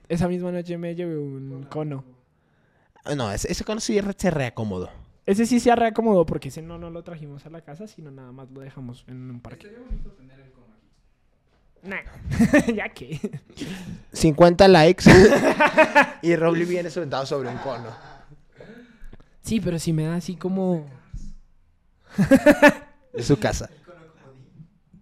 Esa 0.08 0.26
misma 0.26 0.50
noche 0.50 0.76
me 0.76 0.96
llevé 0.96 1.16
un 1.16 1.66
cono. 1.68 2.02
No, 3.16 3.30
ese, 3.32 3.52
ese 3.52 3.62
cono 3.64 3.78
sí 3.78 4.00
se 4.16 4.30
reacomodó. 4.32 4.90
Ese 5.24 5.46
sí 5.46 5.60
se 5.60 5.72
reacomodó 5.76 6.26
porque 6.26 6.48
ese 6.48 6.62
no, 6.62 6.78
no 6.78 6.90
lo 6.90 7.04
trajimos 7.04 7.46
a 7.46 7.50
la 7.50 7.60
casa, 7.60 7.86
sino 7.86 8.10
nada 8.10 8.32
más 8.32 8.50
lo 8.50 8.60
dejamos 8.60 9.04
en 9.06 9.30
un 9.30 9.40
parque. 9.40 9.68
Estaría 9.68 9.86
bonito 9.86 10.10
tener 10.10 10.40
el. 10.40 10.57
Nah, 11.82 12.00
ya 12.74 12.88
que. 12.88 13.20
50 14.12 14.68
likes 14.68 15.04
y 16.22 16.36
Robly 16.36 16.64
viene 16.64 16.90
sentado 16.90 17.24
sobre 17.26 17.48
un 17.48 17.58
cono. 17.58 17.88
Sí, 19.42 19.60
pero 19.60 19.78
sí 19.78 19.92
me 19.92 20.04
da 20.04 20.16
así 20.16 20.36
como... 20.36 20.86
En 23.14 23.22
su 23.22 23.38
casa. 23.38 23.70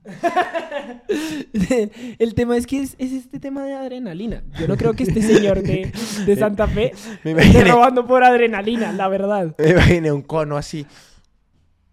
El 2.18 2.34
tema 2.34 2.56
es 2.56 2.66
que 2.66 2.80
es, 2.80 2.94
es 2.98 3.12
este 3.12 3.40
tema 3.40 3.64
de 3.64 3.74
adrenalina. 3.74 4.44
Yo 4.58 4.68
no 4.68 4.76
creo 4.76 4.94
que 4.94 5.02
este 5.02 5.22
señor 5.22 5.62
de, 5.62 5.92
de 6.24 6.36
Santa 6.36 6.68
Fe 6.68 6.92
Me 7.24 7.32
esté 7.32 7.64
robando 7.64 8.06
por 8.06 8.22
adrenalina, 8.22 8.92
la 8.92 9.08
verdad. 9.08 9.54
me 9.58 9.70
imaginé 9.70 10.12
un 10.12 10.22
cono 10.22 10.56
así, 10.56 10.86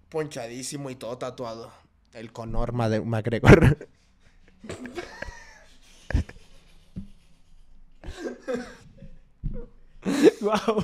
ponchadísimo 0.09 0.89
y 0.89 0.95
todo 0.95 1.17
tatuado. 1.17 1.71
El 2.13 2.31
Conor 2.31 2.73
McGregor. 2.73 3.87
Wow. 10.41 10.83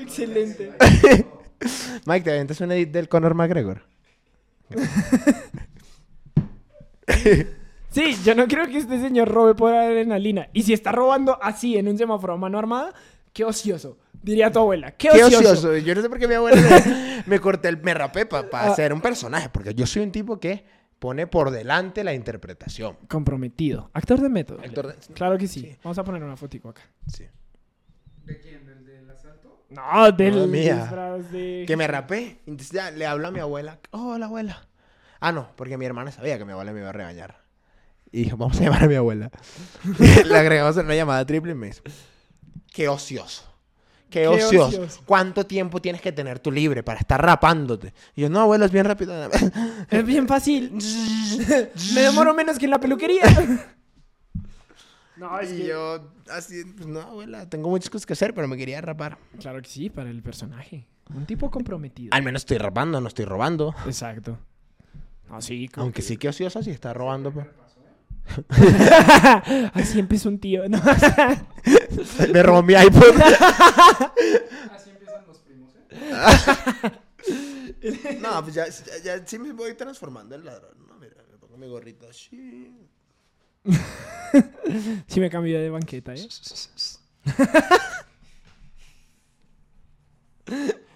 Excelente. 0.00 0.72
Mike, 2.06 2.24
¿te 2.24 2.30
aventas 2.32 2.60
un 2.60 2.72
edit 2.72 2.90
del 2.90 3.08
Conor 3.08 3.34
McGregor? 3.34 3.82
Sí, 7.90 8.16
yo 8.24 8.34
no 8.34 8.48
creo 8.48 8.66
que 8.68 8.78
este 8.78 8.98
señor 9.02 9.28
robe 9.28 9.54
por 9.54 9.74
adrenalina. 9.74 10.48
Y 10.54 10.62
si 10.62 10.72
está 10.72 10.92
robando 10.92 11.38
así 11.42 11.76
en 11.76 11.88
un 11.88 11.98
semáforo 11.98 12.32
a 12.32 12.36
mano 12.38 12.58
armada, 12.58 12.94
qué 13.34 13.44
ocioso. 13.44 13.98
Diría 14.22 14.50
tu 14.50 14.60
abuela. 14.60 14.92
Qué 14.92 15.10
Qué 15.12 15.22
ocioso. 15.22 15.50
ocioso. 15.52 15.76
Yo 15.76 15.94
no 15.94 16.00
sé 16.00 16.08
por 16.08 16.18
qué 16.18 16.26
mi 16.26 16.32
abuela 16.34 16.58
me, 16.58 17.22
me 17.26 17.38
corté 17.38 17.68
el, 17.68 17.76
me 17.82 17.92
rapé 17.92 18.24
para 18.24 18.48
Ah. 18.50 18.70
hacer 18.72 18.94
un 18.94 19.02
personaje, 19.02 19.50
porque 19.50 19.74
yo 19.74 19.86
soy 19.86 20.04
un 20.04 20.10
tipo 20.10 20.40
que 20.40 20.64
pone 21.02 21.26
por 21.26 21.50
delante 21.50 22.04
la 22.04 22.14
interpretación. 22.14 22.96
Comprometido. 23.08 23.90
Actor 23.92 24.20
de 24.20 24.28
método. 24.28 24.60
Actor 24.60 24.86
de- 24.86 25.14
Claro 25.14 25.36
que 25.36 25.48
sí. 25.48 25.62
Sí. 25.62 25.76
Vamos 25.82 25.98
a 25.98 26.04
poner 26.04 26.22
una 26.22 26.36
fotico 26.36 26.68
acá. 26.68 26.82
Sí. 27.08 27.24
¿De 28.24 28.38
quién? 28.38 28.64
¿Del 28.64 28.86
del 28.86 29.10
asalto? 29.10 29.64
No, 29.68 30.12
del 30.12 30.36
No, 30.36 30.46
mía. 30.46 31.18
de... 31.32 31.64
Que 31.66 31.76
me 31.76 31.88
rapé. 31.88 32.38
Entonces 32.46 32.70
ya 32.70 32.92
le 32.92 33.04
hablo 33.04 33.26
a 33.26 33.30
mi 33.32 33.40
abuela. 33.40 33.80
Hola, 33.90 34.26
abuela. 34.26 34.68
Ah, 35.18 35.32
no, 35.32 35.50
porque 35.56 35.76
mi 35.76 35.86
hermana 35.86 36.12
sabía 36.12 36.38
que 36.38 36.44
mi 36.44 36.52
abuela 36.52 36.72
me 36.72 36.78
iba 36.78 36.90
a 36.90 36.92
regañar. 36.92 37.42
Y 38.12 38.22
dijo, 38.22 38.36
vamos 38.36 38.60
a 38.60 38.62
llamar 38.62 38.84
a 38.84 38.86
mi 38.86 38.94
abuela. 38.94 39.32
le 40.24 40.36
agregamos 40.38 40.76
en 40.76 40.84
una 40.84 40.94
llamada 40.94 41.26
triple 41.26 41.50
y 41.50 41.54
me 41.56 41.66
dice, 41.66 41.82
qué 42.72 42.86
ocioso. 42.86 43.51
Qué, 44.12 44.28
ocioso. 44.28 44.86
¿Cuánto 45.06 45.46
tiempo 45.46 45.80
tienes 45.80 46.02
que 46.02 46.12
tener 46.12 46.38
tú 46.38 46.52
libre 46.52 46.82
para 46.82 47.00
estar 47.00 47.20
rapándote? 47.20 47.94
Y 48.14 48.20
yo, 48.20 48.28
no, 48.28 48.40
abuela, 48.40 48.66
es 48.66 48.70
bien 48.70 48.84
rápido. 48.84 49.14
Es 49.90 50.04
bien 50.04 50.28
fácil. 50.28 50.72
Me 51.94 52.02
demoro 52.02 52.34
menos 52.34 52.58
que 52.58 52.66
en 52.66 52.70
la 52.72 52.78
peluquería. 52.78 53.22
no, 55.16 55.40
es 55.40 55.52
y 55.52 55.56
que... 55.56 55.66
yo, 55.68 56.12
así, 56.30 56.62
pues 56.76 56.86
no, 56.86 57.00
abuela, 57.00 57.48
tengo 57.48 57.70
muchas 57.70 57.88
cosas 57.88 58.04
que 58.04 58.12
hacer, 58.12 58.34
pero 58.34 58.46
me 58.48 58.58
quería 58.58 58.82
rapar. 58.82 59.16
Claro 59.40 59.62
que 59.62 59.68
sí, 59.68 59.88
para 59.88 60.10
el 60.10 60.22
personaje. 60.22 60.86
Un 61.14 61.24
tipo 61.24 61.50
comprometido. 61.50 62.10
Al 62.12 62.22
menos 62.22 62.42
estoy 62.42 62.58
rapando, 62.58 63.00
no 63.00 63.08
estoy 63.08 63.24
robando. 63.24 63.74
Exacto. 63.86 64.38
No, 65.30 65.40
sí. 65.40 65.68
como 65.68 65.84
Aunque 65.84 66.02
sí 66.02 66.18
que 66.18 66.28
ociosa, 66.28 66.62
sí 66.62 66.70
está 66.70 66.92
robando. 66.92 67.32
pues. 67.32 67.46
Así 69.74 69.98
empezó 69.98 70.28
un 70.28 70.38
tío. 70.38 70.68
¿no? 70.68 70.80
me 72.32 72.42
robó 72.42 72.62
mi 72.62 72.74
iPod. 72.74 73.20
Así 74.70 74.90
empiezan 74.90 75.26
los 75.26 75.38
primos, 75.38 75.72
¿eh? 75.76 75.88
No, 78.20 78.42
pues 78.42 78.54
ya, 78.54 78.66
ya, 78.68 78.98
ya 79.02 79.26
sí 79.26 79.38
me 79.38 79.52
voy 79.52 79.74
transformando 79.74 80.34
en 80.34 80.44
ladrón. 80.44 80.86
No, 80.88 80.98
mira, 80.98 81.16
me 81.30 81.38
pongo 81.38 81.56
mi 81.56 81.68
gorrito 81.68 82.08
así. 82.08 82.70
sí 85.06 85.20
me 85.20 85.30
cambió 85.30 85.60
de 85.60 85.70
banqueta, 85.70 86.14
¿eh? 86.14 86.28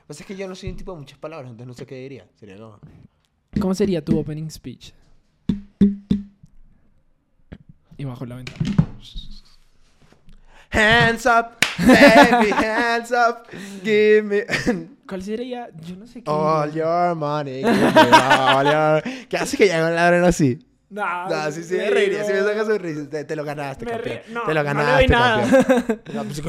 Pues 0.06 0.20
es 0.20 0.26
que 0.26 0.36
yo 0.36 0.46
no 0.46 0.54
soy 0.54 0.70
un 0.70 0.76
tipo 0.76 0.92
de 0.92 0.98
muchas 0.98 1.18
palabras, 1.18 1.50
entonces 1.50 1.66
no 1.66 1.74
sé 1.74 1.86
qué 1.86 1.96
diría. 1.96 2.28
Sería 2.36 2.56
como... 2.56 2.78
¿Cómo 3.60 3.74
sería 3.74 4.04
tu 4.04 4.18
opening 4.18 4.50
speech? 4.50 4.92
Y 7.98 8.04
bajo 8.04 8.26
la 8.26 8.36
ventana. 8.36 8.58
Hands 10.70 11.24
up, 11.26 11.52
baby, 11.78 12.50
hands 12.52 13.10
up. 13.12 13.46
Give 13.82 14.22
me 14.22 14.44
¿Cuál 15.06 15.22
sería? 15.22 15.70
Yo 15.86 15.96
no 15.96 16.06
sé 16.06 16.22
qué. 16.22 16.30
all 16.30 16.72
your 16.72 17.14
money. 17.14 17.62
Give 17.62 17.70
me 17.72 18.16
all 18.16 18.64
your... 18.66 19.02
¿Qué 19.28 19.36
hace 19.36 19.56
que 19.56 19.64
un 19.70 19.94
ladrón 19.94 20.24
así? 20.24 20.58
No, 20.90 21.28
No, 21.28 21.50
sí, 21.52 21.62
sí, 21.62 21.74
me 21.76 21.88
reiría. 21.90 22.24
Si 22.24 22.32
me 22.32 22.40
sacas 22.40 22.66
un 22.68 22.78
risa, 22.78 23.08
te, 23.08 23.24
te 23.24 23.36
lo 23.36 23.44
ganaste, 23.44 23.84
Me 23.84 23.92
campeón. 23.92 24.18
no, 24.32 24.42
te 24.42 24.54
lo 24.54 24.62
no 24.62 24.62
le 24.62 24.62
ganaste, 24.64 24.96
doy 24.96 25.08
nada. 25.08 25.48
campeón. 25.48 26.00
No, 26.14 26.24
pues, 26.24 26.42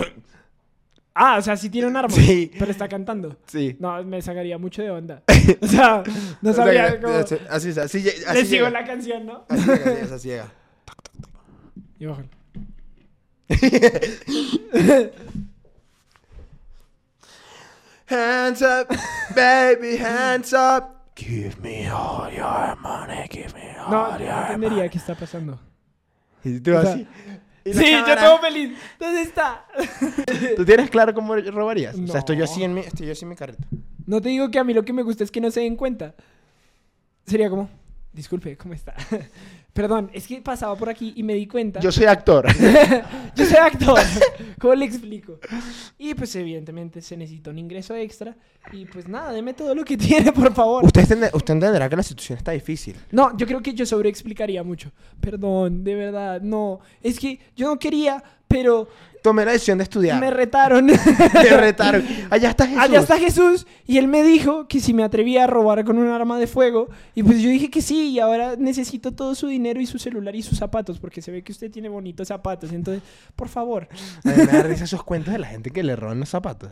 Ah, 1.20 1.38
o 1.38 1.42
sea, 1.42 1.56
sí 1.58 1.70
tiene 1.70 1.88
un 1.88 1.96
arma. 1.98 2.10
Sí. 2.14 2.52
Pero 2.60 2.70
está 2.72 2.88
cantando. 2.88 3.38
sí. 3.48 3.76
No, 3.80 4.04
me 4.04 4.22
sacaría 4.22 4.58
mucho 4.58 4.82
de 4.84 4.92
onda. 4.92 5.24
O 5.62 5.68
sea, 5.68 6.04
no 6.42 6.50
O 6.52 6.54
sea, 6.54 7.00
cómo... 7.02 7.14
Así, 7.16 7.36
así, 7.50 7.80
así, 7.80 8.10
así 8.28 8.34
Le 8.40 8.46
sigo 8.46 8.66
llega. 8.68 8.70
la 8.82 8.86
canción, 8.86 9.26
¿no? 9.26 9.46
Así 9.50 9.66
llega, 9.66 9.92
así, 10.04 10.14
así 10.14 10.28
llega. 10.30 10.52
Y 12.00 12.06
bajo. 12.06 12.24
Hands 18.10 18.62
up, 18.62 18.88
baby, 19.36 19.98
hands 19.98 20.54
up. 20.54 20.94
Give 21.16 21.60
me 21.62 21.88
all 21.90 22.30
your 22.32 22.76
money, 22.80 23.28
give 23.30 23.54
me 23.54 23.76
all 23.78 23.90
No, 23.92 24.18
your 24.20 24.28
no 24.30 24.42
entendería 24.48 24.90
qué 24.90 24.98
está 24.98 25.16
pasando. 25.16 25.60
Y 26.44 26.60
tú 26.60 26.76
O 26.78 26.82
sea, 26.82 26.94
así. 26.94 27.08
Y 27.66 27.74
Sí, 27.74 27.92
yo 27.92 28.16
todo 28.16 28.40
feliz. 28.40 28.78
¿Dónde 28.98 29.22
está? 29.24 29.66
¿Tú 30.56 30.64
tienes 30.64 30.90
claro 30.90 31.14
cómo 31.14 31.36
robarías? 31.36 31.96
O 31.98 32.08
sea, 32.08 32.20
estoy 32.20 32.38
yo 32.38 32.46
No. 32.46 32.52
así 32.52 32.64
en 32.64 32.74
mi, 32.76 32.82
estoy 32.82 33.08
yo 33.08 33.12
así 33.12 33.26
en 33.26 33.30
mi 33.30 33.36
carrito. 33.36 33.64
No 34.06 34.22
te 34.22 34.30
digo 34.30 34.50
que 34.50 34.60
a 34.60 34.64
mí 34.64 34.74
lo 34.74 34.86
que 34.86 34.94
me 34.94 35.02
gusta 35.04 35.24
es 35.26 35.32
que 35.32 35.42
no 35.42 35.52
se 35.52 35.62
den 35.62 35.76
cuenta. 35.76 36.16
Sería 37.26 37.50
como, 37.50 37.70
disculpe, 38.14 38.56
¿cómo 38.56 38.74
está? 38.74 38.96
Perdón, 39.78 40.10
es 40.12 40.26
que 40.26 40.42
pasaba 40.42 40.76
por 40.76 40.90
aquí 40.90 41.14
y 41.16 41.22
me 41.22 41.36
di 41.36 41.46
cuenta. 41.46 41.80
Yo 41.80 41.92
soy 41.92 42.06
actor. 42.06 42.48
Yo 43.36 43.46
soy 43.46 43.58
actor. 43.58 44.00
¿Cómo 44.60 44.74
le 44.74 44.86
explico? 44.86 45.40
Y 46.00 46.16
pues 46.16 46.36
evidentemente 46.36 47.00
se 47.00 47.16
necesita 47.16 47.52
un 47.52 47.60
ingreso 47.60 47.94
extra. 47.94 48.36
Y 48.74 48.86
pues 48.86 49.08
nada, 49.08 49.32
deme 49.32 49.54
todo 49.54 49.76
lo 49.76 49.86
que 49.86 49.96
tiene, 50.08 50.32
por 50.34 50.52
favor. 50.52 50.84
usted, 50.84 51.04
entende- 51.04 51.30
usted 51.32 51.54
entenderá 51.54 51.88
que 51.88 51.96
la 51.96 52.02
situación 52.02 52.40
está 52.40 52.54
difícil. 52.54 52.96
No, 53.12 53.38
yo 53.38 53.46
creo 53.46 53.62
que 53.62 53.76
yo 53.76 53.86
sobreexplicaría 53.86 54.64
mucho. 54.64 54.92
Perdón, 55.22 55.84
de 55.84 55.94
verdad, 55.94 56.42
no. 56.42 56.80
Es 57.04 57.20
que 57.20 57.40
yo 57.56 57.68
no 57.68 57.78
quería, 57.78 58.24
pero 58.48 58.88
Tomé 59.28 59.44
la 59.44 59.52
decisión 59.52 59.78
de 59.78 59.84
estudiar. 59.84 60.22
me 60.22 60.32
retaron. 60.32 60.86
Me 61.34 61.58
retaron. 61.58 62.02
Allá 62.30 62.50
está 62.52 62.66
Jesús. 62.66 62.82
Allá 62.82 63.00
está 63.00 63.18
Jesús 63.20 63.68
y 63.86 63.98
él 63.98 64.08
me 64.08 64.24
dijo 64.24 64.70
que 64.70 64.80
si 64.80 64.94
me 64.94 65.04
atrevía 65.04 65.44
a 65.44 65.48
robar 65.48 65.84
con 65.84 65.98
un 65.98 66.08
arma 66.08 66.40
de 66.40 66.48
fuego 66.48 66.88
y 67.14 67.24
pues 67.24 67.42
yo 67.42 67.50
dije 67.50 67.70
que 67.70 67.82
sí 67.82 68.12
y 68.12 68.20
ahora 68.20 68.56
necesito 68.56 69.12
todo 69.12 69.36
su 69.36 69.48
dinero 69.48 69.82
y 69.82 69.86
su 69.86 70.00
celular 70.00 70.34
y 70.34 70.44
sus 70.44 70.58
zapatos 70.58 70.98
porque 71.00 71.22
se 71.22 71.30
ve 71.32 71.44
que 71.44 71.52
usted 71.52 71.70
tiene 71.70 71.90
bonitos 71.90 72.30
zapatos, 72.30 72.72
entonces, 72.72 73.04
por 73.36 73.50
favor. 73.50 73.90
A 74.24 74.30
mí 74.30 74.36
me 74.38 74.46
da 74.46 74.64
risa 74.64 74.86
esos 74.86 75.04
cuentos 75.04 75.34
de 75.34 75.40
la 75.40 75.48
gente 75.48 75.72
que 75.72 75.84
le 75.84 75.98
roban 75.98 76.22
los 76.22 76.30
zapatos. 76.30 76.72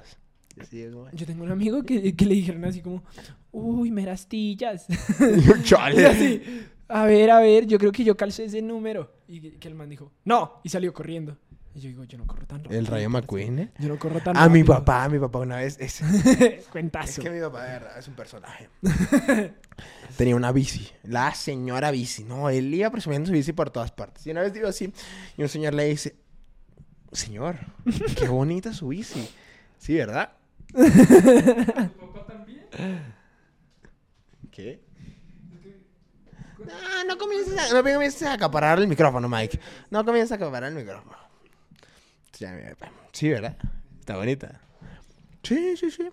Yo 1.12 1.26
tengo 1.26 1.44
un 1.44 1.52
amigo 1.52 1.84
que, 1.84 2.16
que 2.16 2.26
le 2.26 2.36
dijeron 2.36 2.64
así 2.64 2.80
como, 2.80 3.04
uy, 3.52 3.92
merastillas. 3.92 4.86
y 5.20 5.64
Chale. 5.64 6.06
así, 6.06 6.42
a 6.88 7.06
ver, 7.06 7.32
a 7.32 7.40
ver, 7.42 7.66
yo 7.66 7.78
creo 7.78 7.92
que 7.92 8.06
yo 8.06 8.16
calcé 8.16 8.46
ese 8.46 8.62
número. 8.62 9.12
Y 9.28 9.42
que, 9.42 9.58
que 9.58 9.68
el 9.68 9.76
man 9.76 9.90
dijo, 9.90 10.14
no, 10.24 10.62
y 10.64 10.70
salió 10.70 10.94
corriendo. 10.94 11.38
Y 11.76 11.82
yo 11.82 11.90
digo, 11.90 12.04
yo 12.06 12.18
no 12.18 12.26
corro 12.26 12.46
tan 12.48 12.64
rápido. 12.64 12.80
El 12.80 12.86
Rayo. 12.88 13.10
McQueen, 13.10 13.60
¿eh? 13.60 13.72
Yo 13.80 13.90
no 13.90 14.00
corro 14.00 14.22
tan 14.22 14.38
A 14.38 14.48
mi 14.48 14.62
rápido". 14.62 14.76
papá, 14.78 15.04
a 15.04 15.10
mi 15.10 15.20
papá 15.20 15.40
una 15.40 15.58
vez. 15.58 15.78
Es, 15.80 16.00
Cuentazo. 16.72 17.10
es 17.10 17.20
que 17.20 17.30
mi 17.30 17.42
papá 17.42 17.64
de 17.66 17.72
verdad 17.74 18.00
es 18.00 18.08
un 18.08 18.14
personaje. 18.16 18.70
Tenía 20.18 20.38
una 20.38 20.54
bici. 20.54 20.90
La 21.04 21.36
señora 21.36 21.92
bici. 21.92 22.24
No, 22.24 22.50
él 22.50 22.74
iba 22.74 22.90
presumiendo 22.92 23.28
su 23.28 23.34
bici 23.34 23.52
por 23.52 23.72
todas 23.72 23.92
partes. 23.92 24.26
Y 24.26 24.32
una 24.32 24.42
vez 24.42 24.54
digo 24.54 24.70
así. 24.70 24.94
Y 25.38 25.44
un 25.44 25.50
señor 25.50 25.74
le 25.74 25.84
dice: 25.86 26.16
Señor, 27.12 27.58
qué 28.18 28.30
bonita 28.30 28.72
su 28.72 28.88
bici. 28.88 29.30
Sí, 29.78 29.96
¿verdad? 29.96 30.32
¿Tu 30.74 30.82
papá 30.82 32.26
también? 32.26 32.66
¿Qué? 34.50 34.82
No, 36.60 37.04
no 37.06 37.18
comiences 37.18 37.58
a, 37.58 37.74
no 37.74 37.84
comiences 37.84 38.24
a 38.24 38.34
acaparar 38.34 38.80
el 38.80 38.88
micrófono, 38.88 39.28
Mike. 39.28 39.60
No 39.92 40.06
comiences 40.06 40.32
a 40.32 40.36
acaparar 40.36 40.72
el 40.72 40.76
micrófono. 40.78 41.25
Sí, 43.12 43.30
¿verdad? 43.30 43.58
Está 44.00 44.18
bonita. 44.18 44.62
Sí, 45.44 45.76
sí, 45.78 45.90
sí. 45.92 46.10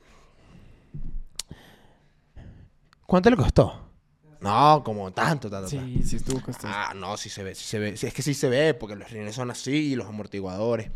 ¿Cuánto 3.06 3.30
le 3.30 3.36
costó? 3.36 3.88
No, 4.40 4.82
como 4.84 5.12
tanto, 5.12 5.48
tanto. 5.50 5.68
tanto. 5.68 5.86
Sí, 5.86 6.02
sí 6.04 6.16
estuvo 6.16 6.40
costoso. 6.40 6.68
Ah, 6.70 6.92
no, 6.96 7.16
sí 7.16 7.28
se 7.28 7.42
ve, 7.42 7.54
sí 7.54 7.64
se 7.64 7.78
ve. 7.78 7.96
Sí, 7.96 8.06
es 8.06 8.14
que 8.14 8.22
sí 8.22 8.34
se 8.34 8.48
ve, 8.48 8.74
porque 8.74 8.96
los 8.96 9.10
rines 9.10 9.34
son 9.34 9.50
así 9.50 9.92
y 9.92 9.94
los 9.96 10.06
amortiguadores. 10.06 10.90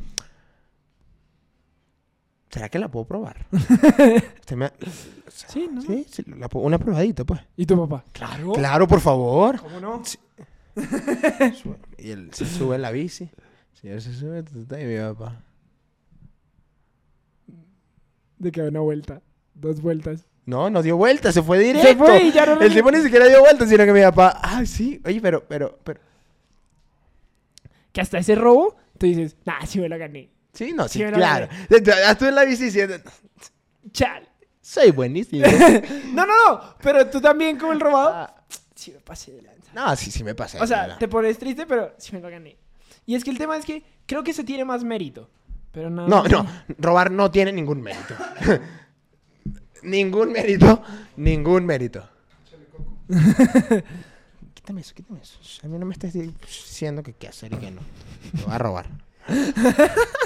¿Será 2.50 2.68
que 2.68 2.78
la 2.78 2.88
puedo 2.88 3.06
probar? 3.06 3.46
Usted 3.52 4.56
me- 4.56 4.72
Sí, 5.28 5.68
¿no? 5.70 5.82
Sí, 5.82 6.06
sí, 6.10 6.24
la 6.26 6.48
puedo- 6.48 6.64
una 6.64 6.78
probadita, 6.78 7.24
pues. 7.24 7.40
¿Y 7.56 7.66
tu 7.66 7.76
papá? 7.86 8.04
Claro. 8.12 8.52
Claro, 8.52 8.88
por 8.88 9.00
favor. 9.00 9.60
¿Cómo 9.60 9.78
no? 9.80 10.02
Sube- 10.74 11.78
Y 11.98 12.10
él 12.10 12.30
se 12.32 12.46
sube 12.46 12.76
en 12.76 12.82
la 12.82 12.90
bici. 12.90 13.28
Sí, 13.80 13.88
él 13.88 14.00
se 14.00 14.12
sube, 14.14 14.42
tu, 14.42 14.64
tu, 14.64 14.74
y 14.76 14.84
mi 14.84 14.98
papá. 14.98 15.42
De 18.38 18.52
que 18.52 18.62
da 18.62 18.68
una 18.68 18.80
vuelta. 18.80 19.22
Dos 19.54 19.80
vueltas. 19.80 20.24
No, 20.44 20.70
no 20.70 20.82
dio 20.82 20.96
vuelta, 20.96 21.32
se 21.32 21.42
fue 21.42 21.58
directo. 21.58 21.88
Se 21.88 21.96
fue 21.96 22.22
y 22.22 22.32
ya 22.32 22.46
no 22.46 22.60
El 22.60 22.72
tipo 22.72 22.90
ni 22.90 23.00
siquiera 23.02 23.26
dio 23.26 23.40
vuelta, 23.40 23.66
sino 23.66 23.84
que 23.84 23.92
mi 23.92 24.02
papá, 24.02 24.38
ah, 24.42 24.64
sí, 24.64 25.00
oye, 25.04 25.20
pero, 25.20 25.44
pero, 25.46 25.78
pero. 25.82 26.00
Que 27.92 28.00
hasta 28.00 28.18
ese 28.18 28.34
robo, 28.34 28.76
tú 28.98 29.06
dices, 29.06 29.36
nah, 29.44 29.64
sí 29.66 29.80
me 29.80 29.88
lo 29.88 29.98
gané. 29.98 30.30
Sí, 30.52 30.72
no, 30.72 30.86
sí, 30.88 31.00
Sí, 31.00 31.04
claro. 31.12 31.48
Ya 31.82 32.12
estuve 32.12 32.28
en 32.28 32.34
la 32.34 32.44
bici 32.44 32.64
diciendo, 32.64 32.96
Chal. 33.92 34.28
soy 34.60 34.90
buenísimo. 34.90 35.44
No, 36.12 36.24
no, 36.26 36.32
no. 36.48 36.74
Pero 36.80 37.08
tú 37.10 37.20
también, 37.20 37.58
como 37.58 37.72
el 37.72 37.80
robado, 37.80 38.10
Ah, 38.14 38.44
sí 38.74 38.92
me 38.92 39.00
pasé 39.00 39.32
de 39.32 39.42
lanza. 39.42 39.72
no, 39.74 39.96
sí, 39.96 40.10
sí 40.10 40.22
me 40.22 40.34
pasé. 40.34 40.60
O 40.60 40.66
sea, 40.66 40.96
te 40.96 41.08
pones 41.08 41.38
triste, 41.38 41.66
pero 41.66 41.94
sí 41.98 42.12
me 42.14 42.20
lo 42.20 42.30
gané. 42.30 42.56
Y 43.06 43.14
es 43.14 43.24
que 43.24 43.30
el 43.30 43.38
tema 43.38 43.56
es 43.56 43.64
que 43.64 43.84
creo 44.06 44.22
que 44.24 44.32
eso 44.32 44.44
tiene 44.44 44.64
más 44.64 44.84
mérito. 44.84 45.30
Pero 45.72 45.90
no. 45.90 46.06
No, 46.08 46.24
no, 46.24 46.46
robar 46.78 47.10
no 47.10 47.30
tiene 47.30 47.52
ningún 47.52 47.80
mérito. 47.80 48.14
ningún 49.82 50.32
mérito, 50.32 50.82
ningún 51.16 51.64
mérito. 51.64 52.08
quítame 54.54 54.80
eso, 54.80 54.94
quítame 54.94 55.20
eso. 55.20 55.38
A 55.62 55.68
mí 55.68 55.78
no 55.78 55.86
me 55.86 55.92
estés 55.92 56.12
diciendo 56.14 57.02
que 57.02 57.12
qué 57.12 57.28
hacer 57.28 57.52
y 57.52 57.56
qué 57.56 57.70
no. 57.70 57.82
Te 58.36 58.42
voy 58.42 58.54
a 58.54 58.58
robar. 58.58 58.86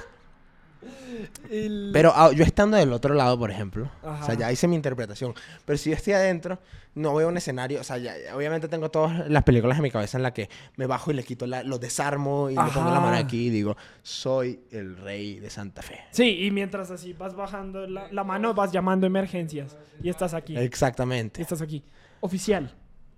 El- 1.50 1.90
Pero 1.92 2.12
ah, 2.14 2.30
yo 2.32 2.44
estando 2.44 2.76
del 2.76 2.92
otro 2.92 3.14
lado, 3.14 3.38
por 3.38 3.50
ejemplo, 3.50 3.90
o 4.02 4.24
sea, 4.24 4.34
ya 4.34 4.50
hice 4.52 4.66
mi 4.68 4.76
interpretación. 4.76 5.34
Pero 5.64 5.76
si 5.78 5.90
yo 5.90 5.96
estoy 5.96 6.14
adentro, 6.14 6.58
no 6.94 7.14
veo 7.14 7.28
un 7.28 7.36
escenario, 7.36 7.80
o 7.80 7.84
sea, 7.84 7.98
ya, 7.98 8.14
obviamente 8.34 8.68
tengo 8.68 8.90
todas 8.90 9.28
las 9.28 9.42
películas 9.44 9.76
en 9.78 9.82
mi 9.82 9.90
cabeza 9.90 10.16
en 10.18 10.22
la 10.22 10.32
que 10.32 10.48
me 10.76 10.86
bajo 10.86 11.10
y 11.10 11.14
le 11.14 11.22
quito 11.22 11.46
la, 11.46 11.62
lo 11.62 11.78
desarmo 11.78 12.50
y 12.50 12.54
le 12.56 12.62
pongo 12.72 12.90
la 12.90 13.00
mano 13.00 13.16
aquí 13.16 13.46
y 13.46 13.50
digo, 13.50 13.76
soy 14.02 14.60
el 14.70 14.96
rey 14.96 15.38
de 15.38 15.50
Santa 15.50 15.82
Fe. 15.82 16.00
Sí, 16.10 16.44
y 16.44 16.50
mientras 16.50 16.90
así 16.90 17.12
vas 17.12 17.34
bajando 17.34 17.86
la, 17.86 18.10
la 18.10 18.24
mano, 18.24 18.54
vas 18.54 18.72
llamando 18.72 19.06
emergencias. 19.06 19.76
Y 20.02 20.08
estás 20.08 20.34
aquí. 20.34 20.54
Y 20.54 20.58
Exactamente. 20.58 21.42
estás 21.42 21.60
aquí. 21.62 21.82
Oficial, 22.20 22.74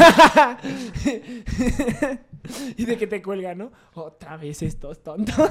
y 2.76 2.84
de 2.84 2.96
que 2.96 3.06
te 3.06 3.22
cuelga, 3.22 3.54
¿no? 3.54 3.72
Otra 3.94 4.36
vez 4.36 4.62
estos 4.62 5.02
tontos. 5.02 5.34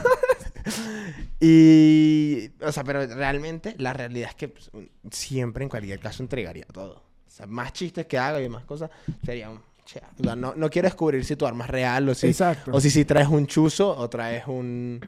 y, 1.39 2.49
o 2.62 2.72
sea, 2.72 2.84
pero 2.84 3.06
realmente 3.08 3.76
la 3.78 3.93
realidad 3.93 4.30
es 4.30 4.36
que 4.36 4.49
pues, 4.49 4.72
siempre, 5.12 5.64
en 5.64 5.70
cualquier 5.70 5.99
caso, 5.99 6.24
entregaría 6.24 6.66
todo. 6.66 6.95
O 6.95 7.32
sea, 7.36 7.47
más 7.47 7.74
chistes 7.74 8.06
que 8.06 8.18
haga 8.18 8.41
y 8.41 8.47
más 8.47 8.64
cosas, 8.64 8.89
sería 9.24 9.49
un... 9.49 9.58
o 9.58 9.62
sea, 9.86 10.36
no, 10.36 10.56
no 10.56 10.70
quiero 10.70 10.88
descubrir 10.88 11.26
si 11.26 11.36
tu 11.36 11.45
arma 11.45 11.66
es 11.66 11.70
real 11.70 12.08
o 12.08 12.16
si... 12.16 12.28
Exacto. 12.28 12.72
O 12.74 12.80
si, 12.80 12.89
si 12.89 13.03
traes 13.03 13.28
un 13.28 13.45
chuzo 13.45 13.95
o 13.95 14.10
traes 14.10 14.47
un... 14.47 15.01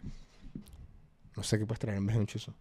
No 1.36 1.44
sé 1.44 1.60
qué 1.60 1.66
puedes 1.66 1.80
traer 1.80 2.00
en 2.00 2.06
vez 2.06 2.16
de 2.16 2.20
un 2.20 2.28
chuzo. 2.28 2.54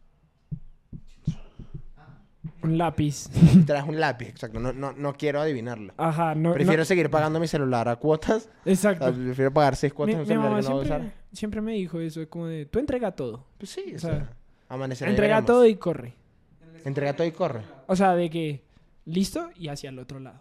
Un 2.66 2.78
lápiz. 2.78 3.28
traes 3.66 3.84
un 3.86 3.98
lápiz, 4.00 4.28
exacto. 4.28 4.58
No, 4.60 4.72
no, 4.72 4.92
no 4.92 5.14
quiero 5.14 5.40
adivinarlo. 5.40 5.94
Ajá, 5.96 6.34
no. 6.34 6.52
Prefiero 6.52 6.80
no- 6.82 6.84
seguir 6.84 7.10
pagando 7.10 7.38
mi 7.40 7.46
celular 7.48 7.88
a 7.88 7.96
cuotas. 7.96 8.48
O 8.64 8.74
sea, 8.74 8.92
Exacto. 8.92 9.12
prefiero 9.14 9.52
pagar 9.52 9.76
seis 9.76 9.92
Mi, 9.92 9.96
cuotas 9.96 10.14
en 10.14 10.20
un 10.20 10.22
mi 10.22 10.28
celular 10.28 10.50
mamá 10.50 10.60
que 10.62 10.68
no 10.68 10.74
voy 10.74 10.82
a 10.84 10.86
siempre, 10.88 11.06
usar. 11.08 11.18
siempre 11.32 11.60
me 11.60 11.72
dijo 11.72 12.00
eso, 12.00 12.28
como 12.28 12.46
de, 12.46 12.66
tú 12.66 12.78
entrega 12.78 13.12
todo. 13.12 13.44
Pues 13.58 13.70
sí, 13.70 13.92
o 13.92 13.96
o 13.96 13.98
sea, 13.98 14.10
sea, 14.10 14.30
amanecer 14.68 15.08
Entrega 15.08 15.44
todo 15.44 15.64
y 15.66 15.76
corre. 15.76 16.14
Entrega 16.84 17.14
todo 17.14 17.26
y 17.26 17.32
corre. 17.32 17.62
O 17.86 17.96
sea, 17.96 18.14
de 18.14 18.30
que 18.30 18.62
listo 19.04 19.50
y 19.56 19.68
hacia 19.68 19.90
el 19.90 19.98
otro 19.98 20.18
lado. 20.20 20.40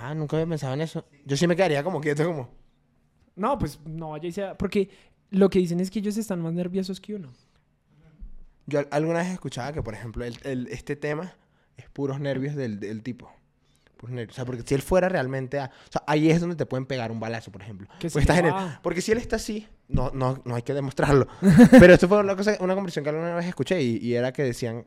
Ah, 0.00 0.14
nunca 0.14 0.36
había 0.36 0.46
pensado 0.48 0.74
en 0.74 0.80
eso. 0.82 1.04
Yo 1.26 1.36
sí 1.36 1.46
me 1.46 1.56
quedaría 1.56 1.82
como 1.82 2.00
quieto, 2.00 2.24
como... 2.24 2.48
No, 3.36 3.58
pues 3.58 3.80
no 3.84 4.10
vaya 4.10 4.28
y 4.28 4.32
sea. 4.32 4.56
Porque 4.56 4.88
lo 5.30 5.48
que 5.50 5.58
dicen 5.58 5.80
es 5.80 5.90
que 5.90 5.98
ellos 5.98 6.16
están 6.16 6.40
más 6.40 6.52
nerviosos 6.52 7.00
que 7.00 7.14
uno. 7.14 7.32
Yo 8.66 8.80
al- 8.80 8.88
alguna 8.90 9.20
vez 9.20 9.28
escuchaba 9.28 9.72
que, 9.72 9.82
por 9.82 9.94
ejemplo, 9.94 10.24
el, 10.24 10.38
el- 10.44 10.68
este 10.68 10.96
tema 10.96 11.34
es 11.76 11.88
puros 11.90 12.20
nervios 12.20 12.54
del, 12.54 12.78
del 12.80 13.02
tipo. 13.02 13.30
Puros 13.96 14.14
nervios. 14.14 14.34
O 14.34 14.36
sea, 14.36 14.44
porque 14.44 14.62
si 14.62 14.74
él 14.74 14.82
fuera 14.82 15.08
realmente 15.08 15.58
a... 15.58 15.66
O 15.66 15.92
sea, 15.92 16.02
ahí 16.06 16.30
es 16.30 16.40
donde 16.40 16.56
te 16.56 16.66
pueden 16.66 16.86
pegar 16.86 17.10
un 17.12 17.20
balazo, 17.20 17.50
por 17.52 17.62
ejemplo. 17.62 17.88
Porque, 17.88 18.06
estás 18.20 18.38
en 18.38 18.46
el- 18.46 18.52
porque 18.82 19.00
si 19.00 19.12
él 19.12 19.18
está 19.18 19.36
así, 19.36 19.66
no, 19.88 20.10
no, 20.14 20.40
no 20.44 20.54
hay 20.54 20.62
que 20.62 20.72
demostrarlo. 20.74 21.26
Pero 21.70 21.92
esto 21.94 22.08
fue 22.08 22.18
una, 22.18 22.36
cosa, 22.36 22.56
una 22.60 22.74
conversación 22.74 23.02
que 23.04 23.10
alguna 23.10 23.34
vez 23.34 23.46
escuché 23.46 23.82
y, 23.82 23.96
y 23.98 24.14
era 24.14 24.32
que 24.32 24.42
decían, 24.44 24.84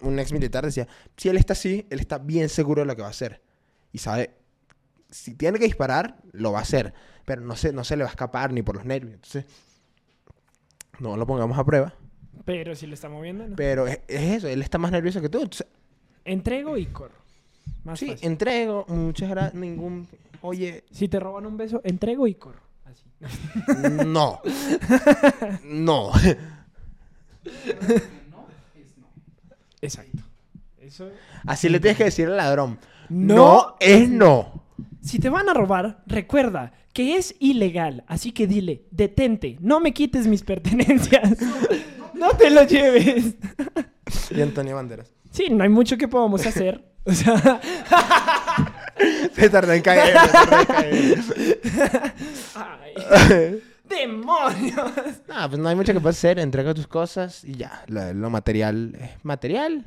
un 0.00 0.18
ex 0.18 0.32
militar 0.32 0.64
decía, 0.64 0.88
si 1.16 1.28
él 1.28 1.36
está 1.36 1.52
así, 1.52 1.86
él 1.90 2.00
está 2.00 2.18
bien 2.18 2.48
seguro 2.48 2.82
de 2.82 2.86
lo 2.86 2.96
que 2.96 3.02
va 3.02 3.08
a 3.08 3.12
hacer. 3.12 3.42
Y 3.92 3.98
sabe, 3.98 4.34
si 5.10 5.34
tiene 5.34 5.58
que 5.58 5.66
disparar, 5.66 6.16
lo 6.32 6.50
va 6.52 6.58
a 6.58 6.62
hacer. 6.62 6.92
Pero 7.24 7.42
no 7.42 7.54
se, 7.56 7.72
no 7.72 7.84
se 7.84 7.96
le 7.96 8.02
va 8.04 8.08
a 8.08 8.12
escapar 8.12 8.52
ni 8.52 8.62
por 8.62 8.76
los 8.76 8.84
nervios. 8.84 9.14
Entonces, 9.14 9.44
no 10.98 11.16
lo 11.16 11.26
pongamos 11.26 11.58
a 11.58 11.64
prueba. 11.64 11.94
Pero 12.44 12.74
si 12.74 12.86
lo 12.86 12.94
está 12.94 13.08
moviendo, 13.08 13.46
¿no? 13.48 13.56
Pero 13.56 13.86
es, 13.86 14.00
es 14.08 14.36
eso, 14.38 14.48
él 14.48 14.62
está 14.62 14.78
más 14.78 14.92
nervioso 14.92 15.20
que 15.20 15.28
tú. 15.28 15.38
Entonces, 15.38 15.66
Entrego 16.24 16.76
y 16.76 16.86
corro. 16.86 17.14
Más 17.84 18.00
sí, 18.00 18.08
fácil. 18.08 18.26
entrego, 18.26 18.84
muchas 18.88 19.30
gracias, 19.30 19.54
ningún... 19.54 20.08
Oye, 20.42 20.84
Si 20.90 21.08
te 21.08 21.20
roban 21.20 21.46
un 21.46 21.56
beso, 21.56 21.80
entrego 21.84 22.26
y 22.26 22.34
corro. 22.34 22.60
Así. 22.84 23.04
no. 24.06 24.40
no. 25.64 26.10
no 26.12 26.12
es 26.14 26.36
no. 28.30 28.46
Exacto. 29.80 30.18
Eso. 30.80 31.10
Así 31.46 31.68
le 31.68 31.80
tienes 31.80 31.96
que 31.96 32.04
decir 32.04 32.26
al 32.26 32.36
ladrón. 32.36 32.78
No 33.08 33.34
No, 33.36 33.76
es 33.80 34.08
no. 34.08 34.64
Si 35.00 35.18
te 35.20 35.28
van 35.28 35.48
a 35.48 35.54
robar, 35.54 36.02
recuerda 36.06 36.72
que 36.92 37.16
es 37.16 37.36
ilegal. 37.38 38.04
Así 38.08 38.32
que 38.32 38.46
dile, 38.48 38.84
detente, 38.90 39.58
no 39.60 39.78
me 39.80 39.92
quites 39.92 40.26
mis 40.26 40.42
pertenencias. 40.42 41.38
No 42.16 42.30
te 42.36 42.50
lo 42.50 42.64
lleves. 42.64 43.34
Y 44.30 44.40
Antonio 44.40 44.76
Banderas. 44.76 45.12
Sí, 45.30 45.48
no 45.50 45.62
hay 45.64 45.68
mucho 45.70 45.96
que 45.96 46.08
podamos 46.08 46.44
hacer. 46.46 46.84
O 47.04 47.12
sea, 47.12 47.60
Se 49.34 49.48
tardó 49.50 49.72
en 49.72 49.82
caer. 49.82 50.06
se 50.18 50.32
tardó 50.32 50.58
en 50.60 50.66
caer. 50.66 51.18
ay, 52.54 53.62
demonios. 53.88 54.90
no, 55.28 55.48
pues 55.48 55.58
no 55.60 55.68
hay 55.68 55.76
mucho 55.76 55.92
que 55.92 56.00
puedes 56.00 56.16
hacer. 56.18 56.38
Entrega 56.38 56.74
tus 56.74 56.86
cosas 56.86 57.44
y 57.44 57.54
ya. 57.54 57.84
Lo, 57.86 58.12
lo 58.14 58.30
material 58.30 58.96
es 59.00 59.10
material. 59.24 59.84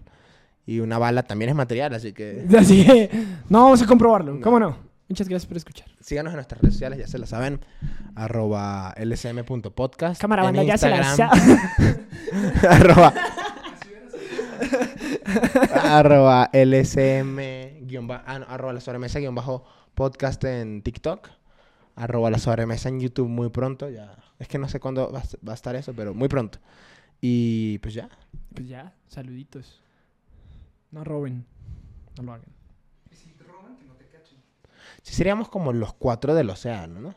Y 0.66 0.80
una 0.82 1.00
bala 1.00 1.24
también 1.24 1.50
es 1.50 1.56
material, 1.56 1.94
así 1.96 2.14
que 2.14 2.46
Así 2.58 2.86
que, 2.86 3.10
no 3.50 3.64
vamos 3.64 3.82
a 3.82 3.88
comprobarlo. 3.88 4.40
¿Cómo 4.40 4.60
no? 4.60 4.78
Muchas 5.10 5.28
gracias 5.28 5.48
por 5.48 5.58
escuchar. 5.58 5.88
síganos 6.00 6.32
en 6.32 6.36
nuestras 6.38 6.62
redes 6.62 6.76
sociales, 6.76 7.00
ya 7.00 7.08
se 7.08 7.18
la 7.18 7.26
saben. 7.26 7.60
Arroba 8.16 8.94
lsm.podcast. 8.96 10.22
Cámara, 10.22 10.44
banda, 10.44 10.64
ya 10.64 10.78
se 10.78 10.88
la 10.90 11.00
arroba, 12.70 13.14
arroba 15.74 16.50
lsm 16.54 17.38
guion 17.88 18.08
ba- 18.08 18.24
ah, 18.28 18.40
no, 18.40 18.46
arroba 18.48 18.74
la 18.74 18.82
sobremesa 18.82 19.20
guion 19.20 19.34
bajo 19.36 19.64
podcast 19.96 20.44
en 20.44 20.82
TikTok 20.84 21.30
arroba 21.96 22.30
la 22.30 22.38
sobremesa 22.38 22.90
en 22.90 23.00
YouTube 23.00 23.28
muy 23.30 23.50
pronto 23.50 23.90
ya 23.90 24.16
es 24.38 24.48
que 24.48 24.58
no 24.58 24.68
sé 24.70 24.80
cuándo 24.80 25.12
va, 25.12 25.20
a- 25.20 25.48
va 25.48 25.54
a 25.54 25.56
estar 25.56 25.76
eso 25.76 25.94
pero 25.94 26.14
muy 26.14 26.28
pronto 26.28 26.60
y 27.22 27.80
pues 27.80 27.94
ya 27.94 28.10
Pues 28.54 28.68
ya, 28.68 28.94
saluditos. 29.08 29.82
No 30.92 31.04
roben. 31.04 31.46
No 32.18 32.24
lo 32.24 32.34
hagan. 32.34 32.48
Y 33.12 33.16
si 33.16 33.30
te 33.34 33.44
roban, 33.44 33.78
que 33.78 33.86
no 33.86 33.94
te 33.94 34.06
cachen. 34.08 34.40
Sí 35.04 35.14
seríamos 35.14 35.50
como 35.50 35.74
los 35.74 35.94
cuatro 35.94 36.34
del 36.36 36.50
océano 36.50 37.00
¿no? 37.00 37.14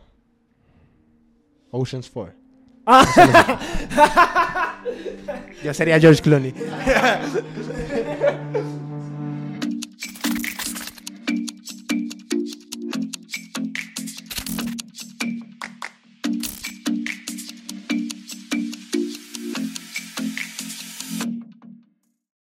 Oceans 1.70 2.10
4 2.10 2.42
yo 5.62 5.72
sería 5.72 6.00
George 6.00 6.20
Clooney 6.20 6.52